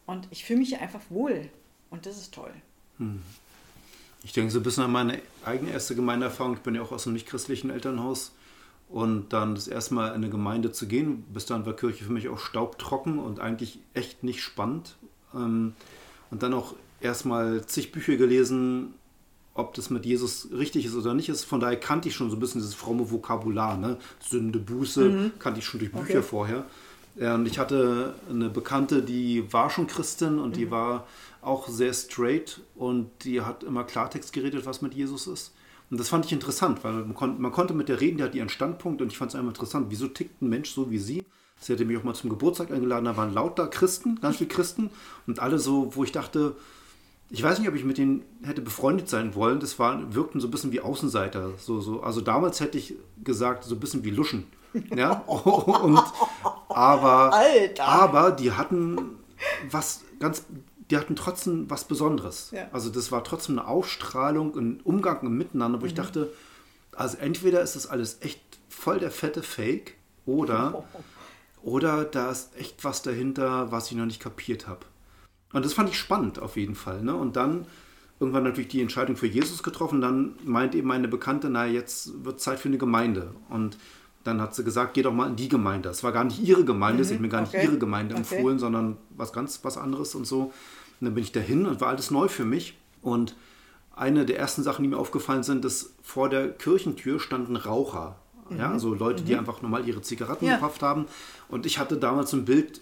Und 0.06 0.28
ich 0.32 0.44
fühle 0.46 0.60
mich 0.60 0.70
hier 0.70 0.82
einfach 0.82 1.02
wohl 1.10 1.50
und 1.90 2.06
das 2.06 2.18
ist 2.18 2.34
toll. 2.34 2.54
Ich 4.24 4.34
denke 4.34 4.52
so 4.52 4.60
ein 4.60 4.64
bisschen 4.64 4.84
an 4.84 4.92
meine 4.92 5.22
eigene 5.46 5.72
erste 5.72 5.96
Gemeindeerfahrung. 5.96 6.56
Ich 6.56 6.62
bin 6.62 6.76
ja 6.76 6.82
auch 6.82 6.92
aus 6.92 7.08
einem 7.08 7.14
nicht-christlichen 7.14 7.70
Elternhaus. 7.70 8.34
Und 8.90 9.32
dann 9.32 9.56
das 9.56 9.70
erste 9.70 9.94
Mal 9.94 10.10
in 10.10 10.16
eine 10.16 10.30
Gemeinde 10.30 10.74
zu 10.74 10.86
gehen, 10.86 11.24
bis 11.34 11.46
dann 11.46 11.66
war 11.66 11.74
Kirche 11.76 12.04
für 12.04 12.12
mich 12.12 12.28
auch 12.28 12.40
staubtrocken 12.40 13.20
und 13.20 13.40
eigentlich 13.40 13.80
echt 13.94 14.24
nicht 14.24 14.42
spannend. 14.42 14.98
Ähm, 15.34 15.74
Und 16.30 16.44
dann 16.44 16.54
auch 16.54 16.76
erstmal 17.02 17.66
zig 17.66 17.92
Bücher 17.92 18.16
gelesen, 18.16 18.94
ob 19.54 19.74
das 19.74 19.90
mit 19.90 20.06
Jesus 20.06 20.50
richtig 20.52 20.86
ist 20.86 20.96
oder 20.96 21.14
nicht 21.14 21.30
ist. 21.30 21.44
Von 21.44 21.60
daher 21.60 21.78
kannte 21.80 22.10
ich 22.10 22.16
schon 22.16 22.30
so 22.30 22.38
ein 22.38 22.40
bisschen 22.40 22.62
dieses 22.62 22.76
fromme 22.76 23.12
Vokabular. 23.12 23.78
Ne? 23.78 23.98
Sünde, 24.20 24.60
Buße, 24.60 25.32
kannte 25.40 25.60
ich 25.60 25.66
schon 25.66 25.80
durch 25.80 25.92
Bücher 25.92 26.20
Okay. 26.20 26.22
vorher. 26.24 26.66
Und 27.16 27.46
ich 27.46 27.60
hatte 27.60 28.16
eine 28.30 28.50
Bekannte, 28.50 29.02
die 29.02 29.52
war 29.52 29.70
schon 29.70 29.88
Christin 29.88 30.40
und 30.40 30.56
die 30.56 30.72
war 30.72 31.06
auch 31.42 31.68
sehr 31.68 31.94
straight 31.94 32.62
und 32.76 33.10
die 33.26 33.42
hat 33.42 33.64
immer 33.64 33.84
Klartext 33.84 34.32
geredet, 34.32 34.66
was 34.66 34.82
mit 34.82 34.94
Jesus 34.94 35.28
ist. 35.28 35.54
Und 35.90 36.00
das 36.00 36.08
fand 36.08 36.26
ich 36.26 36.32
interessant, 36.32 36.86
weil 36.86 36.94
man, 36.94 37.14
kon 37.14 37.42
man 37.42 37.52
konnte 37.52 37.74
mit 37.74 37.90
der 37.90 38.00
reden, 38.00 38.18
die 38.18 38.24
hat 38.24 38.34
ihren 38.34 38.48
Standpunkt 38.48 39.02
und 39.02 39.12
ich 39.12 39.18
fand 39.18 39.32
es 39.32 39.36
einfach 39.36 39.50
interessant, 39.50 39.88
wieso 39.90 40.08
tickt 40.08 40.42
ein 40.42 40.48
Mensch 40.48 40.72
so 40.72 40.90
wie 40.90 41.00
sie? 41.00 41.26
Sie 41.60 41.74
hatte 41.74 41.84
mich 41.84 41.98
auch 41.98 42.04
mal 42.06 42.14
zum 42.16 42.30
Geburtstag 42.30 42.72
eingeladen, 42.72 43.06
da 43.06 43.18
waren 43.18 43.34
lauter 43.34 43.68
Christen, 43.68 44.20
ganz 44.22 44.38
viele 44.38 44.50
Christen 44.50 44.90
und 45.28 45.40
alle 45.40 45.60
so, 45.60 45.94
wo 45.94 46.06
ich 46.06 46.14
dachte, 46.14 46.56
ich 47.32 47.42
weiß 47.42 47.60
nicht, 47.60 47.70
ob 47.70 47.76
ich 47.76 47.86
mit 47.86 47.98
denen 47.98 48.24
hätte 48.44 48.62
befreundet 48.62 49.08
sein 49.08 49.36
wollen. 49.36 49.60
Das 49.62 49.80
war, 49.80 50.14
wirkten 50.14 50.42
so 50.42 50.48
ein 50.48 50.52
bisschen 50.52 50.74
wie 50.74 50.82
Außenseiter. 50.82 51.52
So, 51.58 51.80
so. 51.80 52.04
Also 52.04 52.20
damals 52.20 52.60
hätte 52.60 52.78
ich 52.78 52.96
gesagt, 53.24 53.64
so 53.64 53.76
ein 53.76 53.80
bisschen 53.80 54.04
wie 54.04 54.10
Luschen. 54.10 54.48
Ja? 54.94 55.12
Und, 55.26 56.02
aber, 56.70 57.34
Alter. 57.34 57.86
aber 57.86 58.32
die 58.32 58.52
hatten 58.52 59.18
was 59.70 60.02
ganz, 60.20 60.46
die 60.90 60.98
hatten 60.98 61.16
trotzdem 61.16 61.70
was 61.70 61.86
Besonderes. 61.86 62.52
Ja. 62.52 62.68
Also 62.74 62.90
das 62.90 63.12
war 63.14 63.24
trotzdem 63.24 63.58
eine 63.58 63.68
Ausstrahlung, 63.68 64.56
ein 64.58 64.82
Umgang 64.84 65.22
im 65.26 65.38
Miteinander, 65.38 65.82
wo 65.82 65.86
ich 65.86 65.94
dachte, 65.94 66.32
also 66.96 67.18
entweder 67.18 67.62
ist 67.62 67.78
das 67.78 67.88
alles 67.88 68.18
echt 68.22 68.42
voll 68.68 69.00
der 69.00 69.12
fette 69.12 69.42
Fake 69.42 69.96
oder, 70.26 70.84
oder 71.64 72.04
da 72.04 72.32
ist 72.32 72.58
echt 72.58 72.84
was 72.84 73.02
dahinter, 73.02 73.72
was 73.72 73.90
ich 73.90 73.96
noch 73.96 74.06
nicht 74.06 74.22
kapiert 74.22 74.68
habe. 74.68 74.86
Und 75.54 75.66
das 75.66 75.74
fand 75.74 75.90
ich 75.90 75.98
spannend 75.98 76.40
auf 76.40 76.58
jeden 76.58 76.76
Fall. 76.76 77.02
Ne? 77.02 77.16
Und 77.16 77.36
dann 77.36 77.66
irgendwann 78.20 78.44
natürlich 78.44 78.70
die 78.70 78.82
Entscheidung 78.82 79.16
für 79.16 79.28
Jesus 79.28 79.64
getroffen. 79.64 80.00
Dann 80.02 80.36
meint 80.46 80.76
eben 80.76 80.88
meine 80.88 81.08
Bekannte, 81.08 81.50
na 81.50 81.66
jetzt 81.66 82.24
wird 82.24 82.40
Zeit 82.40 82.60
für 82.60 82.70
eine 82.70 82.78
Gemeinde. 82.78 83.34
Und 83.50 83.78
dann 84.24 84.40
hat 84.40 84.54
sie 84.56 84.64
gesagt, 84.64 84.94
geh 84.94 85.02
doch 85.02 85.14
mal 85.14 85.28
in 85.28 85.36
die 85.36 85.50
Gemeinde. 85.50 85.90
Es 85.90 86.04
war 86.04 86.12
gar 86.12 86.24
nicht 86.24 86.40
ihre 86.42 86.64
Gemeinde, 86.64 87.04
sie 87.04 87.16
hat 87.16 87.22
mir 87.22 87.30
gar 87.30 87.42
nicht 87.42 87.56
okay. 87.56 87.66
ihre 87.66 87.80
Gemeinde 87.80 88.14
Okay. 88.16 88.36
empfohlen, 88.36 88.60
sondern 88.60 88.98
was 89.18 89.34
ganz 89.34 89.60
was 89.64 89.78
anderes 89.78 90.14
und 90.14 90.26
so. 90.28 90.42
Und 90.44 90.54
dann 91.06 91.16
bin 91.16 91.24
ich 91.24 91.32
dahin 91.32 91.66
und 91.66 91.82
war 91.82 91.88
alles 91.90 92.12
neu 92.12 92.28
für 92.28 92.46
mich. 92.46 92.78
Und 93.02 93.36
eine 93.96 94.26
der 94.26 94.38
ersten 94.38 94.62
Sachen, 94.62 94.84
die 94.84 94.90
mir 94.90 94.98
aufgefallen 94.98 95.42
sind, 95.44 95.66
dass 95.66 95.94
vor 96.04 96.30
der 96.30 96.50
Kirchentür 96.50 97.20
standen 97.20 97.56
Raucher. 97.56 98.16
Ja, 98.56 98.70
also 98.70 98.94
Leute, 98.94 99.24
die 99.24 99.36
einfach 99.36 99.62
normal 99.62 99.88
ihre 99.88 100.02
Zigaretten 100.02 100.46
Ja. 100.46 100.56
gekauft 100.56 100.82
haben. 100.84 101.06
Und 101.48 101.66
ich 101.66 101.80
hatte 101.80 101.96
damals 101.98 102.34
ein 102.34 102.44
Bild 102.46 102.82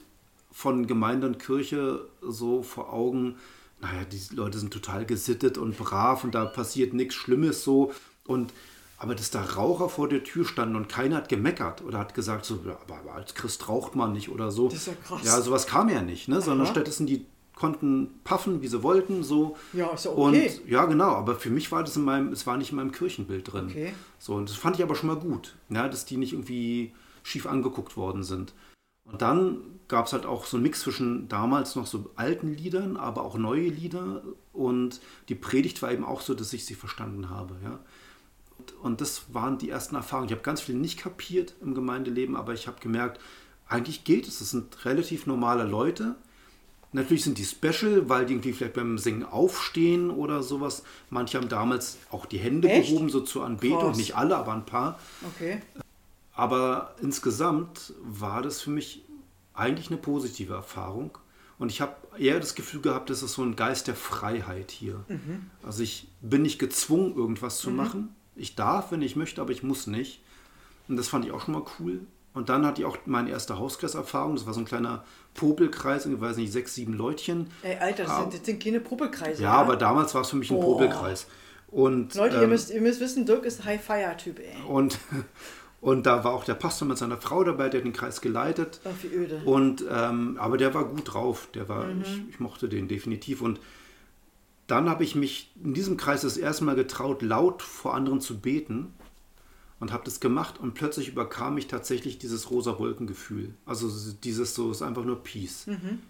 von 0.51 0.87
Gemeinde 0.87 1.27
und 1.27 1.39
Kirche 1.39 2.07
so 2.21 2.63
vor 2.63 2.91
Augen, 2.91 3.37
naja, 3.81 4.03
die 4.11 4.35
Leute 4.35 4.59
sind 4.59 4.73
total 4.73 5.05
gesittet 5.05 5.57
und 5.57 5.77
brav 5.77 6.23
und 6.23 6.35
da 6.35 6.45
passiert 6.45 6.93
nichts 6.93 7.15
Schlimmes 7.15 7.63
so. 7.63 7.93
Und 8.25 8.53
aber 8.99 9.15
dass 9.15 9.31
da 9.31 9.41
Raucher 9.41 9.87
vor 9.87 10.09
der 10.09 10.25
Tür 10.25 10.43
standen 10.43 10.75
und 10.75 10.89
keiner 10.89 11.15
hat 11.15 11.29
gemeckert 11.29 11.81
oder 11.81 11.99
hat 11.99 12.13
gesagt, 12.13 12.43
so, 12.43 12.59
aber, 12.65 13.13
als 13.13 13.33
Christ 13.33 13.69
raucht 13.69 13.95
man 13.95 14.11
nicht 14.11 14.27
oder 14.27 14.51
so. 14.51 14.67
Das 14.67 14.79
ist 14.79 14.87
ja 14.87 14.93
krass. 15.07 15.21
Ja, 15.23 15.39
sowas 15.39 15.67
kam 15.67 15.87
ja 15.87 16.01
nicht, 16.01 16.27
ne? 16.27 16.41
sondern 16.41 16.67
stattdessen 16.67 17.07
die 17.07 17.25
konnten 17.55 18.09
puffen, 18.23 18.61
wie 18.61 18.67
sie 18.67 18.83
wollten, 18.83 19.23
so. 19.23 19.57
Ja, 19.73 19.91
ist 19.91 20.05
ja 20.05 20.11
okay. 20.11 20.49
Und 20.49 20.69
ja, 20.69 20.85
genau, 20.85 21.11
aber 21.11 21.35
für 21.35 21.49
mich 21.49 21.71
war 21.71 21.83
das 21.83 21.95
in 21.95 22.03
meinem, 22.03 22.31
es 22.31 22.45
war 22.47 22.57
nicht 22.57 22.71
in 22.71 22.77
meinem 22.77 22.91
Kirchenbild 22.91 23.51
drin. 23.51 23.67
Okay. 23.69 23.93
So, 24.17 24.35
und 24.35 24.49
das 24.49 24.57
fand 24.57 24.77
ich 24.77 24.83
aber 24.83 24.95
schon 24.95 25.07
mal 25.07 25.17
gut, 25.17 25.55
ja, 25.69 25.87
dass 25.87 26.05
die 26.05 26.17
nicht 26.17 26.33
irgendwie 26.33 26.93
schief 27.23 27.45
angeguckt 27.45 27.95
worden 27.95 28.23
sind. 28.23 28.53
Und 29.11 29.21
dann 29.21 29.61
gab 29.87 30.05
es 30.05 30.13
halt 30.13 30.25
auch 30.25 30.45
so 30.45 30.57
einen 30.57 30.63
Mix 30.63 30.81
zwischen 30.81 31.27
damals 31.27 31.75
noch 31.75 31.87
so 31.87 32.11
alten 32.15 32.53
Liedern, 32.53 32.95
aber 32.95 33.23
auch 33.23 33.37
neue 33.37 33.67
Lieder. 33.67 34.21
Und 34.53 35.01
die 35.29 35.35
Predigt 35.35 35.81
war 35.81 35.91
eben 35.91 36.05
auch 36.05 36.21
so, 36.21 36.33
dass 36.33 36.53
ich 36.53 36.65
sie 36.65 36.75
verstanden 36.75 37.29
habe. 37.29 37.55
Ja. 37.63 37.79
Und, 38.57 38.73
und 38.83 39.01
das 39.01 39.33
waren 39.33 39.57
die 39.57 39.69
ersten 39.69 39.95
Erfahrungen. 39.95 40.29
Ich 40.29 40.33
habe 40.33 40.43
ganz 40.43 40.61
viel 40.61 40.75
nicht 40.75 40.99
kapiert 40.99 41.55
im 41.61 41.73
Gemeindeleben, 41.73 42.35
aber 42.35 42.53
ich 42.53 42.67
habe 42.67 42.79
gemerkt, 42.79 43.19
eigentlich 43.67 44.03
geht 44.03 44.27
es. 44.27 44.41
Es 44.41 44.51
sind 44.51 44.85
relativ 44.85 45.25
normale 45.25 45.63
Leute. 45.63 46.15
Natürlich 46.91 47.23
sind 47.23 47.37
die 47.37 47.45
special, 47.45 48.09
weil 48.09 48.25
die 48.25 48.33
irgendwie 48.33 48.51
vielleicht 48.51 48.73
beim 48.73 48.97
Singen 48.97 49.23
aufstehen 49.23 50.09
oder 50.09 50.41
sowas. 50.41 50.83
Manche 51.11 51.37
haben 51.37 51.47
damals 51.47 51.97
auch 52.09 52.25
die 52.25 52.39
Hände 52.39 52.67
Echt? 52.67 52.89
gehoben, 52.89 53.09
so 53.09 53.21
zur 53.21 53.45
Anbetung. 53.45 53.79
Krass. 53.79 53.97
Nicht 53.97 54.15
alle, 54.15 54.35
aber 54.35 54.53
ein 54.53 54.65
paar. 54.65 54.99
Okay. 55.35 55.61
Aber 56.39 56.95
insgesamt 57.01 57.93
war 58.01 58.41
das 58.41 58.61
für 58.61 58.69
mich 58.69 59.03
eigentlich 59.53 59.89
eine 59.89 59.97
positive 59.97 60.53
Erfahrung. 60.53 61.17
Und 61.57 61.69
ich 61.69 61.81
habe 61.81 61.95
eher 62.17 62.39
das 62.39 62.55
Gefühl 62.55 62.79
gehabt, 62.81 63.09
das 63.09 63.21
ist 63.21 63.33
so 63.33 63.41
ein 63.43 63.57
Geist 63.57 63.87
der 63.87 63.95
Freiheit 63.95 64.71
hier. 64.71 65.03
Also 65.61 65.83
ich 65.83 66.07
bin 66.21 66.41
nicht 66.43 66.57
gezwungen, 66.59 67.13
irgendwas 67.15 67.57
zu 67.57 67.69
machen. 67.71 68.15
Ich 68.37 68.55
darf, 68.55 68.91
wenn 68.93 69.01
ich 69.01 69.17
möchte, 69.17 69.41
aber 69.41 69.51
ich 69.51 69.63
muss 69.63 69.85
nicht. 69.85 70.21
Und 70.87 70.95
das 70.95 71.09
fand 71.09 71.25
ich 71.25 71.31
auch 71.33 71.41
schon 71.43 71.55
mal 71.55 71.63
cool. 71.79 71.99
Und 72.33 72.47
dann 72.47 72.65
hatte 72.65 72.81
ich 72.81 72.87
auch 72.87 72.97
meine 73.05 73.29
erste 73.31 73.57
Hauskreiserfahrung. 73.59 74.35
Das 74.37 74.45
war 74.45 74.53
so 74.53 74.61
ein 74.61 74.65
kleiner 74.65 75.03
Popelkreis, 75.33 76.05
ich 76.05 76.21
weiß 76.21 76.37
nicht, 76.37 76.53
sechs, 76.53 76.73
sieben 76.75 76.93
Leutchen. 76.93 77.47
Ey, 77.63 77.75
Alter, 77.79 78.03
das, 78.03 78.11
Ah. 78.13 78.21
sind, 78.21 78.33
das 78.35 78.45
sind 78.45 78.63
keine 78.63 78.79
Puppelkreise. 78.79 79.43
Ja, 79.43 79.53
aber 79.53 79.75
damals 79.75 80.15
war 80.15 80.21
es 80.21 80.29
für 80.29 80.37
mich 80.37 80.49
ein 80.51 80.55
Boah. 80.55 80.77
Popelkreis. 80.77 81.27
Und, 81.67 82.15
Leute, 82.15 82.37
ihr, 82.37 82.43
ähm, 82.43 82.49
müsst, 82.49 82.71
ihr 82.71 82.81
müsst 82.81 82.99
wissen, 83.01 83.25
Dirk 83.25 83.43
ist 83.45 83.59
ein 83.59 83.65
High-Fire-Typ, 83.65 84.39
ey. 84.39 84.55
und, 84.67 84.97
und 85.81 86.05
da 86.05 86.23
war 86.23 86.33
auch 86.33 86.43
der 86.43 86.55
Pastor 86.55 86.87
mit 86.87 86.97
seiner 86.97 87.17
Frau 87.17 87.43
dabei, 87.43 87.69
der 87.69 87.81
den 87.81 87.93
Kreis 87.93 88.19
geleitet. 88.19 88.81
Ach, 88.83 88.91
wie 89.01 89.15
öde. 89.15 89.41
Und, 89.45 89.85
ähm, 89.89 90.37
aber 90.39 90.57
der 90.57 90.73
war 90.73 90.85
gut 90.85 91.13
drauf. 91.13 91.47
Der 91.53 91.69
war, 91.69 91.89
ich, 92.01 92.21
ich 92.29 92.39
mochte 92.39 92.67
den 92.67 92.87
definitiv. 92.87 93.41
Und 93.41 93.59
dann 94.67 94.89
habe 94.89 95.03
ich 95.03 95.15
mich 95.15 95.51
in 95.63 95.73
diesem 95.73 95.95
Kreis 95.95 96.21
das 96.21 96.37
erste 96.37 96.65
Mal 96.65 96.75
getraut, 96.75 97.21
laut 97.21 97.61
vor 97.61 97.95
anderen 97.95 98.19
zu 98.19 98.39
beten. 98.39 98.93
Und 99.79 99.93
habe 99.93 100.03
das 100.03 100.19
gemacht 100.19 100.59
und 100.59 100.73
plötzlich 100.73 101.07
überkam 101.07 101.55
mich 101.55 101.67
tatsächlich 101.67 102.17
dieses 102.17 102.51
rosa 102.51 102.77
Wolkengefühl. 102.79 103.53
Also 103.65 103.89
dieses 104.25 104.53
so, 104.53 104.71
ist 104.71 104.81
einfach 104.81 105.05
nur 105.05 105.23
Peace. 105.23 105.67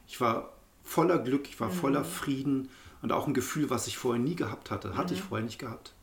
Ich 0.07 0.19
war 0.19 0.53
voller 0.83 1.19
Glück, 1.19 1.47
ich 1.47 1.59
war 1.59 1.69
voller 1.69 2.03
Frieden 2.03 2.69
und 3.03 3.11
auch 3.11 3.27
ein 3.27 3.35
Gefühl, 3.35 3.69
was 3.69 3.85
ich 3.85 3.99
vorher 3.99 4.19
nie 4.19 4.33
gehabt 4.33 4.71
hatte. 4.71 4.97
Hatte 4.97 5.13
ich 5.13 5.21
vorher 5.21 5.45
nicht 5.45 5.59
gehabt. 5.59 5.93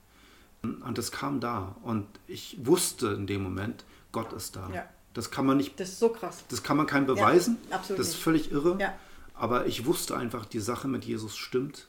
Und 0.82 0.98
das 0.98 1.10
kam 1.12 1.40
da. 1.40 1.76
Und 1.82 2.06
ich 2.26 2.56
wusste 2.64 3.08
in 3.08 3.26
dem 3.26 3.42
Moment, 3.42 3.84
Gott 4.12 4.32
ist 4.32 4.56
da. 4.56 4.68
Ja. 4.72 4.88
Das 5.14 5.30
kann 5.30 5.46
man 5.46 5.56
nicht 5.56 5.78
Das 5.80 5.88
ist 5.90 5.98
so 5.98 6.10
krass. 6.10 6.44
das 6.48 6.62
kann 6.62 6.76
man 6.76 6.86
keinem 6.86 7.06
beweisen. 7.06 7.56
absolut 7.70 7.98
das 8.00 8.08
ist 8.08 8.14
nicht. 8.14 8.22
völlig 8.22 8.50
irre. 8.52 8.76
Ja. 8.80 8.94
Aber 9.34 9.66
ich 9.66 9.86
wusste 9.86 10.16
einfach, 10.16 10.44
die 10.46 10.60
Sache 10.60 10.88
mit 10.88 11.04
Jesus 11.04 11.36
stimmt 11.36 11.86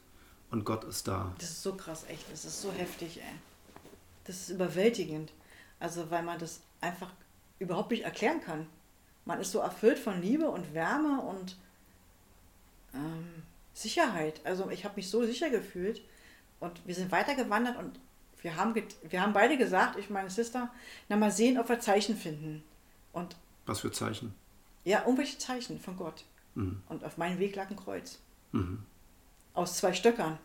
und 0.51 0.63
Gott 0.65 0.83
ist 0.85 1.07
da. 1.07 1.33
Das 1.39 1.49
ist 1.49 1.63
so 1.63 1.73
krass, 1.75 2.05
echt. 2.09 2.31
Das 2.31 2.45
ist 2.45 2.61
so 2.61 2.71
heftig, 2.71 3.17
ey. 3.17 3.35
Das 4.25 4.35
ist 4.37 4.49
überwältigend. 4.49 5.31
Also, 5.79 6.09
weil 6.09 6.23
man 6.23 6.39
das 6.39 6.61
einfach 6.81 7.09
überhaupt 7.59 7.91
nicht 7.91 8.03
erklären 8.03 8.41
kann. 8.41 8.65
Man 9.25 9.39
ist 9.41 9.51
so 9.51 9.59
erfüllt 9.59 9.99
von 9.99 10.21
Liebe 10.21 10.49
und 10.49 10.73
Wärme 10.73 11.21
und 11.21 11.57
ähm, 12.93 13.43
Sicherheit. 13.73 14.41
Also, 14.45 14.69
ich 14.69 14.85
habe 14.85 14.95
mich 14.95 15.09
so 15.09 15.25
sicher 15.25 15.49
gefühlt 15.49 16.01
und 16.59 16.81
wir 16.85 16.95
sind 16.95 17.11
weitergewandert 17.11 17.77
und 17.77 17.99
wir 18.47 18.55
haben, 18.55 18.73
wir 19.09 19.21
haben 19.21 19.33
beide 19.33 19.57
gesagt, 19.57 19.97
ich 19.99 20.09
meine 20.09 20.29
Sister, 20.29 20.69
na 21.09 21.17
mal 21.17 21.31
sehen, 21.31 21.57
ob 21.59 21.67
wir 21.67 21.81
Zeichen 21.81 22.15
finden. 22.15 22.63
Und 23.11 23.35
Was 23.65 23.81
für 23.81 23.91
Zeichen. 23.91 24.33
ja, 24.85 24.99
irgendwelche 25.01 25.37
Zeichen 25.37 25.81
von 25.81 25.97
Gott. 25.97 26.23
Mhm. 26.55 26.81
Und 26.87 27.03
auf 27.03 27.17
meinem 27.17 27.39
Weg 27.39 27.57
lag 27.57 27.69
ein 27.69 27.75
Kreuz. 27.75 28.19
Mhm. 28.53 28.83
Aus 29.53 29.75
zwei 29.77 29.91
Stöckern. 29.91 30.37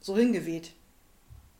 So 0.00 0.16
hingeweht. 0.16 0.74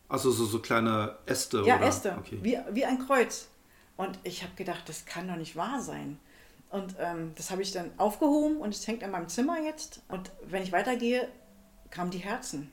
Also 0.08 0.30
so, 0.30 0.44
so 0.46 0.60
kleine 0.60 1.18
Äste 1.26 1.62
Ja, 1.66 1.76
oder? 1.76 1.86
Äste, 1.86 2.16
Okay. 2.18 2.38
wie, 2.40 2.56
wie 2.70 2.84
ein 2.84 3.00
Kreuz. 3.04 3.48
Und 3.96 4.16
ich 4.22 4.44
habe 4.44 4.54
gedacht, 4.54 4.88
das 4.88 5.06
kann 5.06 5.26
doch 5.26 5.34
nicht 5.36 5.56
wahr 5.56 5.82
sein. 5.82 6.20
Und 6.70 6.94
ähm, 7.00 7.32
das 7.34 7.50
habe 7.50 7.62
ich 7.62 7.72
dann 7.72 7.90
aufgehoben 7.98 8.58
und 8.58 8.72
es 8.74 8.86
hängt 8.86 9.02
in 9.02 9.10
meinem 9.10 9.28
Zimmer 9.28 9.58
jetzt. 9.60 10.02
Und 10.06 10.30
wenn 10.46 10.62
ich 10.62 10.70
weitergehe, 10.70 11.28
kamen 11.90 12.12
die 12.12 12.18
Herzen. 12.18 12.72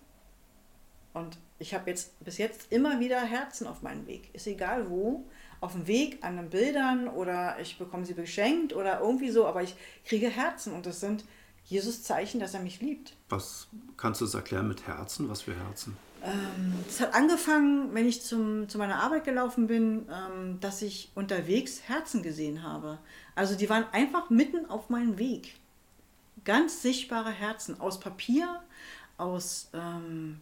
Und 1.13 1.37
ich 1.59 1.73
habe 1.73 1.89
jetzt 1.89 2.23
bis 2.23 2.37
jetzt 2.37 2.71
immer 2.71 2.99
wieder 2.99 3.21
Herzen 3.21 3.67
auf 3.67 3.81
meinem 3.81 4.07
Weg. 4.07 4.29
Ist 4.33 4.47
egal 4.47 4.89
wo. 4.89 5.25
Auf 5.61 5.71
dem 5.71 5.87
Weg, 5.87 6.19
an 6.21 6.35
den 6.35 6.49
Bildern 6.49 7.07
oder 7.07 7.57
ich 7.59 7.77
bekomme 7.77 8.05
sie 8.05 8.13
geschenkt 8.13 8.73
oder 8.73 8.99
irgendwie 8.99 9.31
so, 9.31 9.47
aber 9.47 9.63
ich 9.63 9.75
kriege 10.03 10.29
Herzen 10.29 10.73
und 10.73 10.85
das 10.85 10.99
sind 10.99 11.23
Jesus 11.63 12.03
Zeichen, 12.03 12.39
dass 12.39 12.53
er 12.53 12.59
mich 12.59 12.81
liebt. 12.81 13.13
Was 13.29 13.67
kannst 13.97 14.21
du 14.21 14.25
das 14.25 14.35
erklären 14.35 14.67
mit 14.67 14.85
Herzen? 14.85 15.29
Was 15.29 15.43
für 15.43 15.55
Herzen? 15.55 15.97
Es 16.87 16.99
hat 16.99 17.13
angefangen, 17.13 17.93
wenn 17.93 18.07
ich 18.07 18.23
zum, 18.23 18.67
zu 18.67 18.77
meiner 18.77 19.01
Arbeit 19.01 19.25
gelaufen 19.25 19.67
bin, 19.67 20.07
ähm, 20.11 20.59
dass 20.59 20.81
ich 20.81 21.11
unterwegs 21.13 21.83
Herzen 21.87 22.23
gesehen 22.23 22.63
habe. 22.63 22.97
Also 23.35 23.55
die 23.55 23.69
waren 23.69 23.85
einfach 23.91 24.29
mitten 24.29 24.65
auf 24.65 24.89
meinem 24.89 25.19
Weg. 25.19 25.55
Ganz 26.43 26.81
sichtbare 26.81 27.31
Herzen 27.31 27.79
aus 27.79 27.99
Papier, 27.99 28.61
aus 29.17 29.69
ähm, 29.73 30.41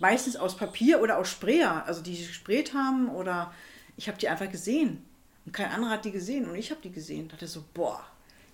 meistens 0.00 0.36
aus 0.36 0.56
Papier 0.56 1.00
oder 1.00 1.18
aus 1.18 1.28
Sprayer, 1.28 1.84
also 1.86 2.02
die 2.02 2.16
gesprayt 2.16 2.74
haben 2.74 3.08
oder 3.08 3.52
ich 3.96 4.08
habe 4.08 4.18
die 4.18 4.28
einfach 4.28 4.50
gesehen. 4.50 5.04
Und 5.44 5.52
kein 5.52 5.70
anderer 5.70 5.92
hat 5.92 6.04
die 6.04 6.12
gesehen 6.12 6.48
und 6.48 6.54
ich 6.54 6.70
habe 6.70 6.80
die 6.82 6.92
gesehen. 6.92 7.28
dachte 7.28 7.46
so, 7.46 7.64
boah, 7.74 8.04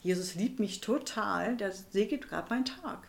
Jesus 0.03 0.35
liebt 0.35 0.59
mich 0.59 0.81
total, 0.81 1.57
der 1.57 1.73
segelt 1.73 2.29
gerade 2.29 2.49
meinen 2.51 2.65
Tag. 2.65 3.07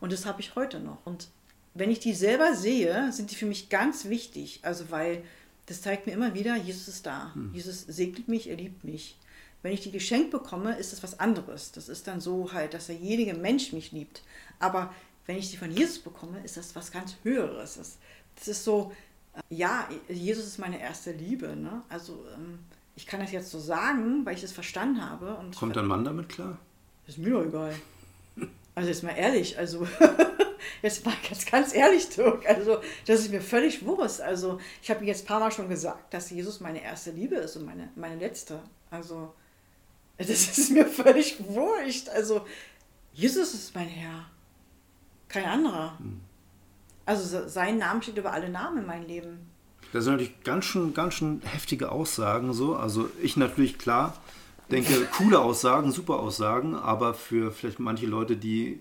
Und 0.00 0.12
das 0.12 0.26
habe 0.26 0.40
ich 0.40 0.54
heute 0.54 0.80
noch. 0.80 0.98
Und 1.04 1.28
wenn 1.74 1.90
ich 1.90 2.00
die 2.00 2.14
selber 2.14 2.54
sehe, 2.54 3.12
sind 3.12 3.30
die 3.30 3.36
für 3.36 3.46
mich 3.46 3.68
ganz 3.68 4.06
wichtig. 4.06 4.60
Also 4.62 4.90
weil 4.90 5.22
das 5.66 5.80
zeigt 5.80 6.06
mir 6.06 6.12
immer 6.12 6.34
wieder, 6.34 6.56
Jesus 6.56 6.88
ist 6.88 7.06
da. 7.06 7.32
Jesus 7.52 7.82
segnet 7.82 8.28
mich, 8.28 8.48
er 8.48 8.56
liebt 8.56 8.84
mich. 8.84 9.16
Wenn 9.62 9.72
ich 9.72 9.80
die 9.80 9.92
geschenkt 9.92 10.32
bekomme, 10.32 10.76
ist 10.76 10.92
das 10.92 11.02
was 11.02 11.20
anderes. 11.20 11.70
Das 11.70 11.88
ist 11.88 12.08
dann 12.08 12.20
so 12.20 12.52
halt, 12.52 12.74
dass 12.74 12.88
derjenige 12.88 13.34
Mensch 13.34 13.72
mich 13.72 13.92
liebt. 13.92 14.22
Aber 14.58 14.92
wenn 15.26 15.36
ich 15.36 15.50
sie 15.50 15.56
von 15.56 15.70
Jesus 15.70 15.98
bekomme, 15.98 16.40
ist 16.44 16.56
das 16.56 16.74
was 16.74 16.90
ganz 16.90 17.16
Höheres. 17.22 17.76
Das, 17.76 17.98
das 18.36 18.48
ist 18.48 18.64
so, 18.64 18.92
äh, 19.34 19.54
ja, 19.54 19.88
Jesus 20.08 20.46
ist 20.46 20.58
meine 20.58 20.80
erste 20.80 21.12
Liebe. 21.12 21.54
Ne? 21.56 21.82
Also 21.88 22.24
ähm, 22.34 22.58
ich 22.96 23.06
kann 23.06 23.20
das 23.20 23.32
jetzt 23.32 23.50
so 23.50 23.58
sagen, 23.58 24.24
weil 24.24 24.34
ich 24.34 24.42
das 24.42 24.52
verstanden 24.52 25.08
habe. 25.08 25.34
Und 25.36 25.56
Kommt 25.56 25.76
dein 25.76 25.86
Mann 25.86 26.04
damit 26.04 26.28
klar? 26.28 26.58
ist 27.06 27.18
mir 27.18 27.30
doch 27.30 27.44
egal. 27.44 27.74
Also 28.74 28.88
jetzt 28.88 29.02
mal 29.02 29.10
ehrlich, 29.10 29.58
also 29.58 29.86
jetzt 30.82 31.04
mal 31.04 31.14
ganz, 31.28 31.44
ganz 31.44 31.74
ehrlich, 31.74 32.08
Dirk, 32.08 32.48
also 32.48 32.78
das 33.04 33.20
ist 33.20 33.30
mir 33.30 33.42
völlig 33.42 33.84
Wurst. 33.84 34.22
Also 34.22 34.60
ich 34.82 34.90
habe 34.90 35.04
jetzt 35.04 35.24
ein 35.24 35.26
paar 35.26 35.40
Mal 35.40 35.52
schon 35.52 35.68
gesagt, 35.68 36.14
dass 36.14 36.30
Jesus 36.30 36.58
meine 36.60 36.82
erste 36.82 37.10
Liebe 37.10 37.34
ist 37.34 37.56
und 37.56 37.66
meine, 37.66 37.90
meine 37.96 38.16
letzte. 38.16 38.60
Also 38.90 39.34
das 40.16 40.28
ist 40.28 40.70
mir 40.70 40.86
völlig 40.86 41.36
wurscht. 41.46 42.08
Also 42.08 42.46
Jesus 43.12 43.52
ist 43.52 43.74
mein 43.74 43.88
Herr, 43.88 44.24
kein 45.32 45.44
anderer. 45.46 45.96
Also 47.06 47.24
se- 47.24 47.48
sein 47.48 47.78
Name 47.78 48.02
steht 48.02 48.16
über 48.18 48.32
alle 48.32 48.48
Namen 48.48 48.78
in 48.78 48.86
meinem 48.86 49.06
Leben. 49.06 49.38
Das 49.92 50.04
sind 50.04 50.14
natürlich 50.14 50.42
ganz 50.44 50.64
schön, 50.64 50.94
ganz 50.94 51.14
schön 51.14 51.42
heftige 51.44 51.90
Aussagen 51.90 52.52
so. 52.52 52.76
Also 52.76 53.10
ich 53.20 53.36
natürlich 53.36 53.78
klar 53.78 54.16
denke, 54.70 55.06
coole 55.18 55.38
Aussagen, 55.40 55.90
super 55.92 56.18
Aussagen, 56.20 56.74
aber 56.74 57.12
für 57.14 57.50
vielleicht 57.50 57.78
manche 57.80 58.06
Leute, 58.06 58.36
die 58.36 58.80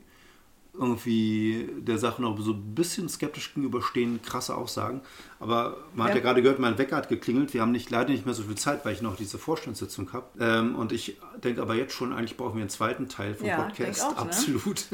irgendwie 0.73 1.69
der 1.79 1.97
Sache 1.97 2.21
noch 2.21 2.39
so 2.39 2.53
ein 2.53 2.73
bisschen 2.73 3.09
skeptisch 3.09 3.53
gegenüberstehen, 3.53 4.21
krasse 4.21 4.55
Aussagen. 4.55 5.01
Aber 5.39 5.75
man 5.95 6.05
hat 6.07 6.11
Ja. 6.15 6.19
ja 6.19 6.23
gerade 6.23 6.41
gehört, 6.41 6.59
mein 6.59 6.77
Wecker 6.77 6.95
hat 6.95 7.09
geklingelt. 7.09 7.53
Wir 7.53 7.61
haben 7.61 7.73
nicht, 7.73 7.89
leider 7.89 8.09
nicht 8.11 8.25
mehr 8.25 8.33
so 8.33 8.43
viel 8.43 8.55
Zeit, 8.55 8.85
weil 8.85 8.93
ich 8.93 9.01
noch 9.01 9.17
diese 9.17 9.37
Vorstandssitzung 9.37 10.13
habe. 10.13 10.27
Ähm, 10.39 10.75
und 10.75 10.93
ich 10.93 11.17
denke 11.43 11.61
aber 11.61 11.75
jetzt 11.75 11.93
schon, 11.93 12.13
eigentlich 12.13 12.37
brauchen 12.37 12.55
wir 12.55 12.61
einen 12.61 12.69
zweiten 12.69 13.09
Teil 13.09 13.35
vom 13.35 13.47
Ja, 13.47 13.63
Podcast. 13.63 14.01
auch, 14.03 14.11
ne? 14.15 14.17
Absolut. 14.17 14.85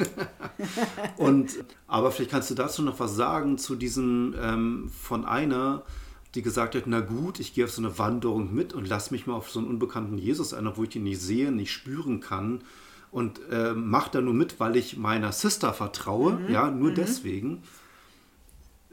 und, 1.18 1.52
aber 1.88 2.12
vielleicht 2.12 2.32
kannst 2.32 2.50
du 2.50 2.56
dazu 2.56 2.82
noch 2.82 3.00
was 3.00 3.16
sagen, 3.16 3.58
zu 3.58 3.76
diesem 3.76 4.36
ähm, 4.42 4.90
von 4.90 5.26
einer, 5.26 5.84
die 6.36 6.42
gesagt 6.42 6.76
hat, 6.76 6.84
na 6.88 7.00
gut, 7.02 7.40
ich 7.40 7.54
gehe 7.54 7.66
auf 7.66 7.72
so 7.72 7.82
eine 7.82 7.98
Wanderung 8.00 8.54
mit 8.54 8.74
und 8.74 8.88
lass 8.88 9.12
mich 9.12 9.28
mal 9.28 9.36
auf 9.36 9.50
so 9.50 9.60
einen 9.60 9.68
unbekannten 9.68 10.18
Jesus 10.18 10.54
ein, 10.54 10.68
obwohl 10.68 10.88
ich 10.88 10.96
ihn 10.96 11.04
nicht 11.04 11.22
sehe, 11.22 11.52
nicht 11.52 11.72
spüren 11.72 12.20
kann. 12.20 12.62
Und 13.12 13.40
äh, 13.50 13.74
mach 13.74 14.10
da 14.10 14.22
nur 14.22 14.34
mit, 14.34 14.60
weil 14.60 14.76
ich 14.76 14.98
meiner 14.98 15.32
Sister 15.32 15.74
vertraue, 15.74 16.42
ja, 16.50 16.70
nur 16.70 16.94
deswegen. 16.94 17.64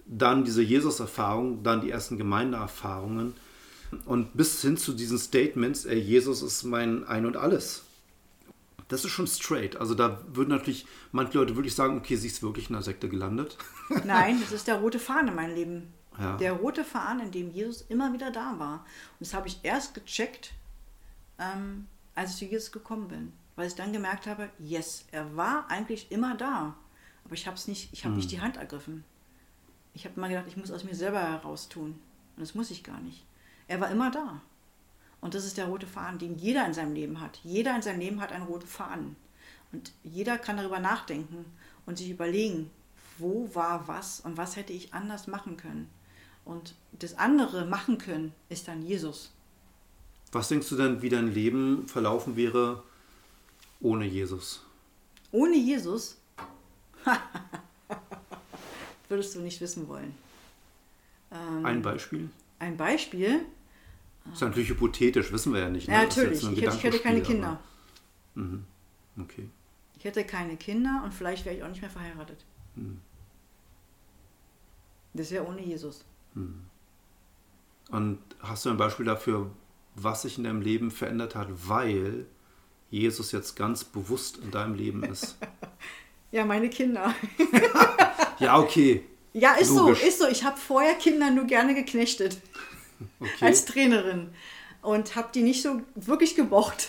Dann 0.06 0.44
diese 0.44 0.62
Jesus-Erfahrung, 0.62 1.62
dann 1.62 1.80
die 1.80 1.90
ersten 1.90 2.16
Gemeindeerfahrungen 2.16 3.34
und 4.04 4.36
bis 4.36 4.60
hin 4.62 4.76
zu 4.76 4.92
diesen 4.92 5.18
Statements, 5.18 5.84
ey, 5.84 5.98
Jesus 5.98 6.42
ist 6.42 6.64
mein 6.64 7.06
Ein 7.06 7.26
und 7.26 7.36
Alles. 7.36 7.82
Das 8.88 9.04
ist 9.04 9.12
schon 9.12 9.26
straight. 9.26 9.76
Also 9.76 9.94
da 9.94 10.20
würden 10.32 10.50
natürlich 10.50 10.86
manche 11.10 11.38
Leute 11.38 11.56
wirklich 11.56 11.74
sagen, 11.74 11.96
okay, 11.96 12.16
sie 12.16 12.26
ist 12.26 12.42
wirklich 12.42 12.68
in 12.68 12.76
einer 12.76 12.84
Sekte 12.84 13.08
gelandet. 13.08 13.56
Nein, 14.04 14.38
das 14.40 14.52
ist 14.52 14.66
der 14.66 14.76
rote 14.76 14.98
Faden 14.98 15.28
in 15.28 15.34
meinem 15.34 15.54
Leben. 15.54 15.94
Ja. 16.18 16.36
Der 16.36 16.52
rote 16.52 16.84
Faden, 16.84 17.20
in 17.20 17.30
dem 17.32 17.50
Jesus 17.50 17.84
immer 17.88 18.12
wieder 18.12 18.30
da 18.30 18.58
war. 18.58 18.84
Und 19.18 19.20
das 19.20 19.34
habe 19.34 19.48
ich 19.48 19.58
erst 19.62 19.94
gecheckt, 19.94 20.52
ähm, 21.38 21.86
als 22.14 22.32
ich 22.32 22.36
zu 22.36 22.44
Jesus 22.44 22.72
gekommen 22.72 23.08
bin. 23.08 23.32
Weil 23.56 23.68
ich 23.68 23.74
dann 23.74 23.92
gemerkt 23.92 24.26
habe, 24.26 24.50
yes, 24.58 25.04
er 25.12 25.36
war 25.36 25.70
eigentlich 25.70 26.10
immer 26.10 26.36
da. 26.36 26.74
Aber 27.24 27.34
ich 27.34 27.46
habe 27.46 27.56
es 27.56 27.68
nicht, 27.68 27.92
ich 27.92 28.04
habe 28.04 28.16
nicht 28.16 28.30
die 28.30 28.40
Hand 28.40 28.56
ergriffen. 28.56 29.04
Ich 29.94 30.04
habe 30.04 30.18
mal 30.20 30.28
gedacht, 30.28 30.46
ich 30.48 30.56
muss 30.56 30.70
aus 30.70 30.84
mir 30.84 30.94
selber 30.94 31.20
heraus 31.20 31.68
tun. 31.68 31.98
Und 32.36 32.40
das 32.40 32.54
muss 32.54 32.70
ich 32.70 32.82
gar 32.82 33.00
nicht. 33.00 33.24
Er 33.68 33.80
war 33.80 33.90
immer 33.90 34.10
da. 34.10 34.40
Und 35.20 35.34
das 35.34 35.46
ist 35.46 35.56
der 35.56 35.66
rote 35.66 35.86
Faden, 35.86 36.18
den 36.18 36.36
jeder 36.36 36.66
in 36.66 36.74
seinem 36.74 36.94
Leben 36.94 37.20
hat. 37.20 37.40
Jeder 37.44 37.74
in 37.74 37.82
seinem 37.82 38.00
Leben 38.00 38.20
hat 38.20 38.32
einen 38.32 38.44
roten 38.44 38.66
Faden. 38.66 39.16
Und 39.72 39.92
jeder 40.02 40.36
kann 40.36 40.56
darüber 40.56 40.80
nachdenken 40.80 41.44
und 41.86 41.96
sich 41.96 42.10
überlegen, 42.10 42.70
wo 43.18 43.48
war 43.54 43.88
was 43.88 44.20
und 44.20 44.36
was 44.36 44.56
hätte 44.56 44.72
ich 44.72 44.92
anders 44.92 45.26
machen 45.26 45.56
können. 45.56 45.88
Und 46.44 46.74
das 46.92 47.16
andere 47.16 47.64
machen 47.64 47.98
können 47.98 48.32
ist 48.48 48.68
dann 48.68 48.82
Jesus. 48.82 49.32
Was 50.32 50.48
denkst 50.48 50.68
du 50.68 50.76
denn, 50.76 51.00
wie 51.00 51.08
dein 51.08 51.32
Leben 51.32 51.88
verlaufen 51.88 52.36
wäre 52.36 52.82
ohne 53.84 54.06
Jesus? 54.06 54.64
Ohne 55.30 55.56
Jesus 55.56 56.16
würdest 59.08 59.34
du 59.34 59.40
nicht 59.40 59.60
wissen 59.60 59.86
wollen. 59.88 60.14
Ähm, 61.30 61.64
Ein 61.66 61.82
Beispiel? 61.82 62.28
ein 62.60 62.76
Beispiel. 62.76 63.40
ist 64.32 64.40
natürlich 64.40 64.70
hypothetisch, 64.70 65.30
wissen 65.32 65.52
wir 65.52 65.60
ja 65.60 65.68
nicht. 65.68 65.86
ne? 65.88 65.94
Ja, 65.94 66.04
Das 66.06 66.16
natürlich. 66.16 66.42
Ich 66.42 66.62
hätte, 66.62 66.76
ich 66.76 66.82
hätte 66.84 66.98
keine 67.00 67.20
Kinder. 67.22 67.48
aber- 67.48 67.60
Mhm. 68.42 68.64
Okay. 69.20 69.48
Ich 69.98 70.04
hätte 70.04 70.24
keine 70.24 70.56
Kinder 70.56 71.02
und 71.04 71.12
vielleicht 71.14 71.44
wäre 71.44 71.54
ich 71.56 71.62
auch 71.62 71.68
nicht 71.68 71.80
mehr 71.82 71.90
verheiratet. 71.90 72.44
Hm. 72.74 73.00
Das 75.12 75.30
wäre 75.30 75.46
ohne 75.46 75.62
Jesus. 75.62 76.04
Und 77.90 78.18
hast 78.40 78.64
du 78.64 78.70
ein 78.70 78.76
Beispiel 78.76 79.06
dafür, 79.06 79.50
was 79.94 80.22
sich 80.22 80.36
in 80.38 80.44
deinem 80.44 80.62
Leben 80.62 80.90
verändert 80.90 81.34
hat, 81.36 81.48
weil 81.68 82.26
Jesus 83.00 83.32
jetzt 83.32 83.56
ganz 83.56 83.84
bewusst 83.84 84.38
in 84.38 84.50
deinem 84.50 84.74
Leben 84.74 85.04
ist? 85.04 85.36
Ja, 86.30 86.44
meine 86.44 86.68
Kinder. 86.68 87.14
ja, 88.40 88.58
okay. 88.58 89.04
Ja, 89.32 89.54
ist 89.54 89.70
Logisch. 89.70 90.00
so, 90.00 90.06
ist 90.08 90.18
so. 90.18 90.26
Ich 90.26 90.42
habe 90.42 90.56
vorher 90.56 90.94
Kinder 90.94 91.30
nur 91.30 91.44
gerne 91.44 91.76
geknechtet 91.76 92.38
okay. 93.20 93.44
als 93.46 93.66
Trainerin 93.66 94.30
und 94.82 95.14
habe 95.14 95.28
die 95.32 95.42
nicht 95.42 95.62
so 95.62 95.82
wirklich 95.94 96.34
gemocht. 96.34 96.88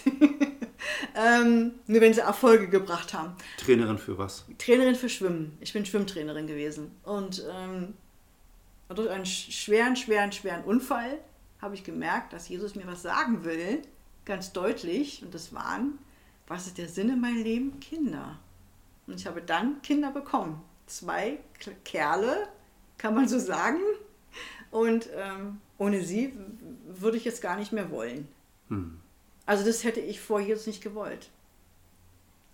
ähm, 1.15 1.73
nur 1.85 2.01
wenn 2.01 2.11
sie 2.11 2.21
Erfolge 2.21 2.69
gebracht 2.69 3.13
haben. 3.13 3.35
Trainerin 3.63 3.99
für 3.99 4.17
was? 4.17 4.45
Trainerin 4.57 4.95
für 4.95 5.09
Schwimmen. 5.09 5.55
Ich 5.61 5.73
bin 5.73 5.85
Schwimmtrainerin 5.85 6.47
gewesen. 6.47 6.89
Und 7.03 7.45
ähm, 7.47 7.93
durch 8.89 9.11
einen 9.11 9.25
sch- 9.25 9.51
schweren, 9.51 9.95
schweren, 9.95 10.31
schweren 10.31 10.63
Unfall 10.63 11.19
habe 11.61 11.75
ich 11.75 11.83
gemerkt, 11.83 12.33
dass 12.33 12.49
Jesus 12.49 12.73
mir 12.73 12.87
was 12.87 13.03
sagen 13.03 13.43
will. 13.45 13.83
Ganz 14.25 14.51
deutlich. 14.53 15.23
Und 15.23 15.33
das 15.33 15.53
waren, 15.53 15.99
was 16.47 16.67
ist 16.67 16.77
der 16.77 16.89
Sinn 16.89 17.09
in 17.09 17.21
meinem 17.21 17.43
Leben? 17.43 17.79
Kinder. 17.79 18.39
Und 19.07 19.19
ich 19.19 19.27
habe 19.27 19.41
dann 19.41 19.81
Kinder 19.81 20.11
bekommen. 20.11 20.61
Zwei 20.87 21.39
Kerle, 21.83 22.47
kann 22.97 23.15
man 23.15 23.27
so 23.27 23.39
sagen. 23.39 23.79
Und 24.71 25.09
ähm, 25.15 25.61
ohne 25.77 26.03
sie 26.03 26.33
würde 26.87 27.17
ich 27.17 27.25
jetzt 27.25 27.41
gar 27.41 27.55
nicht 27.57 27.71
mehr 27.71 27.91
wollen. 27.91 28.27
Hm. 28.69 28.99
Also 29.45 29.63
das 29.63 29.83
hätte 29.83 29.99
ich 29.99 30.19
vor 30.19 30.39
Jesus 30.39 30.67
nicht 30.67 30.81
gewollt. 30.83 31.29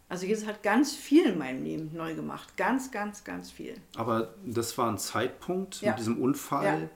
Also 0.09 0.25
Jesus 0.25 0.45
hat 0.45 0.61
ganz 0.61 0.93
viel 0.93 1.25
in 1.25 1.37
meinem 1.37 1.63
Leben 1.63 1.91
neu 1.93 2.15
gemacht. 2.15 2.57
Ganz, 2.57 2.91
ganz, 2.91 3.23
ganz 3.23 3.49
viel. 3.49 3.75
Aber 3.95 4.33
das 4.45 4.77
war 4.77 4.91
ein 4.91 4.97
Zeitpunkt 4.97 5.81
Ja. 5.81 5.91
mit 5.91 5.99
diesem 5.99 6.21
Unfall. 6.21 6.65
Ja. 6.65 6.89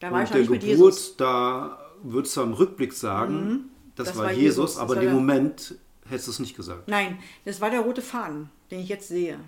Da 0.00 0.10
war 0.10 0.22
ich 0.22 0.30
Und 0.30 0.40
noch 0.40 0.58
der 0.58 0.58
Geburt. 0.58 0.94
Mhm. 0.94 1.16
da 1.16 1.78
würdest 2.02 2.36
du 2.36 2.42
im 2.42 2.52
Rückblick 2.52 2.92
sagen, 2.92 3.70
das, 4.04 4.08
Das 4.14 4.18
war, 4.18 4.24
war 4.26 4.32
Jesus, 4.32 4.70
Jesus, 4.72 4.78
aber 4.78 4.94
in 4.94 5.00
dem 5.00 5.06
der- 5.10 5.14
Moment 5.14 5.74
hättest 6.08 6.26
du 6.28 6.30
es 6.32 6.38
nicht 6.38 6.56
gesagt. 6.56 6.88
Nein, 6.88 7.18
das 7.44 7.60
war 7.60 7.70
der 7.70 7.80
rote 7.80 8.02
Faden, 8.02 8.50
den 8.70 8.80
ich 8.80 8.88
jetzt 8.88 9.08
sehe. 9.08 9.38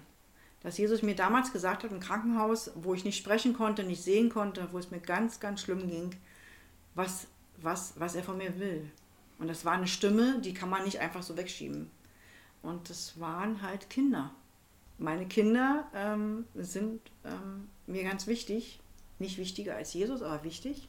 Dass 0.63 0.79
Jesus 0.79 1.03
mir 1.03 1.15
damals 1.15 1.53
gesagt 1.53 1.85
hat 1.85 1.93
im 1.93 2.01
Krankenhaus, 2.01 2.71
wo 2.75 2.95
ich 2.95 3.05
nicht 3.05 3.19
sprechen 3.19 3.53
konnte, 3.55 3.85
nicht 3.85 4.03
sehen 4.03 4.31
konnte, 4.31 4.69
wo 4.73 4.79
es 4.79 4.91
mir 4.91 5.01
ganz, 5.01 5.39
ganz 5.41 5.61
schlimm 5.61 5.89
ging, 5.91 6.11
was, 6.95 7.27
was, 7.61 7.95
was 7.99 8.15
er 8.15 8.23
von 8.23 8.39
mir 8.39 8.59
will. 8.59 8.91
Und 9.39 9.49
das 9.49 9.65
war 9.65 9.73
eine 9.75 9.87
Stimme, 9.89 10.41
die 10.41 10.55
kann 10.55 10.71
man 10.71 10.85
nicht 10.85 11.01
einfach 11.01 11.23
so 11.23 11.37
wegschieben. 11.37 11.91
Und 12.63 12.89
das 12.89 13.21
waren 13.21 13.61
halt 13.61 13.91
Kinder. 13.91 14.31
Meine 14.97 15.27
Kinder 15.27 15.87
ähm, 15.95 16.47
sind 16.55 17.01
ähm, 17.25 17.69
mir 17.87 18.05
ganz 18.05 18.27
wichtig. 18.27 18.81
Nicht 19.19 19.37
wichtiger 19.39 19.75
als 19.77 19.93
Jesus, 19.93 20.23
aber 20.23 20.45
wichtig. 20.45 20.89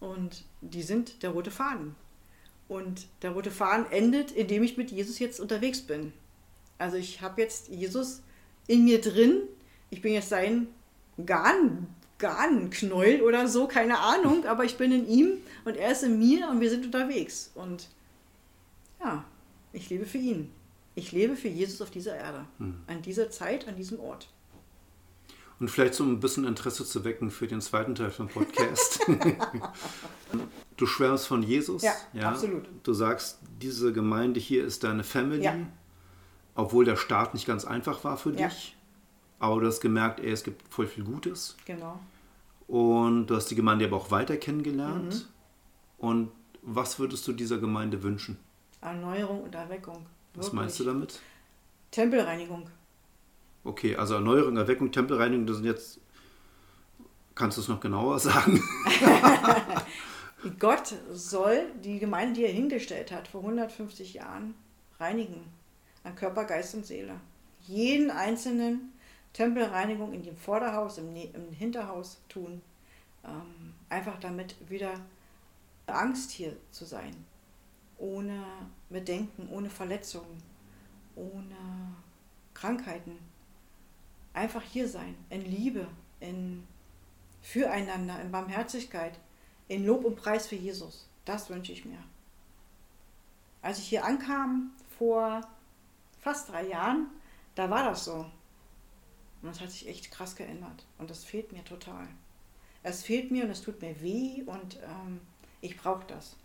Und 0.00 0.44
die 0.62 0.82
sind 0.82 1.22
der 1.22 1.30
rote 1.30 1.50
Faden. 1.50 1.94
Und 2.70 3.08
der 3.22 3.32
rote 3.32 3.50
Faden 3.50 3.90
endet, 3.90 4.30
indem 4.30 4.62
ich 4.62 4.76
mit 4.76 4.92
Jesus 4.92 5.18
jetzt 5.18 5.40
unterwegs 5.40 5.80
bin. 5.80 6.12
Also 6.78 6.98
ich 6.98 7.20
habe 7.20 7.42
jetzt 7.42 7.66
Jesus 7.66 8.22
in 8.68 8.84
mir 8.84 9.00
drin. 9.00 9.42
Ich 9.90 10.00
bin 10.02 10.12
jetzt 10.12 10.28
sein 10.28 10.68
Garn, 11.26 11.88
Garnknäuel 12.18 13.22
oder 13.22 13.48
so, 13.48 13.66
keine 13.66 13.98
Ahnung, 13.98 14.44
aber 14.46 14.64
ich 14.64 14.76
bin 14.76 14.92
in 14.92 15.08
ihm 15.08 15.32
und 15.64 15.76
er 15.76 15.90
ist 15.90 16.04
in 16.04 16.20
mir 16.20 16.48
und 16.48 16.60
wir 16.60 16.70
sind 16.70 16.84
unterwegs. 16.84 17.50
Und 17.56 17.88
ja, 19.00 19.24
ich 19.72 19.90
lebe 19.90 20.06
für 20.06 20.18
ihn. 20.18 20.52
Ich 20.94 21.10
lebe 21.10 21.34
für 21.34 21.48
Jesus 21.48 21.82
auf 21.82 21.90
dieser 21.90 22.14
Erde. 22.14 22.44
An 22.86 23.02
dieser 23.02 23.30
Zeit, 23.30 23.66
an 23.66 23.74
diesem 23.74 23.98
Ort. 23.98 24.28
Und 25.58 25.72
vielleicht 25.72 25.94
so 25.94 26.04
ein 26.04 26.20
bisschen 26.20 26.44
Interesse 26.44 26.84
zu 26.84 27.02
wecken 27.02 27.32
für 27.32 27.48
den 27.48 27.60
zweiten 27.60 27.96
Teil 27.96 28.12
vom 28.12 28.28
Podcast. 28.28 29.00
du 30.80 30.86
schwärmst 30.86 31.26
von 31.26 31.42
Jesus. 31.42 31.82
Ja, 31.82 31.94
absolut. 32.28 32.64
Du 32.82 32.92
sagst, 32.92 33.38
diese 33.60 33.92
Gemeinde 33.92 34.40
hier 34.40 34.64
ist 34.64 34.82
deine 34.84 35.04
Family. 35.04 35.44
Ja. 35.44 35.54
Obwohl 36.54 36.84
der 36.84 36.96
Start 36.96 37.34
nicht 37.34 37.46
ganz 37.46 37.64
einfach 37.64 38.02
war 38.04 38.16
für 38.16 38.30
Ja. 38.32 38.48
dich. 38.48 38.76
Aber 39.38 39.60
du 39.60 39.66
hast 39.66 39.80
gemerkt, 39.80 40.20
ey, 40.20 40.30
es 40.30 40.42
gibt 40.42 40.62
voll 40.72 40.86
viel 40.86 41.04
Gutes. 41.04 41.56
Genau. 41.64 42.00
Und 42.66 43.26
du 43.26 43.36
hast 43.36 43.46
die 43.50 43.54
Gemeinde 43.54 43.84
aber 43.86 43.96
auch 43.96 44.10
weiter 44.10 44.34
Mhm. 44.34 44.40
kennengelernt. 44.40 45.28
Und 45.98 46.30
was 46.62 46.98
würdest 46.98 47.26
du 47.28 47.32
dieser 47.32 47.58
Gemeinde 47.58 48.02
wünschen? 48.02 48.38
Erneuerung 48.80 49.42
und 49.44 49.54
Erweckung. 49.54 50.06
Was 50.34 50.52
meinst 50.52 50.78
du 50.80 50.84
damit? 50.84 51.20
Tempelreinigung. 51.90 52.68
Okay, 53.64 53.96
also 53.96 54.14
Erneuerung, 54.14 54.56
Erweckung, 54.56 54.90
Tempelreinigung, 54.92 55.46
das 55.46 55.56
sind 55.56 55.66
jetzt. 55.66 56.00
Kannst 57.34 57.56
du 57.58 57.62
es 57.62 57.68
noch 57.68 57.80
genauer 57.80 58.18
sagen? 58.20 58.62
Gott 60.58 60.94
soll 61.12 61.70
die 61.84 61.98
Gemeinde, 61.98 62.34
die 62.40 62.46
er 62.46 62.52
hingestellt 62.52 63.12
hat, 63.12 63.28
vor 63.28 63.42
150 63.42 64.14
Jahren, 64.14 64.54
reinigen. 64.98 65.44
An 66.02 66.16
Körper, 66.16 66.44
Geist 66.44 66.74
und 66.74 66.86
Seele. 66.86 67.20
Jeden 67.66 68.10
einzelnen 68.10 68.92
Tempelreinigung 69.34 70.14
in 70.14 70.22
dem 70.22 70.36
Vorderhaus, 70.36 70.96
im, 70.96 71.12
Ne- 71.12 71.30
im 71.34 71.52
Hinterhaus 71.52 72.22
tun. 72.28 72.62
Ähm, 73.22 73.74
einfach 73.90 74.18
damit 74.18 74.56
wieder 74.70 74.94
Angst 75.86 76.30
hier 76.30 76.56
zu 76.70 76.86
sein. 76.86 77.14
Ohne 77.98 78.42
Bedenken, 78.88 79.48
ohne 79.50 79.68
Verletzungen, 79.68 80.42
ohne 81.16 81.56
Krankheiten. 82.54 83.18
Einfach 84.32 84.62
hier 84.62 84.88
sein, 84.88 85.14
in 85.28 85.42
Liebe, 85.42 85.86
in 86.20 86.66
Füreinander, 87.42 88.20
in 88.22 88.30
Barmherzigkeit, 88.30 89.18
in 89.70 89.86
Lob 89.86 90.04
und 90.04 90.16
Preis 90.16 90.48
für 90.48 90.56
Jesus. 90.56 91.08
Das 91.24 91.48
wünsche 91.48 91.70
ich 91.70 91.84
mir. 91.84 92.02
Als 93.62 93.78
ich 93.78 93.86
hier 93.86 94.04
ankam, 94.04 94.72
vor 94.98 95.42
fast 96.18 96.50
drei 96.50 96.66
Jahren, 96.66 97.06
da 97.54 97.70
war 97.70 97.84
das 97.84 98.04
so. 98.04 98.26
Und 99.42 99.48
das 99.48 99.60
hat 99.60 99.70
sich 99.70 99.88
echt 99.88 100.10
krass 100.10 100.34
geändert. 100.34 100.84
Und 100.98 101.08
das 101.08 101.24
fehlt 101.24 101.52
mir 101.52 101.64
total. 101.64 102.08
Es 102.82 103.04
fehlt 103.04 103.30
mir 103.30 103.44
und 103.44 103.50
es 103.50 103.62
tut 103.62 103.80
mir 103.80 104.00
weh 104.02 104.42
und 104.44 104.78
ähm, 104.82 105.20
ich 105.60 105.76
brauche 105.76 106.04
das. 106.08 106.36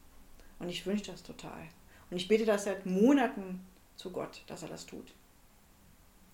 Und 0.60 0.70
ich 0.70 0.86
wünsche 0.86 1.12
das 1.12 1.24
total. 1.24 1.68
Und 2.12 2.18
ich 2.18 2.28
bete 2.28 2.46
das 2.46 2.66
seit 2.66 2.86
Monaten 2.86 3.66
zu 3.96 4.12
Gott, 4.12 4.44
dass 4.46 4.62
er 4.62 4.70
das 4.70 4.86
tut. 4.86 5.14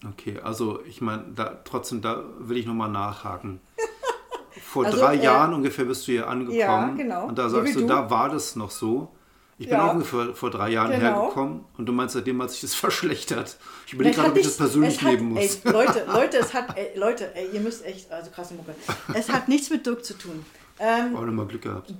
Okay, 0.06 0.40
also 0.40 0.84
ich 0.84 1.00
meine, 1.00 1.32
da, 1.36 1.62
trotzdem, 1.64 2.02
da 2.02 2.22
will 2.38 2.58
ich 2.58 2.66
nochmal 2.66 2.90
nachhaken. 2.90 3.62
Vor 4.60 4.86
Also, 4.86 4.98
drei 4.98 5.16
äh, 5.16 5.24
Jahren 5.24 5.54
ungefähr 5.54 5.86
bist 5.86 6.08
du 6.08 6.12
hier 6.14 6.28
angekommen. 6.28 6.58
Ja, 6.60 6.88
genau. 6.96 7.28
Und 7.28 7.38
da 7.38 7.50
sagst 7.50 7.76
du, 7.76 7.82
du. 7.82 7.88
da 7.88 8.10
war 8.10 8.30
das 8.30 8.56
noch 8.56 8.72
so. 8.72 9.10
Ich 9.58 9.68
bin 9.70 9.78
Ja. 9.78 9.90
auch 9.90 9.94
ungefähr 9.94 10.34
vor 10.34 10.50
drei 10.50 10.70
Jahren 10.70 10.92
Genau. 10.92 11.02
hergekommen 11.22 11.66
und 11.78 11.86
du 11.86 11.94
meinst, 11.94 12.16
seitdem 12.16 12.42
hat 12.42 12.50
sich 12.52 12.62
das 12.62 12.74
verschlechtert. 12.86 13.58
Ich 13.86 13.94
überlege 13.94 14.16
gerade, 14.16 14.32
ob 14.32 14.38
ich 14.38 14.44
das 14.46 14.58
persönlich 14.58 15.02
hat, 15.04 15.12
leben 15.12 15.30
muss. 15.30 15.60
Ey, 15.64 15.72
Leute, 15.72 16.06
Leute, 16.12 16.38
es 16.38 16.54
hat, 16.54 16.76
ey, 16.78 16.98
Leute, 16.98 17.36
ey, 17.36 17.48
ihr 17.54 17.60
müsst 17.62 17.86
echt, 17.86 18.12
also 18.12 18.32
krasse 18.32 18.56
Mucke. 18.56 18.74
Es 19.14 19.30
hat 19.30 19.48
nichts 19.48 19.70
mit 19.70 19.86
Dirk 19.86 20.04
zu 20.04 20.16
tun. 20.16 20.44
Ähm, 20.80 21.16
Oh, 21.16 21.22
nochmal 21.22 21.46
Glück 21.46 21.62
gehabt. 21.62 21.94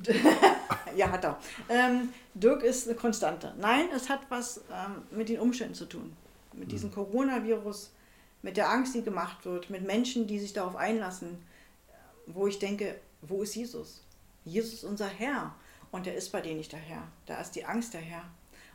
ja, 0.96 1.12
hat 1.12 1.24
er. 1.24 1.38
Ähm, 1.70 2.10
Dirk 2.34 2.64
ist 2.64 2.88
eine 2.88 2.96
Konstante. 2.98 3.54
Nein, 3.62 3.86
es 3.96 4.10
hat 4.10 4.22
was 4.30 4.58
ähm, 4.72 5.04
mit 5.16 5.30
den 5.30 5.40
Umständen 5.40 5.76
zu 5.76 5.86
tun. 5.86 6.14
Mit 6.54 6.72
diesem 6.72 6.92
Coronavirus, 6.92 7.92
mit 8.42 8.58
der 8.58 8.72
Angst, 8.72 8.96
die 8.96 9.04
gemacht 9.04 9.46
wird, 9.46 9.70
mit 9.70 9.86
Menschen, 9.86 10.26
die 10.26 10.40
sich 10.40 10.54
darauf 10.54 10.76
einlassen, 10.76 11.38
wo 12.34 12.48
ich 12.48 12.60
denke, 12.60 13.00
wo 13.22 13.44
ist 13.44 13.56
Jesus? 13.56 14.04
Jesus 14.46 14.74
ist 14.74 14.84
unser 14.84 15.08
Herr 15.08 15.56
und 15.92 16.08
er 16.08 16.16
ist 16.16 16.32
bei 16.32 16.42
denen 16.42 16.58
nicht 16.58 16.72
der 16.72 16.80
Herr. 16.80 17.08
Da 17.26 17.40
ist 17.40 17.52
die 17.52 17.66
Angst 17.66 17.94
der 17.94 18.02
Herr. 18.02 18.24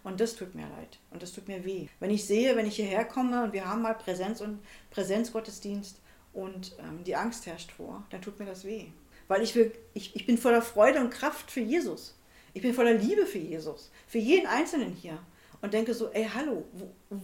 Und 0.05 0.21
das 0.21 0.37
tut 0.37 0.55
mir 0.55 0.69
leid 0.69 1.01
und 1.11 1.23
das 1.23 1.33
tut 1.33 1.49
mir 1.49 1.65
weh. 1.65 1.89
Wenn 1.99 2.11
ich 2.11 2.25
sehe, 2.25 2.55
wenn 2.55 2.67
ich 2.67 2.77
hierher 2.77 3.05
komme 3.05 3.43
und 3.43 3.53
wir 3.53 3.69
haben 3.69 3.83
mal 3.83 3.95
Präsenz 3.95 4.41
und 4.41 4.61
Präsenzgottesdienst 4.91 6.01
und 6.33 6.77
ähm, 6.79 7.03
die 7.03 7.17
Angst 7.17 7.47
herrscht 7.47 7.73
vor, 7.73 8.05
dann 8.11 8.23
tut 8.23 8.39
mir 8.39 8.47
das 8.47 8.65
weh. 8.65 8.87
Weil 9.27 9.43
ich, 9.43 9.57
will, 9.57 9.73
ich, 9.95 10.15
ich 10.15 10.25
bin 10.25 10.39
voller 10.39 10.63
Freude 10.63 11.01
und 11.01 11.11
Kraft 11.11 11.51
für 11.51 11.61
Jesus. 11.61 12.15
Ich 12.55 12.63
bin 12.63 12.73
voller 12.73 12.95
Liebe 12.95 13.27
für 13.27 13.39
Jesus, 13.39 13.91
für 14.07 14.19
jeden 14.19 14.47
Einzelnen 14.47 14.93
hier. 14.93 15.19
Und 15.61 15.75
denke 15.75 15.93
so, 15.93 16.11
ey, 16.11 16.29
hallo, 16.33 16.65
wo, 16.73 17.21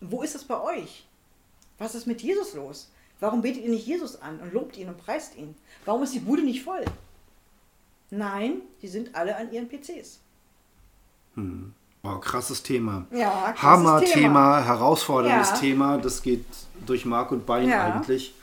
wo 0.00 0.22
ist 0.22 0.34
das 0.34 0.44
bei 0.44 0.60
euch? 0.60 1.06
Was 1.76 1.94
ist 1.94 2.06
mit 2.06 2.22
Jesus 2.22 2.54
los? 2.54 2.90
Warum 3.22 3.40
betet 3.40 3.62
ihr 3.62 3.70
nicht 3.70 3.86
Jesus 3.86 4.20
an 4.20 4.40
und 4.40 4.52
lobt 4.52 4.76
ihn 4.76 4.88
und 4.88 4.98
preist 4.98 5.36
ihn? 5.36 5.54
Warum 5.84 6.02
ist 6.02 6.12
die 6.12 6.18
Bude 6.18 6.42
nicht 6.42 6.64
voll? 6.64 6.84
Nein, 8.10 8.62
die 8.82 8.88
sind 8.88 9.14
alle 9.14 9.36
an 9.36 9.52
ihren 9.52 9.68
PCs. 9.68 10.18
Hm. 11.36 11.72
Oh, 12.02 12.16
krasses 12.16 12.64
Thema. 12.64 13.06
Ja, 13.12 13.52
krasses 13.52 13.62
Hammer-Thema, 13.62 14.12
Thema. 14.58 14.64
herausforderndes 14.64 15.50
Ja. 15.50 15.56
Thema. 15.56 15.98
Das 15.98 16.22
geht 16.22 16.44
durch 16.84 17.04
Mark 17.04 17.30
und 17.30 17.46
Bein 17.46 17.68
Ja. 17.68 17.84
eigentlich, 17.94 18.34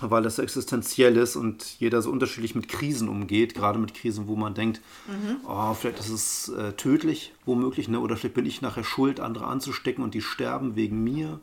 weil 0.00 0.24
das 0.24 0.34
so 0.36 0.42
existenziell 0.42 1.16
ist 1.16 1.36
und 1.36 1.64
jeder 1.78 2.02
so 2.02 2.10
unterschiedlich 2.10 2.56
mit 2.56 2.68
Krisen 2.68 3.08
umgeht. 3.08 3.54
Gerade 3.54 3.78
mit 3.78 3.94
Krisen, 3.94 4.26
wo 4.26 4.34
man 4.34 4.54
denkt, 4.54 4.80
Mhm. 5.06 5.36
oh, 5.46 5.72
vielleicht 5.74 6.00
ist 6.00 6.08
es 6.08 6.48
äh, 6.48 6.72
tödlich, 6.72 7.32
womöglich, 7.46 7.86
ne? 7.86 8.00
oder 8.00 8.16
vielleicht 8.16 8.34
bin 8.34 8.44
ich 8.46 8.60
nachher 8.60 8.82
schuld, 8.82 9.20
andere 9.20 9.46
anzustecken 9.46 10.02
und 10.02 10.14
die 10.14 10.20
sterben 10.20 10.74
wegen 10.74 11.04
mir. 11.04 11.38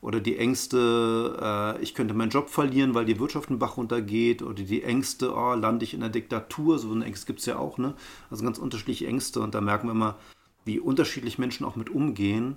Oder 0.00 0.20
die 0.20 0.38
Ängste, 0.38 1.76
äh, 1.78 1.82
ich 1.82 1.94
könnte 1.94 2.14
meinen 2.14 2.30
Job 2.30 2.50
verlieren, 2.50 2.94
weil 2.94 3.04
die 3.04 3.18
Wirtschaft 3.18 3.50
einen 3.50 3.58
Bach 3.58 3.76
runtergeht. 3.76 4.42
Oder 4.42 4.62
die 4.62 4.82
Ängste, 4.82 5.34
oh, 5.34 5.54
lande 5.54 5.84
ich 5.84 5.94
in 5.94 6.00
der 6.00 6.08
Diktatur. 6.08 6.78
So 6.78 6.92
eine 6.92 7.04
Ängste 7.04 7.26
gibt 7.26 7.40
es 7.40 7.46
ja 7.46 7.58
auch. 7.58 7.78
Ne? 7.78 7.94
Also 8.30 8.44
ganz 8.44 8.58
unterschiedliche 8.58 9.06
Ängste. 9.06 9.40
Und 9.40 9.54
da 9.54 9.60
merken 9.60 9.88
wir 9.88 9.92
immer, 9.92 10.16
wie 10.64 10.78
unterschiedlich 10.78 11.38
Menschen 11.38 11.66
auch 11.66 11.76
mit 11.76 11.90
umgehen. 11.90 12.56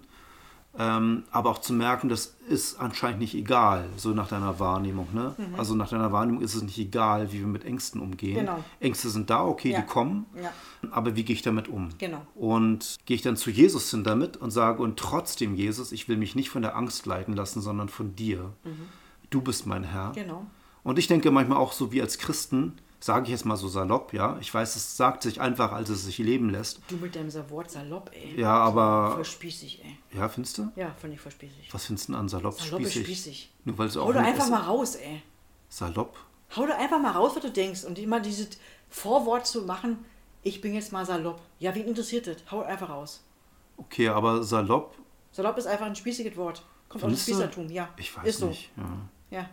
Ähm, 0.78 1.24
aber 1.32 1.50
auch 1.50 1.58
zu 1.60 1.74
merken, 1.74 2.08
das 2.08 2.36
ist 2.48 2.80
anscheinend 2.80 3.20
nicht 3.20 3.36
egal, 3.36 3.90
so 3.98 4.12
nach 4.12 4.30
deiner 4.30 4.58
Wahrnehmung. 4.60 5.10
Ne? 5.14 5.36
Also 5.58 5.76
nach 5.76 5.90
deiner 5.90 6.14
Wahrnehmung 6.14 6.42
ist 6.42 6.56
es 6.56 6.62
nicht 6.64 6.78
egal, 6.80 7.34
wie 7.34 7.40
wir 7.40 7.48
mit 7.48 7.66
Ängsten 7.66 8.00
umgehen. 8.00 8.36
Genau. 8.40 8.64
Ängste 8.80 9.10
sind 9.10 9.30
da, 9.30 9.44
okay, 9.44 9.72
Ja. 9.72 9.82
die 9.82 9.86
kommen. 9.86 10.26
Ja. 10.42 10.52
Aber 10.92 11.16
wie 11.18 11.24
gehe 11.24 11.36
ich 11.36 11.42
damit 11.42 11.68
um? 11.68 11.90
Genau. 11.98 12.22
Und 12.36 13.00
gehe 13.06 13.16
ich 13.16 13.22
dann 13.22 13.36
zu 13.36 13.50
Jesus 13.50 13.92
hin 13.92 14.06
damit 14.06 14.38
und 14.38 14.52
sage, 14.52 14.82
und 14.82 14.98
trotzdem, 14.98 15.56
Jesus, 15.56 15.92
ich 15.92 16.08
will 16.08 16.16
mich 16.16 16.36
nicht 16.36 16.50
von 16.50 16.62
der 16.62 16.78
Angst 16.78 17.06
leiten 17.06 17.36
lassen, 17.36 17.60
sondern 17.62 17.90
von 17.90 18.16
dir. 18.16 18.54
Du 19.30 19.42
bist 19.42 19.68
mein 19.68 19.84
Herr. 19.84 20.14
Genau. 20.16 20.46
Und 20.84 20.98
ich 21.00 21.08
denke 21.08 21.32
manchmal 21.32 21.58
auch 21.58 21.74
so 21.74 21.92
wie 21.92 22.02
als 22.02 22.18
Christen, 22.18 22.78
sage 23.04 23.26
ich 23.26 23.32
jetzt 23.32 23.46
mal 23.46 23.58
so 23.58 23.68
salopp, 23.68 24.14
ja. 24.14 24.38
Ich 24.40 24.54
weiß, 24.54 24.76
es 24.76 24.96
sagt 24.96 25.24
sich 25.24 25.42
einfach, 25.42 25.72
als 25.72 25.90
es 25.90 26.06
sich 26.06 26.18
leben 26.20 26.50
lässt. 26.50 26.80
Du 26.88 26.96
mit 26.96 27.16
deinem 27.16 27.32
Wort 27.50 27.72
salopp, 27.72 28.12
ey. 28.14 28.40
Ja, 28.40 28.56
aber. 28.56 29.14
Voll 29.16 29.26
spießig, 29.26 29.84
ey. 29.84 30.18
Ja, 30.18 30.30
findest 30.30 30.58
du? 30.58 30.72
Ja, 30.76 30.94
fand 31.00 31.14
ich 31.14 31.20
voll 31.20 31.32
spießig. 31.32 31.70
Was 31.74 31.86
findest 31.86 32.08
du 32.08 32.14
denn 32.14 32.22
an 32.22 32.30
salopp? 32.30 32.60
Salopp 32.60 32.82
ist 32.82 32.94
spießig. 32.94 33.52
Nur 33.66 33.78
weil 33.78 33.88
es 33.88 33.98
auch 33.98 34.06
Hau 34.06 34.14
doch 34.14 34.22
einfach 34.22 34.46
ist. 34.46 34.52
mal 34.52 34.62
raus, 34.62 34.96
ey. 34.96 35.22
Salopp? 35.70 36.16
Hau 36.56 36.66
doch 36.66 36.78
einfach 36.78 37.00
mal 37.00 37.12
raus, 37.12 37.32
was 37.36 37.42
du 37.42 37.52
denkst. 37.52 37.84
Und 37.84 37.98
immer 37.98 38.20
dieses 38.20 38.50
Vorwort 38.90 39.48
zu 39.48 39.64
machen, 39.64 40.06
ich 40.44 40.62
bin 40.62 40.74
jetzt 40.74 40.92
mal 40.92 41.06
salopp. 41.06 41.42
Ja, 41.60 41.74
wen 41.76 41.88
interessiert 41.88 42.28
das? 42.28 42.38
Hau 42.52 42.62
einfach 42.62 42.90
raus. 42.90 43.24
Okay, 43.78 44.10
aber 44.10 44.44
salopp, 44.44 44.96
Salopp 45.32 45.58
ist 45.58 45.66
einfach 45.66 45.86
ein 45.86 45.96
spießiges 45.96 46.36
Wort. 46.36 46.64
Kommt 46.90 47.04
aus 47.06 47.12
dem? 47.12 47.18
Spießertum, 47.18 47.70
ja. 47.70 47.90
ich 47.98 48.16
weiß 48.16 48.28
ist 48.28 48.40
so. 48.40 48.48
nicht. 48.48 48.70
Ja. 48.76 49.40
Ja. 49.40 49.50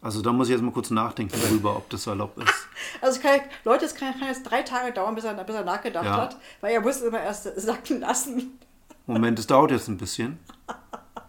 Also 0.00 0.22
da 0.22 0.32
muss 0.32 0.48
ich 0.48 0.52
jetzt 0.52 0.62
mal 0.62 0.70
kurz 0.72 0.90
nachdenken 0.90 1.38
darüber, 1.42 1.76
ob 1.76 1.88
das 1.90 2.04
salopp 2.04 2.36
ist. 2.38 2.54
Also 3.00 3.16
es 3.18 3.22
kann, 3.22 3.40
Leute, 3.64 3.84
es 3.84 3.94
kann, 3.94 4.18
kann 4.18 4.28
jetzt 4.28 4.42
drei 4.44 4.62
Tage 4.62 4.92
dauern, 4.92 5.14
bis 5.14 5.24
er, 5.24 5.34
bis 5.44 5.54
er 5.54 5.64
nachgedacht 5.64 6.04
Ja. 6.06 6.16
hat, 6.16 6.36
weil 6.60 6.72
er 6.74 6.80
muss 6.80 7.00
immer 7.00 7.20
erst 7.20 7.44
sacken 7.60 8.00
lassen. 8.00 8.58
Moment, 9.06 9.38
es 9.38 9.46
dauert 9.46 9.70
jetzt 9.72 9.88
ein 9.88 9.98
bisschen. 9.98 10.38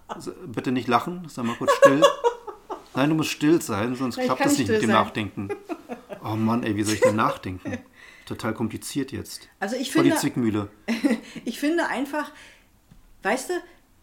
Also, 0.07 0.31
bitte 0.47 0.71
nicht 0.71 0.87
lachen, 0.87 1.27
sei 1.29 1.43
mal 1.43 1.55
kurz 1.55 1.71
still. 1.75 2.01
Nein, 2.95 3.09
du 3.09 3.15
musst 3.15 3.29
still 3.31 3.61
sein, 3.61 3.95
sonst 3.95 4.17
ich 4.17 4.25
klappt 4.25 4.45
das 4.45 4.57
nicht 4.57 4.67
mit 4.69 4.81
dem 4.81 4.89
sein. 4.89 4.95
Nachdenken. 5.03 5.49
Oh 6.23 6.35
Mann, 6.35 6.63
ey, 6.63 6.75
wie 6.75 6.83
soll 6.83 6.95
ich 6.95 7.01
denn 7.01 7.15
nachdenken? 7.15 7.77
Total 8.25 8.53
kompliziert 8.53 9.11
jetzt. 9.11 9.47
Also 9.59 9.75
ich 9.75 9.91
Voll 9.91 10.03
die 10.03 10.09
finde, 10.09 10.21
Zwickmühle. 10.21 10.69
ich 11.45 11.59
finde 11.59 11.87
einfach, 11.87 12.31
weißt 13.23 13.49
du, 13.49 13.53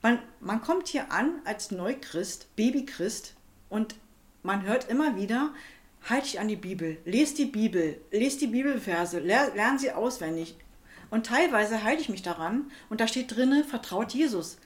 man, 0.03 0.19
man 0.41 0.61
kommt 0.63 0.89
hier 0.89 1.11
an 1.13 1.33
als 1.45 1.71
Neuchrist, 1.71 2.55
Babychrist 2.57 3.35
und 3.69 3.95
man 4.47 4.63
hört 4.63 4.89
immer 4.89 5.17
wieder, 5.17 5.53
halt 6.09 6.25
dich 6.25 6.41
an 6.41 6.49
die 6.49 6.57
Bibel, 6.57 6.99
lest 7.05 7.37
die 7.39 7.47
Bibel, 7.47 8.01
lest 8.11 8.41
die 8.41 8.47
Bibelverse, 8.47 9.19
ler, 9.19 9.55
lern 9.55 9.79
sie 9.79 9.93
auswendig. 9.93 10.57
Und 11.11 11.27
teilweise 11.27 11.83
halte 11.83 12.03
ich 12.03 12.09
mich 12.09 12.23
daran 12.23 12.71
und 12.89 13.01
da 13.01 13.09
steht 13.09 13.35
drinne, 13.35 13.65
vertraut 13.65 14.13
Jesus. 14.13 14.59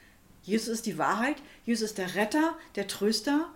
Jesus 0.42 0.68
ist 0.68 0.86
die 0.86 0.98
Wahrheit, 0.98 1.36
Jesus 1.64 1.90
ist 1.90 1.98
der 1.98 2.14
Retter, 2.14 2.56
der 2.76 2.86
Tröster, 2.86 3.48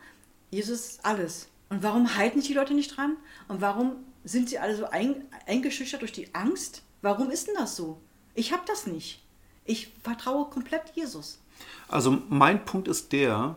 Jesus 0.51 0.81
ist 0.81 1.05
alles. 1.05 1.49
Und 1.71 1.83
warum 1.83 2.17
halten 2.17 2.41
sich 2.41 2.49
die 2.49 2.55
Leute 2.55 2.75
nicht 2.75 2.97
dran? 2.97 3.17
Und 3.49 3.61
warum 3.61 3.97
sind 4.25 4.49
sie 4.49 4.59
alle 4.59 4.77
so 4.77 4.87
ein, 4.87 5.25
eingeschüchtert 5.47 6.03
durch 6.03 6.13
die 6.13 6.35
Angst? 6.35 6.83
Warum 7.03 7.31
ist 7.31 7.49
denn 7.49 7.55
das 7.57 7.77
so? 7.77 8.01
Ich 8.35 8.53
habe 8.53 8.63
das 8.67 8.87
nicht. 8.87 9.23
Ich 9.65 9.93
vertraue 10.03 10.51
komplett 10.51 10.93
Jesus. 10.95 11.41
Also 11.89 12.23
mein 12.29 12.65
Punkt 12.65 12.89
ist 12.89 13.13
der, 13.13 13.57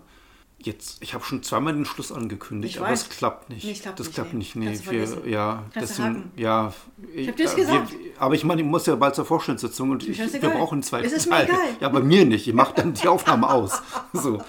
jetzt, 0.59 1.01
ich 1.01 1.13
habe 1.13 1.23
schon 1.23 1.43
zweimal 1.43 1.73
den 1.73 1.85
Schluss 1.85 2.11
angekündigt, 2.11 2.75
Ich 2.75 2.81
aber 2.81 2.91
es 2.91 3.09
klappt 3.09 3.49
nicht. 3.49 3.63
Nee, 3.63 3.71
es 3.71 3.81
klappt 3.81 3.99
das 3.99 4.07
nicht, 4.07 4.15
klappt 4.15 4.33
nee. 4.33 4.39
nicht. 4.39 4.55
Nee, 4.55 4.79
wir, 4.89 5.29
ja, 5.29 5.63
deswegen, 5.75 6.07
haken. 6.07 6.31
ja. 6.35 6.73
Ich, 7.13 7.27
hab 7.27 7.35
dir's 7.35 7.53
äh, 7.53 7.57
gesagt. 7.57 7.91
Wir, 7.91 7.99
aber 8.19 8.35
ich 8.35 8.43
meine, 8.43 8.61
ich 8.61 8.67
muss 8.67 8.85
ja 8.85 8.95
bald 8.95 9.15
zur 9.15 9.25
Vorstellungssitzung 9.25 9.91
und 9.91 10.07
ich, 10.07 10.17
wir 10.17 10.49
brauchen 10.49 10.75
einen 10.75 10.83
zweiten 10.83 11.05
Es 11.05 11.13
ist 11.13 11.25
mir 11.27 11.35
Teil. 11.37 11.45
egal. 11.45 11.59
Ja, 11.79 11.89
bei 11.89 11.99
mir 12.01 12.25
nicht. 12.25 12.47
Ich 12.47 12.53
mache 12.53 12.73
dann 12.75 12.93
die 12.93 13.07
Aufnahme 13.07 13.49
aus. 13.49 13.81
So. 14.13 14.41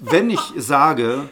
Wenn 0.00 0.30
ich 0.30 0.40
sage, 0.56 1.28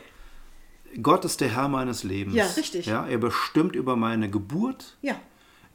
Gott 1.03 1.25
ist 1.25 1.41
der 1.41 1.49
Herr 1.49 1.69
meines 1.69 2.05
Lebens. 2.05 2.35
Ja, 2.35 2.47
richtig. 2.47 2.87
Ja, 2.87 3.07
er 3.07 3.19
bestimmt 3.19 3.77
über 3.77 3.97
meine 3.97 4.31
Geburt, 4.31 4.97
Ja, 5.03 5.17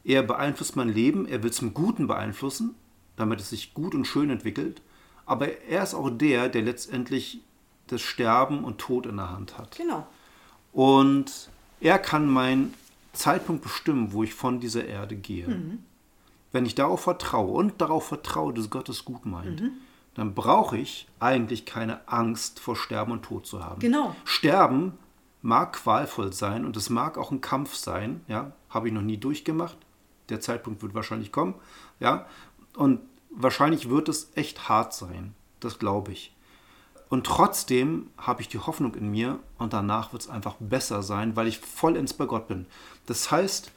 er 0.03 0.23
beeinflusst 0.23 0.75
mein 0.75 0.89
Leben, 0.89 1.27
er 1.27 1.43
will 1.43 1.51
zum 1.51 1.73
Guten 1.73 2.07
beeinflussen, 2.07 2.75
damit 3.17 3.39
es 3.39 3.49
sich 3.49 3.73
gut 3.73 3.93
und 3.93 4.05
schön 4.05 4.29
entwickelt. 4.29 4.81
Aber 5.27 5.61
er 5.67 5.83
ist 5.83 5.93
auch 5.93 6.09
der, 6.09 6.49
der 6.49 6.63
letztendlich 6.63 7.41
das 7.87 8.01
Sterben 8.01 8.63
und 8.63 8.79
Tod 8.79 9.05
in 9.05 9.17
der 9.17 9.29
Hand 9.29 9.57
hat. 9.57 9.75
genau. 9.77 10.07
Und 10.73 11.49
er 11.79 11.99
kann 11.99 12.27
meinen 12.27 12.73
Zeitpunkt 13.13 13.63
bestimmen, 13.63 14.13
wo 14.13 14.23
ich 14.23 14.33
von 14.33 14.59
dieser 14.59 14.85
Erde 14.85 15.15
gehe. 15.15 15.47
Mhm. 15.47 15.83
Wenn 16.51 16.65
ich 16.65 16.75
darauf 16.75 17.01
vertraue 17.01 17.51
und 17.51 17.81
darauf 17.81 18.07
vertraue, 18.07 18.53
dass 18.53 18.69
Gott 18.69 18.89
es 18.89 19.03
gut 19.05 19.25
meint, 19.25 19.61
Mhm. 19.61 19.71
dann 20.15 20.33
brauche 20.33 20.77
ich 20.77 21.07
eigentlich 21.19 21.65
keine 21.65 22.07
Angst 22.07 22.59
vor 22.59 22.75
Sterben 22.75 23.11
und 23.11 23.23
Tod 23.23 23.45
zu 23.47 23.63
haben. 23.63 23.79
Genau. 23.79 24.15
Sterben 24.25 24.93
mag 25.41 25.73
qualvoll 25.73 26.33
sein 26.33 26.65
und 26.65 26.75
es 26.77 26.89
mag 26.89 27.17
auch 27.17 27.31
ein 27.31 27.41
Kampf 27.41 27.75
sein, 27.75 28.21
ja, 28.27 28.51
habe 28.69 28.87
ich 28.87 28.93
noch 28.93 29.01
nie 29.01 29.17
durchgemacht. 29.17 29.77
Der 30.29 30.41
Zeitpunkt 30.41 30.81
wird 30.81 30.93
wahrscheinlich 30.93 31.31
kommen, 31.31 31.55
ja, 31.99 32.25
und 32.75 32.99
wahrscheinlich 33.37 33.89
wird 33.89 34.09
es 34.09 34.31
echt 34.35 34.67
hart 34.67 34.93
sein, 34.93 35.33
das 35.59 35.79
glaube 35.79 36.11
ich. 36.11 36.33
Und 37.09 37.25
trotzdem 37.25 38.09
habe 38.17 38.41
ich 38.41 38.49
die 38.49 38.59
Hoffnung 38.59 38.93
in 38.95 39.09
mir 39.09 39.39
und 39.57 39.71
danach 39.71 40.11
wird 40.11 40.23
es 40.23 40.29
einfach 40.29 40.55
besser 40.59 41.03
sein, 41.03 41.35
weil 41.37 41.47
ich 41.47 41.59
vollends 41.59 42.13
bei 42.13 42.25
Gott 42.25 42.49
bin. 42.49 42.65
Das 43.05 43.31
heißt, 43.31 43.71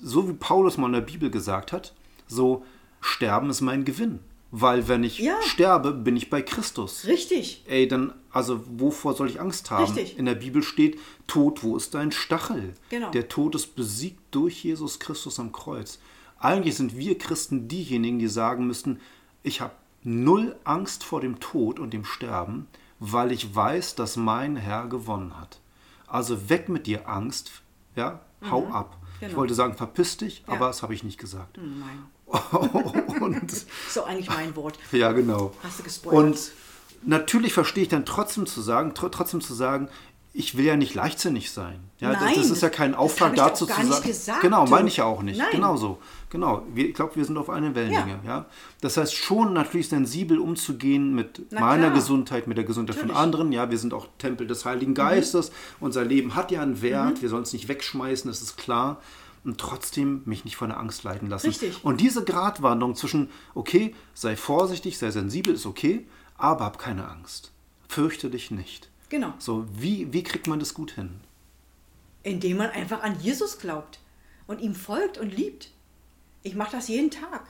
so 0.00 0.28
wie 0.28 0.32
Paulus 0.32 0.78
mal 0.78 0.86
in 0.88 0.94
der 0.94 1.00
Bibel 1.02 1.30
gesagt 1.30 1.70
hat, 1.70 1.94
so 2.26 2.64
sterben 3.00 3.50
ist 3.50 3.60
mein 3.60 3.84
Gewinn. 3.84 4.18
Weil 4.54 4.86
wenn 4.88 5.02
ich 5.04 5.18
Ja. 5.18 5.40
sterbe, 5.42 5.92
bin 5.92 6.14
ich 6.16 6.28
bei 6.28 6.42
Christus. 6.42 7.06
Richtig. 7.06 7.62
Ey, 7.68 7.88
dann, 7.88 8.12
also 8.30 8.62
wovor 8.66 9.14
soll 9.14 9.30
ich 9.30 9.40
Angst 9.40 9.70
haben? 9.70 9.84
Richtig. 9.84 10.18
In 10.18 10.26
der 10.26 10.34
Bibel 10.34 10.62
steht, 10.62 10.98
Tod, 11.26 11.62
wo 11.62 11.76
ist 11.76 11.94
dein 11.94 12.12
Stachel? 12.12 12.74
Genau. 12.90 13.10
Der 13.12 13.28
Tod 13.28 13.54
ist 13.54 13.76
besiegt 13.76 14.20
durch 14.30 14.62
Jesus 14.64 14.98
Christus 14.98 15.38
am 15.40 15.52
Kreuz. 15.52 15.98
Eigentlich 16.42 16.76
sind 16.76 16.96
wir 16.96 17.16
Christen 17.18 17.68
diejenigen, 17.68 18.18
die 18.18 18.28
sagen 18.28 18.66
müssten, 18.66 19.00
ich 19.44 19.60
habe 19.60 19.74
null 20.02 20.56
Angst 20.64 21.04
vor 21.04 21.20
dem 21.20 21.38
Tod 21.38 21.78
und 21.78 21.92
dem 21.92 22.04
Sterben, 22.04 22.66
weil 22.98 23.30
ich 23.30 23.54
weiß, 23.54 23.94
dass 23.94 24.16
mein 24.16 24.56
Herr 24.56 24.88
gewonnen 24.88 25.38
hat. 25.38 25.60
Also 26.08 26.48
weg 26.48 26.68
mit 26.68 26.86
dir 26.86 27.08
Angst, 27.08 27.62
ja, 27.94 28.20
hau 28.50 28.66
ab. 28.68 28.98
Ich 29.20 29.28
genau. 29.28 29.38
wollte 29.38 29.54
sagen, 29.54 29.74
verpiss 29.74 30.16
dich, 30.16 30.42
Ja. 30.48 30.54
aber 30.54 30.66
das 30.66 30.82
habe 30.82 30.94
ich 30.94 31.04
nicht 31.04 31.18
gesagt. 31.18 31.58
Nein. 31.58 32.06
und 33.20 33.66
doch 33.94 34.06
eigentlich 34.06 34.28
mein 34.28 34.56
Wort. 34.56 34.78
ja, 34.90 35.12
genau. 35.12 35.52
Hast 35.62 35.78
du 35.78 35.82
gespoilert. 35.84 36.24
Und 36.24 36.52
natürlich 37.04 37.52
verstehe 37.52 37.84
ich 37.84 37.88
dann 37.88 38.04
trotzdem 38.04 38.46
zu 38.46 38.60
sagen, 38.60 38.94
tr 38.94 39.10
trotzdem 39.12 39.40
zu 39.40 39.54
sagen, 39.54 39.88
ich 40.34 40.56
will 40.56 40.64
ja 40.64 40.76
nicht 40.76 40.94
leichtsinnig 40.94 41.50
sein. 41.50 41.80
Ja, 41.98 42.12
Nein, 42.12 42.34
das 42.36 42.48
ist 42.50 42.62
ja 42.62 42.70
kein 42.70 42.94
Auftrag 42.94 43.34
dazu 43.36 43.66
zu 43.66 43.72
sagen. 43.72 44.02
gesagt, 44.02 44.40
genau, 44.40 44.66
meine 44.66 44.88
ich 44.88 44.96
ja 44.96 45.04
auch 45.04 45.22
nicht. 45.22 45.38
Nein. 45.38 45.48
Genau 45.52 45.76
so. 45.76 45.98
Genau. 46.30 46.66
Ich 46.74 46.94
glaube, 46.94 47.16
wir 47.16 47.24
sind 47.24 47.36
auf 47.36 47.50
einer 47.50 47.74
Wellenlänge. 47.74 48.20
Ja. 48.26 48.46
Das 48.80 48.96
heißt 48.96 49.14
schon 49.14 49.52
natürlich 49.52 49.90
sensibel 49.90 50.38
umzugehen 50.38 51.14
mit 51.14 51.42
Na 51.50 51.60
meiner 51.60 51.84
klar. 51.88 51.94
Gesundheit, 51.94 52.46
mit 52.46 52.56
der 52.56 52.64
Gesundheit 52.64 52.96
von 52.96 53.08
Natürlich. 53.08 53.18
Mhm. 53.18 53.22
anderen. 53.24 53.52
Ja, 53.52 53.70
wir 53.70 53.76
sind 53.78 53.92
auch 53.92 54.06
Tempel 54.18 54.46
des 54.46 54.64
Heiligen 54.64 54.94
Geistes. 54.94 55.52
Unser 55.80 56.04
Leben 56.04 56.34
hat 56.34 56.50
ja 56.50 56.62
einen 56.62 56.80
Wert. 56.80 57.20
Wir 57.20 57.28
sollen 57.28 57.42
es 57.42 57.52
nicht 57.52 57.68
wegschmeißen, 57.68 58.30
das 58.30 58.40
ist 58.40 58.56
klar. 58.56 59.00
Und 59.44 59.58
trotzdem 59.58 60.22
mich 60.24 60.44
nicht 60.44 60.56
von 60.56 60.70
der 60.70 60.78
Angst 60.78 61.02
leiten 61.02 61.28
lassen. 61.28 61.48
Richtig. 61.48 61.84
Und 61.84 62.00
diese 62.00 62.24
Gratwanderung 62.24 62.94
zwischen, 62.94 63.28
okay, 63.54 63.94
sei 64.14 64.36
vorsichtig, 64.36 64.96
sei 64.98 65.10
sensibel, 65.10 65.54
ist 65.54 65.66
okay, 65.66 66.06
aber 66.38 66.64
hab 66.64 66.78
keine 66.78 67.06
Angst. 67.08 67.52
Fürchte 67.88 68.30
dich 68.30 68.50
nicht. 68.50 68.88
Genau. 69.12 69.34
So, 69.38 69.66
wie, 69.74 70.10
wie 70.10 70.22
kriegt 70.22 70.46
man 70.46 70.58
das 70.58 70.72
gut 70.72 70.92
hin? 70.92 71.20
Indem 72.22 72.56
man 72.56 72.70
einfach 72.70 73.02
an 73.02 73.20
Jesus 73.20 73.58
glaubt 73.58 73.98
und 74.46 74.62
ihm 74.62 74.74
folgt 74.74 75.18
und 75.18 75.36
liebt. 75.36 75.70
Ich 76.42 76.54
mache 76.54 76.72
das 76.72 76.88
jeden 76.88 77.10
Tag. 77.10 77.46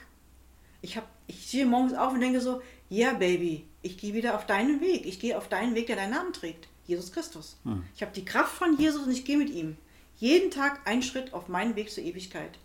Ich, 0.81 0.97
hab, 0.97 1.07
ich 1.29 1.47
stehe 1.47 1.65
morgens 1.65 1.95
auf 1.95 2.15
und 2.15 2.21
denke 2.21 2.41
so, 2.41 2.61
ja 2.89 3.11
yeah, 3.11 3.17
Baby, 3.17 3.65
ich 3.81 3.97
gehe 3.97 4.13
wieder 4.13 4.35
auf 4.35 4.45
deinen 4.45 4.81
Weg. 4.81 5.07
Ich 5.07 5.21
gehe 5.21 5.39
auf 5.39 5.49
deinen 5.49 5.77
Weg, 5.77 5.87
der 5.87 5.95
deinen 5.95 6.11
Namen 6.11 6.33
trägt. 6.33 6.67
Jesus 6.89 7.13
Christus. 7.13 7.57
Ich 7.95 8.03
habe 8.03 8.11
die 8.13 8.25
Kraft 8.25 8.57
von 8.57 8.77
Jesus 8.77 9.07
und 9.07 9.13
ich 9.13 9.25
gehe 9.25 9.39
mit 9.39 9.51
ihm. 9.51 9.77
Jeden 10.17 10.51
Tag 10.51 10.81
ein 10.85 11.01
Schritt 11.01 11.33
auf 11.33 11.47
meinen 11.47 11.77
Weg 11.77 11.93
zur 11.93 12.03
Ewigkeit. 12.03 12.59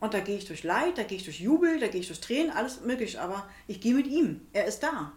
Und 0.00 0.14
da 0.14 0.20
gehe 0.20 0.38
ich 0.38 0.46
durch 0.46 0.62
Leid, 0.62 0.96
da 0.96 1.02
gehe 1.02 1.18
ich 1.18 1.24
durch 1.24 1.40
Jubel, 1.40 1.78
da 1.78 1.88
gehe 1.88 2.00
ich 2.00 2.06
durch 2.06 2.20
Tränen, 2.20 2.52
alles 2.52 2.80
möglich. 2.80 3.20
Aber 3.20 3.46
ich 3.66 3.82
gehe 3.82 3.92
mit 3.92 4.06
ihm. 4.06 4.40
Er 4.54 4.64
ist 4.64 4.82
da. 4.82 5.12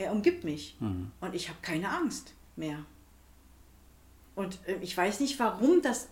Er 0.00 0.12
umgibt 0.12 0.44
mich. 0.44 0.76
Und 1.20 1.34
ich 1.34 1.50
habe 1.50 1.58
keine 1.60 1.90
Angst 1.90 2.32
mehr. 2.56 2.86
Und 4.34 4.58
äh, 4.66 4.78
ich 4.80 4.96
weiß 4.96 5.20
nicht, 5.20 5.38
warum 5.38 5.82
das 5.82 6.08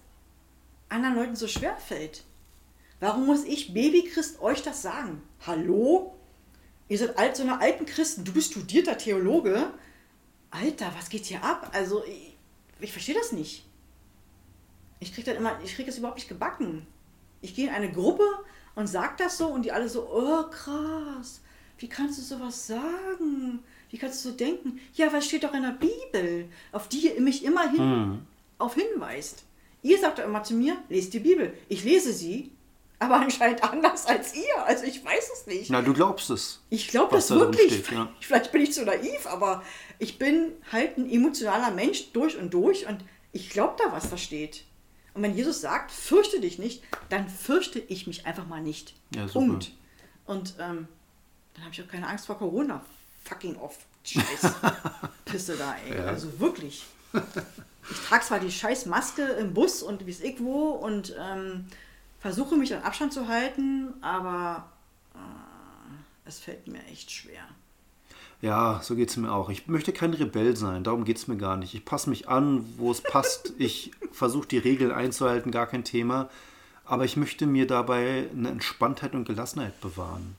anderen 0.90 1.14
Leuten 1.14 1.36
so 1.36 1.48
schwer 1.48 1.74
fällt. 1.78 2.24
Warum 3.00 3.24
muss 3.24 3.44
ich, 3.44 3.72
Babychrist, 3.72 4.42
euch 4.42 4.60
das 4.62 4.82
sagen? 4.82 5.22
Hallo? 5.46 6.14
Ihr 6.88 6.98
seid 6.98 7.16
alt, 7.16 7.36
so 7.36 7.44
eine 7.44 7.62
alten 7.62 7.86
Christen. 7.86 8.24
Du 8.24 8.32
bist 8.32 8.50
studierter 8.50 8.98
Theologe. 8.98 9.72
Alter, 10.50 10.92
was 10.94 11.08
geht 11.08 11.24
hier 11.24 11.42
ab? 11.42 11.70
Also, 11.72 12.04
ich, 12.04 12.36
ich 12.80 12.92
verstehe 12.92 13.14
das 13.14 13.32
nicht. 13.32 13.64
Ich 15.00 15.14
kriege 15.14 15.30
das 15.30 15.38
immer, 15.38 15.58
ich 15.64 15.74
kriege 15.74 15.86
das 15.86 15.96
überhaupt 15.96 16.18
nicht 16.18 16.28
gebacken. 16.28 16.86
Ich 17.40 17.54
gehe 17.54 17.68
in 17.68 17.74
eine 17.74 17.90
Gruppe 17.90 18.24
und 18.74 18.86
sag 18.86 19.16
das 19.16 19.38
so 19.38 19.48
und 19.48 19.64
die 19.64 19.72
alle 19.72 19.88
so, 19.88 20.06
oh 20.12 20.42
krass, 20.50 21.40
wie 21.78 21.88
kannst 21.88 22.18
du 22.18 22.22
sowas 22.22 22.66
sagen? 22.66 23.62
Wie 23.90 23.98
kannst 23.98 24.24
du 24.24 24.30
so 24.30 24.36
denken? 24.36 24.80
Ja, 24.94 25.12
was 25.12 25.26
steht 25.26 25.44
doch 25.44 25.54
in 25.54 25.62
der 25.62 25.78
Bibel, 25.78 26.48
auf 26.72 26.88
die 26.88 27.06
ihr 27.08 27.20
mich 27.20 27.44
immer 27.44 27.70
hin, 27.70 28.26
auf 28.58 28.74
hinweist. 28.74 29.44
Ihr 29.82 29.98
sagt 29.98 30.18
doch 30.18 30.24
immer 30.24 30.42
zu 30.42 30.54
mir, 30.54 30.76
lest 30.88 31.14
die 31.14 31.20
Bibel. 31.20 31.54
Ich 31.68 31.84
lese 31.84 32.12
sie, 32.12 32.50
aber 32.98 33.16
anscheinend 33.20 33.62
anders 33.62 34.06
als 34.06 34.34
ihr. 34.34 34.64
Also 34.66 34.84
ich 34.84 35.04
weiß 35.04 35.30
es 35.34 35.46
nicht. 35.46 35.70
Na, 35.70 35.82
du 35.82 35.92
glaubst 35.92 36.30
es. 36.30 36.60
Ich 36.68 36.88
glaube 36.88 37.14
das 37.16 37.28
da 37.28 37.36
wirklich. 37.36 37.72
steht, 37.72 37.92
ja. 37.92 38.12
Vielleicht 38.20 38.52
bin 38.52 38.62
ich 38.62 38.72
zu 38.72 38.84
naiv, 38.84 39.26
aber 39.26 39.62
ich 39.98 40.18
bin 40.18 40.52
halt 40.72 40.98
ein 40.98 41.08
emotionaler 41.10 41.70
Mensch 41.70 42.12
durch 42.12 42.36
und 42.36 42.52
durch 42.52 42.86
und 42.86 42.98
ich 43.32 43.50
glaube 43.50 43.76
da, 43.78 43.92
was 43.92 44.10
da 44.10 44.16
steht. 44.16 44.64
Und 45.14 45.22
wenn 45.22 45.34
Jesus 45.34 45.60
sagt, 45.60 45.90
fürchte 45.90 46.40
dich 46.40 46.58
nicht, 46.58 46.82
dann 47.08 47.28
fürchte 47.28 47.78
ich 47.78 48.06
mich 48.06 48.26
einfach 48.26 48.46
mal 48.46 48.60
nicht. 48.60 48.94
Ja. 49.14 49.26
Punkt. 49.26 49.72
Und 50.26 50.54
ähm, 50.58 50.88
dann 51.54 51.64
habe 51.64 51.72
ich 51.72 51.82
auch 51.82 51.88
keine 51.88 52.06
Angst 52.06 52.26
vor 52.26 52.38
Corona. 52.38 52.84
Fucking 53.28 53.56
off. 53.56 53.78
Scheiß 54.04 54.52
Pisse 55.24 55.56
da, 55.56 55.76
ey. 55.86 55.98
Ja. 55.98 56.06
Also 56.06 56.38
wirklich. 56.40 56.86
Ich 57.90 58.00
trage 58.06 58.24
zwar 58.24 58.40
die 58.40 58.50
scheiß 58.50 58.86
Maske 58.86 59.22
im 59.22 59.54
Bus 59.54 59.82
und 59.82 60.06
wie 60.06 60.10
es 60.10 60.20
ich 60.20 60.40
wo 60.40 60.70
und 60.70 61.14
ähm, 61.18 61.66
versuche 62.20 62.56
mich 62.56 62.74
an 62.74 62.82
Abstand 62.82 63.12
zu 63.12 63.28
halten, 63.28 63.94
aber 64.00 64.68
äh, 65.14 66.28
es 66.28 66.38
fällt 66.38 66.68
mir 66.68 66.84
echt 66.86 67.10
schwer. 67.10 67.42
Ja, 68.40 68.80
so 68.82 68.94
geht 68.94 69.10
es 69.10 69.16
mir 69.16 69.32
auch. 69.32 69.50
Ich 69.50 69.66
möchte 69.66 69.92
kein 69.92 70.14
Rebell 70.14 70.56
sein, 70.56 70.84
darum 70.84 71.04
geht 71.04 71.16
es 71.16 71.26
mir 71.26 71.36
gar 71.36 71.56
nicht. 71.56 71.74
Ich 71.74 71.84
passe 71.84 72.08
mich 72.08 72.28
an, 72.28 72.64
wo 72.76 72.90
es 72.90 73.00
passt. 73.00 73.52
Ich 73.58 73.90
versuche 74.12 74.46
die 74.46 74.58
Regeln 74.58 74.92
einzuhalten, 74.92 75.50
gar 75.50 75.66
kein 75.66 75.84
Thema. 75.84 76.28
Aber 76.84 77.04
ich 77.04 77.16
möchte 77.16 77.46
mir 77.46 77.66
dabei 77.66 78.28
eine 78.32 78.48
Entspanntheit 78.48 79.14
und 79.14 79.24
Gelassenheit 79.24 79.80
bewahren. 79.80 80.36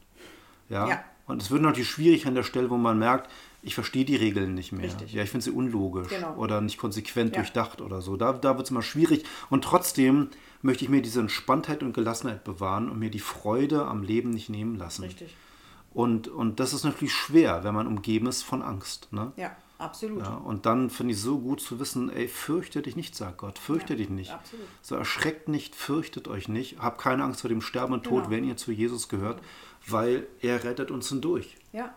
Ja. 0.70 0.88
Ja. 0.88 1.04
Und 1.30 1.42
es 1.42 1.52
wird 1.52 1.62
natürlich 1.62 1.90
schwierig 1.90 2.26
an 2.28 2.36
der 2.36 2.44
Stelle, 2.44 2.70
wo 2.70 2.78
man 2.78 2.98
merkt, 3.00 3.30
ich 3.62 3.76
verstehe 3.76 4.04
die 4.06 4.16
Regeln 4.16 4.56
nicht 4.56 4.72
mehr. 4.72 4.86
Richtig. 4.86 5.14
Ja, 5.14 5.22
ich 5.24 5.30
finde 5.30 5.44
sie 5.44 5.52
unlogisch 5.52 6.08
Genau. 6.10 6.36
oder 6.38 6.60
nicht 6.60 6.78
konsequent 6.78 7.36
Ja. 7.36 7.42
durchdacht 7.42 7.82
oder 7.82 8.02
so. 8.02 8.18
Da, 8.18 8.34
da 8.34 8.56
wird 8.58 8.66
es 8.68 8.72
mal 8.72 8.82
schwierig. 8.82 9.26
Und 9.50 9.64
trotzdem 9.64 10.30
möchte 10.62 10.84
ich 10.86 10.90
mir 10.90 11.02
diese 11.02 11.20
Entspanntheit 11.20 11.84
und 11.84 11.94
Gelassenheit 11.94 12.44
bewahren 12.44 12.90
und 12.90 13.00
mir 13.00 13.10
die 13.12 13.20
Freude 13.20 13.86
am 13.86 14.02
Leben 14.04 14.32
nicht 14.32 14.50
nehmen 14.50 14.76
lassen. 14.76 15.04
Richtig. 15.04 15.36
Und, 15.94 16.28
und 16.28 16.60
das 16.60 16.74
ist 16.74 16.84
natürlich 16.84 17.14
schwer, 17.14 17.64
wenn 17.64 17.74
man 17.76 17.88
umgeben 17.88 18.28
ist 18.28 18.44
von 18.44 18.62
Angst. 18.62 19.08
Ne? 19.12 19.32
Ja, 19.38 19.56
absolut. 19.80 20.22
Ja, 20.24 20.36
und 20.36 20.66
dann 20.66 20.90
finde 20.90 21.14
ich 21.14 21.20
so 21.20 21.40
gut 21.40 21.62
zu 21.62 21.80
wissen, 21.80 22.10
ey, 22.12 22.28
fürchte 22.28 22.82
dich 22.82 22.96
nicht, 22.96 23.16
sagt 23.16 23.38
Gott, 23.40 23.58
fürchte 23.60 23.94
Ja, 23.94 23.98
dich 23.98 24.10
nicht. 24.10 24.32
absolut. 24.32 24.66
So 24.82 24.96
erschreckt 24.96 25.48
nicht, 25.50 25.76
fürchtet 25.76 26.28
euch 26.28 26.48
nicht, 26.48 26.80
habt 26.80 27.02
keine 27.02 27.24
Angst 27.24 27.42
vor 27.42 27.50
dem 27.50 27.62
Sterben 27.62 27.94
und 27.94 28.04
Tod, 28.04 28.26
Genau. 28.26 28.30
wenn 28.30 28.44
ihr 28.44 28.56
zu 28.58 28.72
Jesus 28.72 29.10
gehört, 29.10 29.42
weil 29.88 30.28
er 30.42 30.64
rettet 30.64 30.92
uns 30.92 31.10
hindurch. 31.10 31.56
Ja. 31.74 31.94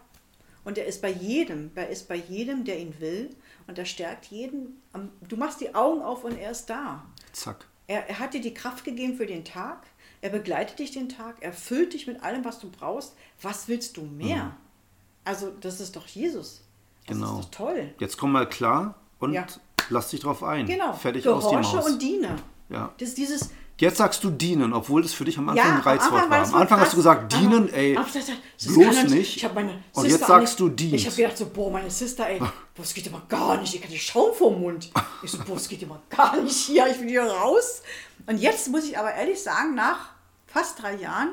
Und 0.65 0.79
er 0.79 0.87
ist 0.87 1.03
bei 1.03 1.11
jedem, 1.11 1.71
er 1.75 1.89
ist 1.89 2.07
bei 2.09 2.15
jedem, 2.17 2.65
der 2.65 2.79
ihn 2.79 2.95
will 3.01 3.31
und 3.67 3.79
er 3.79 3.85
stärkt 3.85 4.27
jeden. 4.27 4.81
Du 5.29 5.37
machst 5.37 5.61
die 5.61 5.75
Augen 5.75 6.03
auf 6.03 6.23
und 6.25 6.37
er 6.39 6.53
ist 6.53 6.67
da. 6.71 7.05
Zack. 7.33 7.67
Er, 7.89 8.09
er 8.09 8.19
hat 8.21 8.33
dir 8.35 8.41
die 8.41 8.55
Kraft 8.55 8.85
gegeben 8.85 9.17
für 9.17 9.27
den 9.27 9.45
Tag. 9.45 9.83
Er 10.21 10.31
begleitet 10.31 10.79
dich 10.79 10.93
den 10.93 11.09
Tag. 11.09 11.37
Er 11.41 11.53
füllt 11.53 11.95
dich 11.95 12.07
mit 12.07 12.23
allem, 12.23 12.45
was 12.45 12.61
du 12.61 12.71
brauchst. 12.71 13.15
Was 13.41 13.67
willst 13.67 13.97
du 13.97 14.03
mehr? 14.03 14.57
Also, 15.25 15.51
das 15.61 15.81
ist 15.81 15.97
doch 15.97 16.07
Jesus. 16.07 16.63
Das 17.07 17.17
Genau. 17.17 17.41
ist 17.41 17.47
doch 17.47 17.51
toll. 17.51 17.93
Jetzt 17.99 18.17
komm 18.17 18.31
mal 18.31 18.49
klar 18.49 18.95
und 19.19 19.33
Ja. 19.33 19.45
lass 19.91 20.11
dich 20.11 20.21
drauf 20.21 20.45
ein. 20.45 20.67
Genau. 20.67 20.93
Fertig 20.93 21.27
aus 21.27 21.43
die 21.45 21.51
Gehorche 21.51 21.77
Maus. 21.77 21.87
und 21.91 22.01
diene. 22.01 22.37
Ja. 22.69 22.93
Das 22.99 23.09
ist 23.09 23.19
dieses. 23.19 23.51
Jetzt 23.83 23.97
sagst 23.99 24.23
du 24.23 24.31
dienen, 24.31 24.73
obwohl 24.75 25.03
das 25.03 25.13
für 25.13 25.25
dich 25.25 25.37
am 25.39 25.49
Anfang 25.49 25.67
Ja, 25.67 25.75
ein 25.75 25.81
Reizwort 25.81 26.31
war. 26.31 26.39
das 26.39 26.55
Am 26.55 26.61
Anfang 26.61 26.79
hast 26.79 26.93
du 26.93 26.99
gesagt, 26.99 27.33
dienen, 27.33 27.69
ey, 27.75 27.97
aber 27.97 28.07
das- 28.15 28.27
das 28.27 28.73
bloß 28.73 29.09
nicht. 29.11 29.55
Meine 29.57 29.83
Und 29.95 30.07
jetzt 30.07 30.23
auch 30.23 30.29
sagst 30.29 30.61
du 30.61 30.69
Dienst. 30.69 30.95
Ich 30.95 31.07
habe 31.07 31.17
gedacht 31.17 31.37
so, 31.37 31.47
boah, 31.47 31.69
meine 31.69 31.91
Sister, 31.91 32.29
ey, 32.29 32.39
boah, 32.39 32.53
das 32.77 32.95
geht 32.95 33.09
immer 33.09 33.23
gar 33.29 33.61
nicht. 33.61 33.75
Ich 33.75 33.83
hatte 33.83 33.97
Schaum 33.97 34.33
vorm 34.37 34.61
Mund. 34.61 34.93
Ich 35.25 35.33
so, 35.33 35.39
boah, 35.39 35.55
das 35.55 35.69
geht 35.69 35.83
immer 35.83 36.01
gar 36.11 36.41
nicht 36.41 36.55
hier. 36.55 36.87
Ich 36.93 37.01
will 37.01 37.09
hier 37.09 37.25
raus. 37.25 37.83
Und 38.29 38.39
jetzt 38.41 38.69
muss 38.71 38.85
ich 38.85 38.97
aber 38.97 39.15
ehrlich 39.15 39.43
sagen, 39.43 39.75
nach 39.75 40.11
fast 40.47 40.81
drei 40.81 40.95
Jahren, 40.95 41.31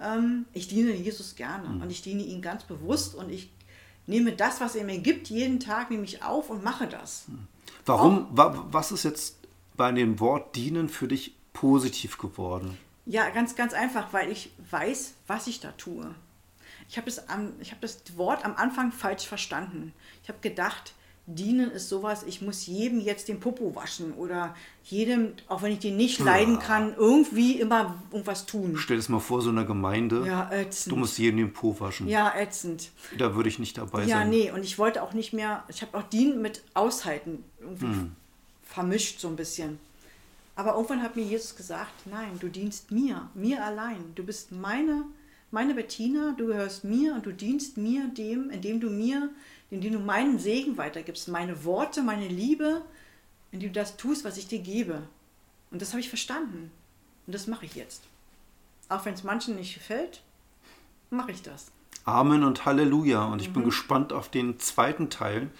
ähm, 0.00 0.44
ich 0.52 0.68
diene 0.68 0.92
Jesus 0.92 1.34
gerne. 1.34 1.68
Mhm. 1.68 1.82
Und 1.82 1.90
ich 1.90 2.00
diene 2.02 2.22
ihm 2.22 2.40
ganz 2.42 2.62
bewusst. 2.62 3.16
Und 3.16 3.28
ich 3.28 3.50
nehme 4.06 4.30
das, 4.36 4.60
was 4.60 4.76
er 4.76 4.84
mir 4.84 4.98
gibt, 4.98 5.30
jeden 5.30 5.58
Tag 5.58 5.90
nehme 5.90 6.04
ich 6.04 6.22
auf 6.22 6.48
und 6.48 6.62
mache 6.62 6.86
das. 6.86 7.24
Warum, 7.86 8.28
wa, 8.30 8.66
was 8.70 8.92
ist 8.92 9.02
jetzt 9.02 9.38
bei 9.76 9.90
dem 9.90 10.20
Wort 10.20 10.54
dienen 10.54 10.88
für 10.88 11.08
dich 11.08 11.34
positiv 11.60 12.18
geworden? 12.18 12.76
Ja, 13.06 13.30
ganz, 13.30 13.56
ganz 13.56 13.72
einfach, 13.72 14.12
weil 14.12 14.30
ich 14.30 14.50
weiß, 14.70 15.14
was 15.26 15.46
ich 15.46 15.60
da 15.60 15.72
tue. 15.72 16.14
Ich 16.88 16.96
habe 16.96 17.06
das, 17.06 17.28
am- 17.28 17.52
ich 17.60 17.70
habe 17.70 17.80
das 17.80 18.00
Wort 18.16 18.44
am 18.44 18.54
Anfang 18.56 18.92
falsch 18.92 19.26
verstanden. 19.26 19.92
Ich 20.22 20.28
habe 20.28 20.38
gedacht, 20.40 20.94
dienen 21.26 21.70
ist 21.70 21.88
sowas, 21.88 22.22
ich 22.22 22.40
muss 22.42 22.66
jedem 22.66 23.00
jetzt 23.00 23.28
den 23.28 23.40
Popo 23.40 23.74
waschen 23.74 24.12
oder 24.14 24.54
jedem, 24.84 25.32
auch 25.48 25.60
wenn 25.62 25.72
ich 25.72 25.78
den 25.80 25.96
nicht 25.96 26.20
leiden 26.20 26.58
kann, 26.58 26.94
irgendwie 26.96 27.60
immer 27.60 27.96
irgendwas 28.10 28.46
tun. 28.46 28.76
Stell 28.78 28.96
dir 28.96 29.02
das 29.02 29.08
mal 29.08 29.20
vor, 29.20 29.42
so 29.42 29.50
eine 29.50 29.66
Gemeinde. 29.66 30.24
Ja, 30.26 30.50
ätzend. 30.52 30.92
Du 30.92 30.96
musst 30.96 31.18
jedem 31.18 31.38
den 31.38 31.52
Po 31.52 31.78
waschen. 31.80 32.08
Ja, 32.08 32.32
ätzend. 32.34 32.90
Da 33.18 33.34
würde 33.34 33.48
ich 33.48 33.58
nicht 33.58 33.76
dabei 33.76 34.04
Ja, 34.04 34.18
sein. 34.18 34.30
nee, 34.30 34.50
und 34.50 34.62
ich 34.64 34.78
wollte 34.78 35.02
auch 35.02 35.12
nicht 35.12 35.32
mehr, 35.32 35.64
ich 35.68 35.82
habe 35.82 35.96
auch 35.98 36.02
Dienen 36.04 36.40
mit 36.40 36.62
Aushalten 36.74 37.42
irgendwie 37.60 37.86
Hm. 37.86 38.12
vermischt 38.64 39.20
so 39.20 39.28
ein 39.28 39.36
bisschen. 39.36 39.78
Aber 40.58 40.74
irgendwann 40.74 41.02
hat 41.04 41.14
mir 41.14 41.22
Jesus 41.22 41.54
gesagt, 41.54 41.92
nein, 42.06 42.36
du 42.40 42.48
dienst 42.48 42.90
mir, 42.90 43.30
mir 43.32 43.64
allein. 43.64 44.12
Du 44.16 44.24
bist 44.24 44.50
meine, 44.50 45.04
meine 45.52 45.72
Bettina, 45.72 46.34
du 46.36 46.46
gehörst 46.48 46.82
mir 46.82 47.14
und 47.14 47.24
du 47.24 47.32
dienst 47.32 47.76
mir 47.76 48.08
dem, 48.08 48.50
indem 48.50 48.80
du 48.80 48.90
mir, 48.90 49.30
indem 49.70 49.92
du 49.92 49.98
meinen 50.00 50.40
Segen 50.40 50.76
weitergibst, 50.76 51.28
meine 51.28 51.64
Worte, 51.64 52.02
meine 52.02 52.26
Liebe, 52.26 52.82
indem 53.52 53.72
du 53.72 53.78
das 53.78 53.96
tust, 53.96 54.24
was 54.24 54.36
ich 54.36 54.48
dir 54.48 54.58
gebe. 54.58 55.04
Und 55.70 55.80
das 55.80 55.90
habe 55.90 56.00
ich 56.00 56.08
verstanden. 56.08 56.72
Und 57.28 57.34
das 57.36 57.46
mache 57.46 57.64
ich 57.64 57.76
jetzt. 57.76 58.02
Auch 58.88 59.04
wenn 59.04 59.14
es 59.14 59.22
manchen 59.22 59.54
nicht 59.54 59.74
gefällt, 59.74 60.22
mache 61.10 61.30
ich 61.30 61.42
das. 61.42 61.70
Amen 62.04 62.42
und 62.42 62.64
Halleluja. 62.66 63.26
Und 63.26 63.40
ich 63.42 63.52
bin 63.52 63.62
Mhm. 63.62 63.66
gespannt 63.66 64.12
auf 64.12 64.28
den 64.28 64.58
zweiten 64.58 65.08
Teil. 65.08 65.50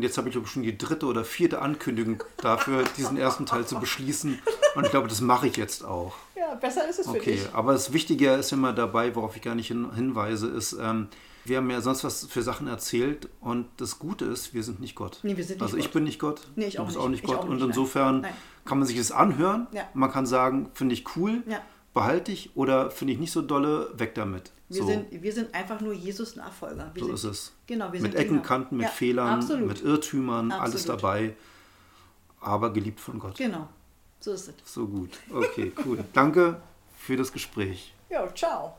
Und 0.00 0.04
jetzt 0.04 0.16
habe 0.16 0.28
ich 0.28 0.32
glaube 0.32 0.46
ich, 0.46 0.52
schon 0.54 0.62
die 0.62 0.78
dritte 0.78 1.04
oder 1.04 1.26
vierte 1.26 1.60
Ankündigung 1.60 2.24
dafür, 2.38 2.84
diesen 2.96 3.18
ersten 3.18 3.44
Teil 3.44 3.66
zu 3.66 3.78
beschließen. 3.78 4.38
Und 4.74 4.84
ich 4.86 4.90
glaube, 4.90 5.08
das 5.08 5.20
mache 5.20 5.46
ich 5.46 5.58
jetzt 5.58 5.84
auch. 5.84 6.14
Ja, 6.34 6.54
besser 6.54 6.88
ist 6.88 7.00
es 7.00 7.06
für 7.06 7.18
Okay, 7.18 7.32
dich. 7.32 7.48
aber 7.52 7.74
das 7.74 7.92
Wichtige 7.92 8.30
ist 8.32 8.50
immer 8.50 8.72
dabei, 8.72 9.14
worauf 9.14 9.36
ich 9.36 9.42
gar 9.42 9.54
nicht 9.54 9.68
hin, 9.68 9.92
hinweise, 9.94 10.46
ist, 10.48 10.72
ähm, 10.80 11.08
Wir 11.44 11.58
haben 11.58 11.68
ja 11.70 11.82
sonst 11.82 12.02
was 12.02 12.24
für 12.24 12.40
Sachen 12.42 12.66
erzählt 12.66 13.28
und 13.42 13.66
das 13.76 13.98
Gute 13.98 14.24
ist, 14.24 14.54
wir 14.54 14.62
sind 14.62 14.80
nicht 14.80 14.94
Gott. 14.94 15.18
Nee, 15.22 15.36
wir 15.36 15.44
sind 15.44 15.56
nicht 15.56 15.62
also 15.62 15.76
ich 15.76 15.84
Gott. 15.84 15.92
bin 15.92 16.04
nicht 16.04 16.18
Gott, 16.18 16.48
Nee, 16.56 16.64
ich 16.68 16.76
du 16.76 16.80
auch 16.80 16.86
bist 16.86 16.96
nicht. 16.96 17.04
auch 17.04 17.08
nicht 17.10 17.20
Ich 17.24 17.26
Gott 17.28 17.38
auch 17.40 17.42
und 17.44 17.50
nicht, 17.50 17.60
nein. 17.60 17.68
insofern 17.68 18.20
Nein. 18.22 18.32
kann 18.64 18.78
man 18.78 18.86
sich 18.86 18.96
das 18.96 19.12
anhören. 19.12 19.66
Ja. 19.72 19.82
Man 19.92 20.10
kann 20.10 20.24
sagen, 20.24 20.70
finde 20.72 20.94
ich 20.94 21.04
cool, 21.16 21.42
Ja. 21.46 21.60
behalte 21.92 22.32
ich 22.32 22.56
oder 22.56 22.90
finde 22.90 23.12
ich 23.12 23.18
nicht 23.20 23.32
so 23.32 23.42
dolle, 23.42 23.90
weg 23.98 24.14
damit. 24.14 24.50
Wir, 24.70 24.82
so, 24.82 24.86
sind, 24.88 25.22
wir 25.22 25.32
sind 25.32 25.52
einfach 25.54 25.80
nur 25.80 25.92
Jesus 25.92 26.36
Nachfolger. 26.36 26.90
Wir 26.94 27.02
so 27.02 27.16
sind, 27.16 27.16
ist 27.16 27.24
es. 27.24 27.52
Genau, 27.66 27.92
wir 27.92 28.00
mit 28.00 28.12
sind 28.12 28.20
Ecken. 28.20 28.42
Kanten, 28.42 28.76
mit 28.76 28.86
Ja, 28.86 28.92
Fehlern, 28.92 29.40
absolut. 29.40 29.66
mit 29.66 29.82
Irrtümern, 29.82 30.52
alles 30.52 30.74
Absolut. 30.82 31.02
dabei, 31.02 31.36
aber 32.40 32.72
geliebt 32.72 33.00
von 33.00 33.18
Gott. 33.18 33.36
Genau, 33.36 33.68
so 34.20 34.32
ist 34.32 34.48
es. 34.48 34.54
So 34.72 34.86
gut. 34.86 35.10
Okay, 35.32 35.72
cool. 35.84 36.04
Danke 36.12 36.62
für 36.96 37.16
das 37.16 37.32
Gespräch. 37.32 37.92
Ja, 38.08 38.32
ciao. 38.34 38.76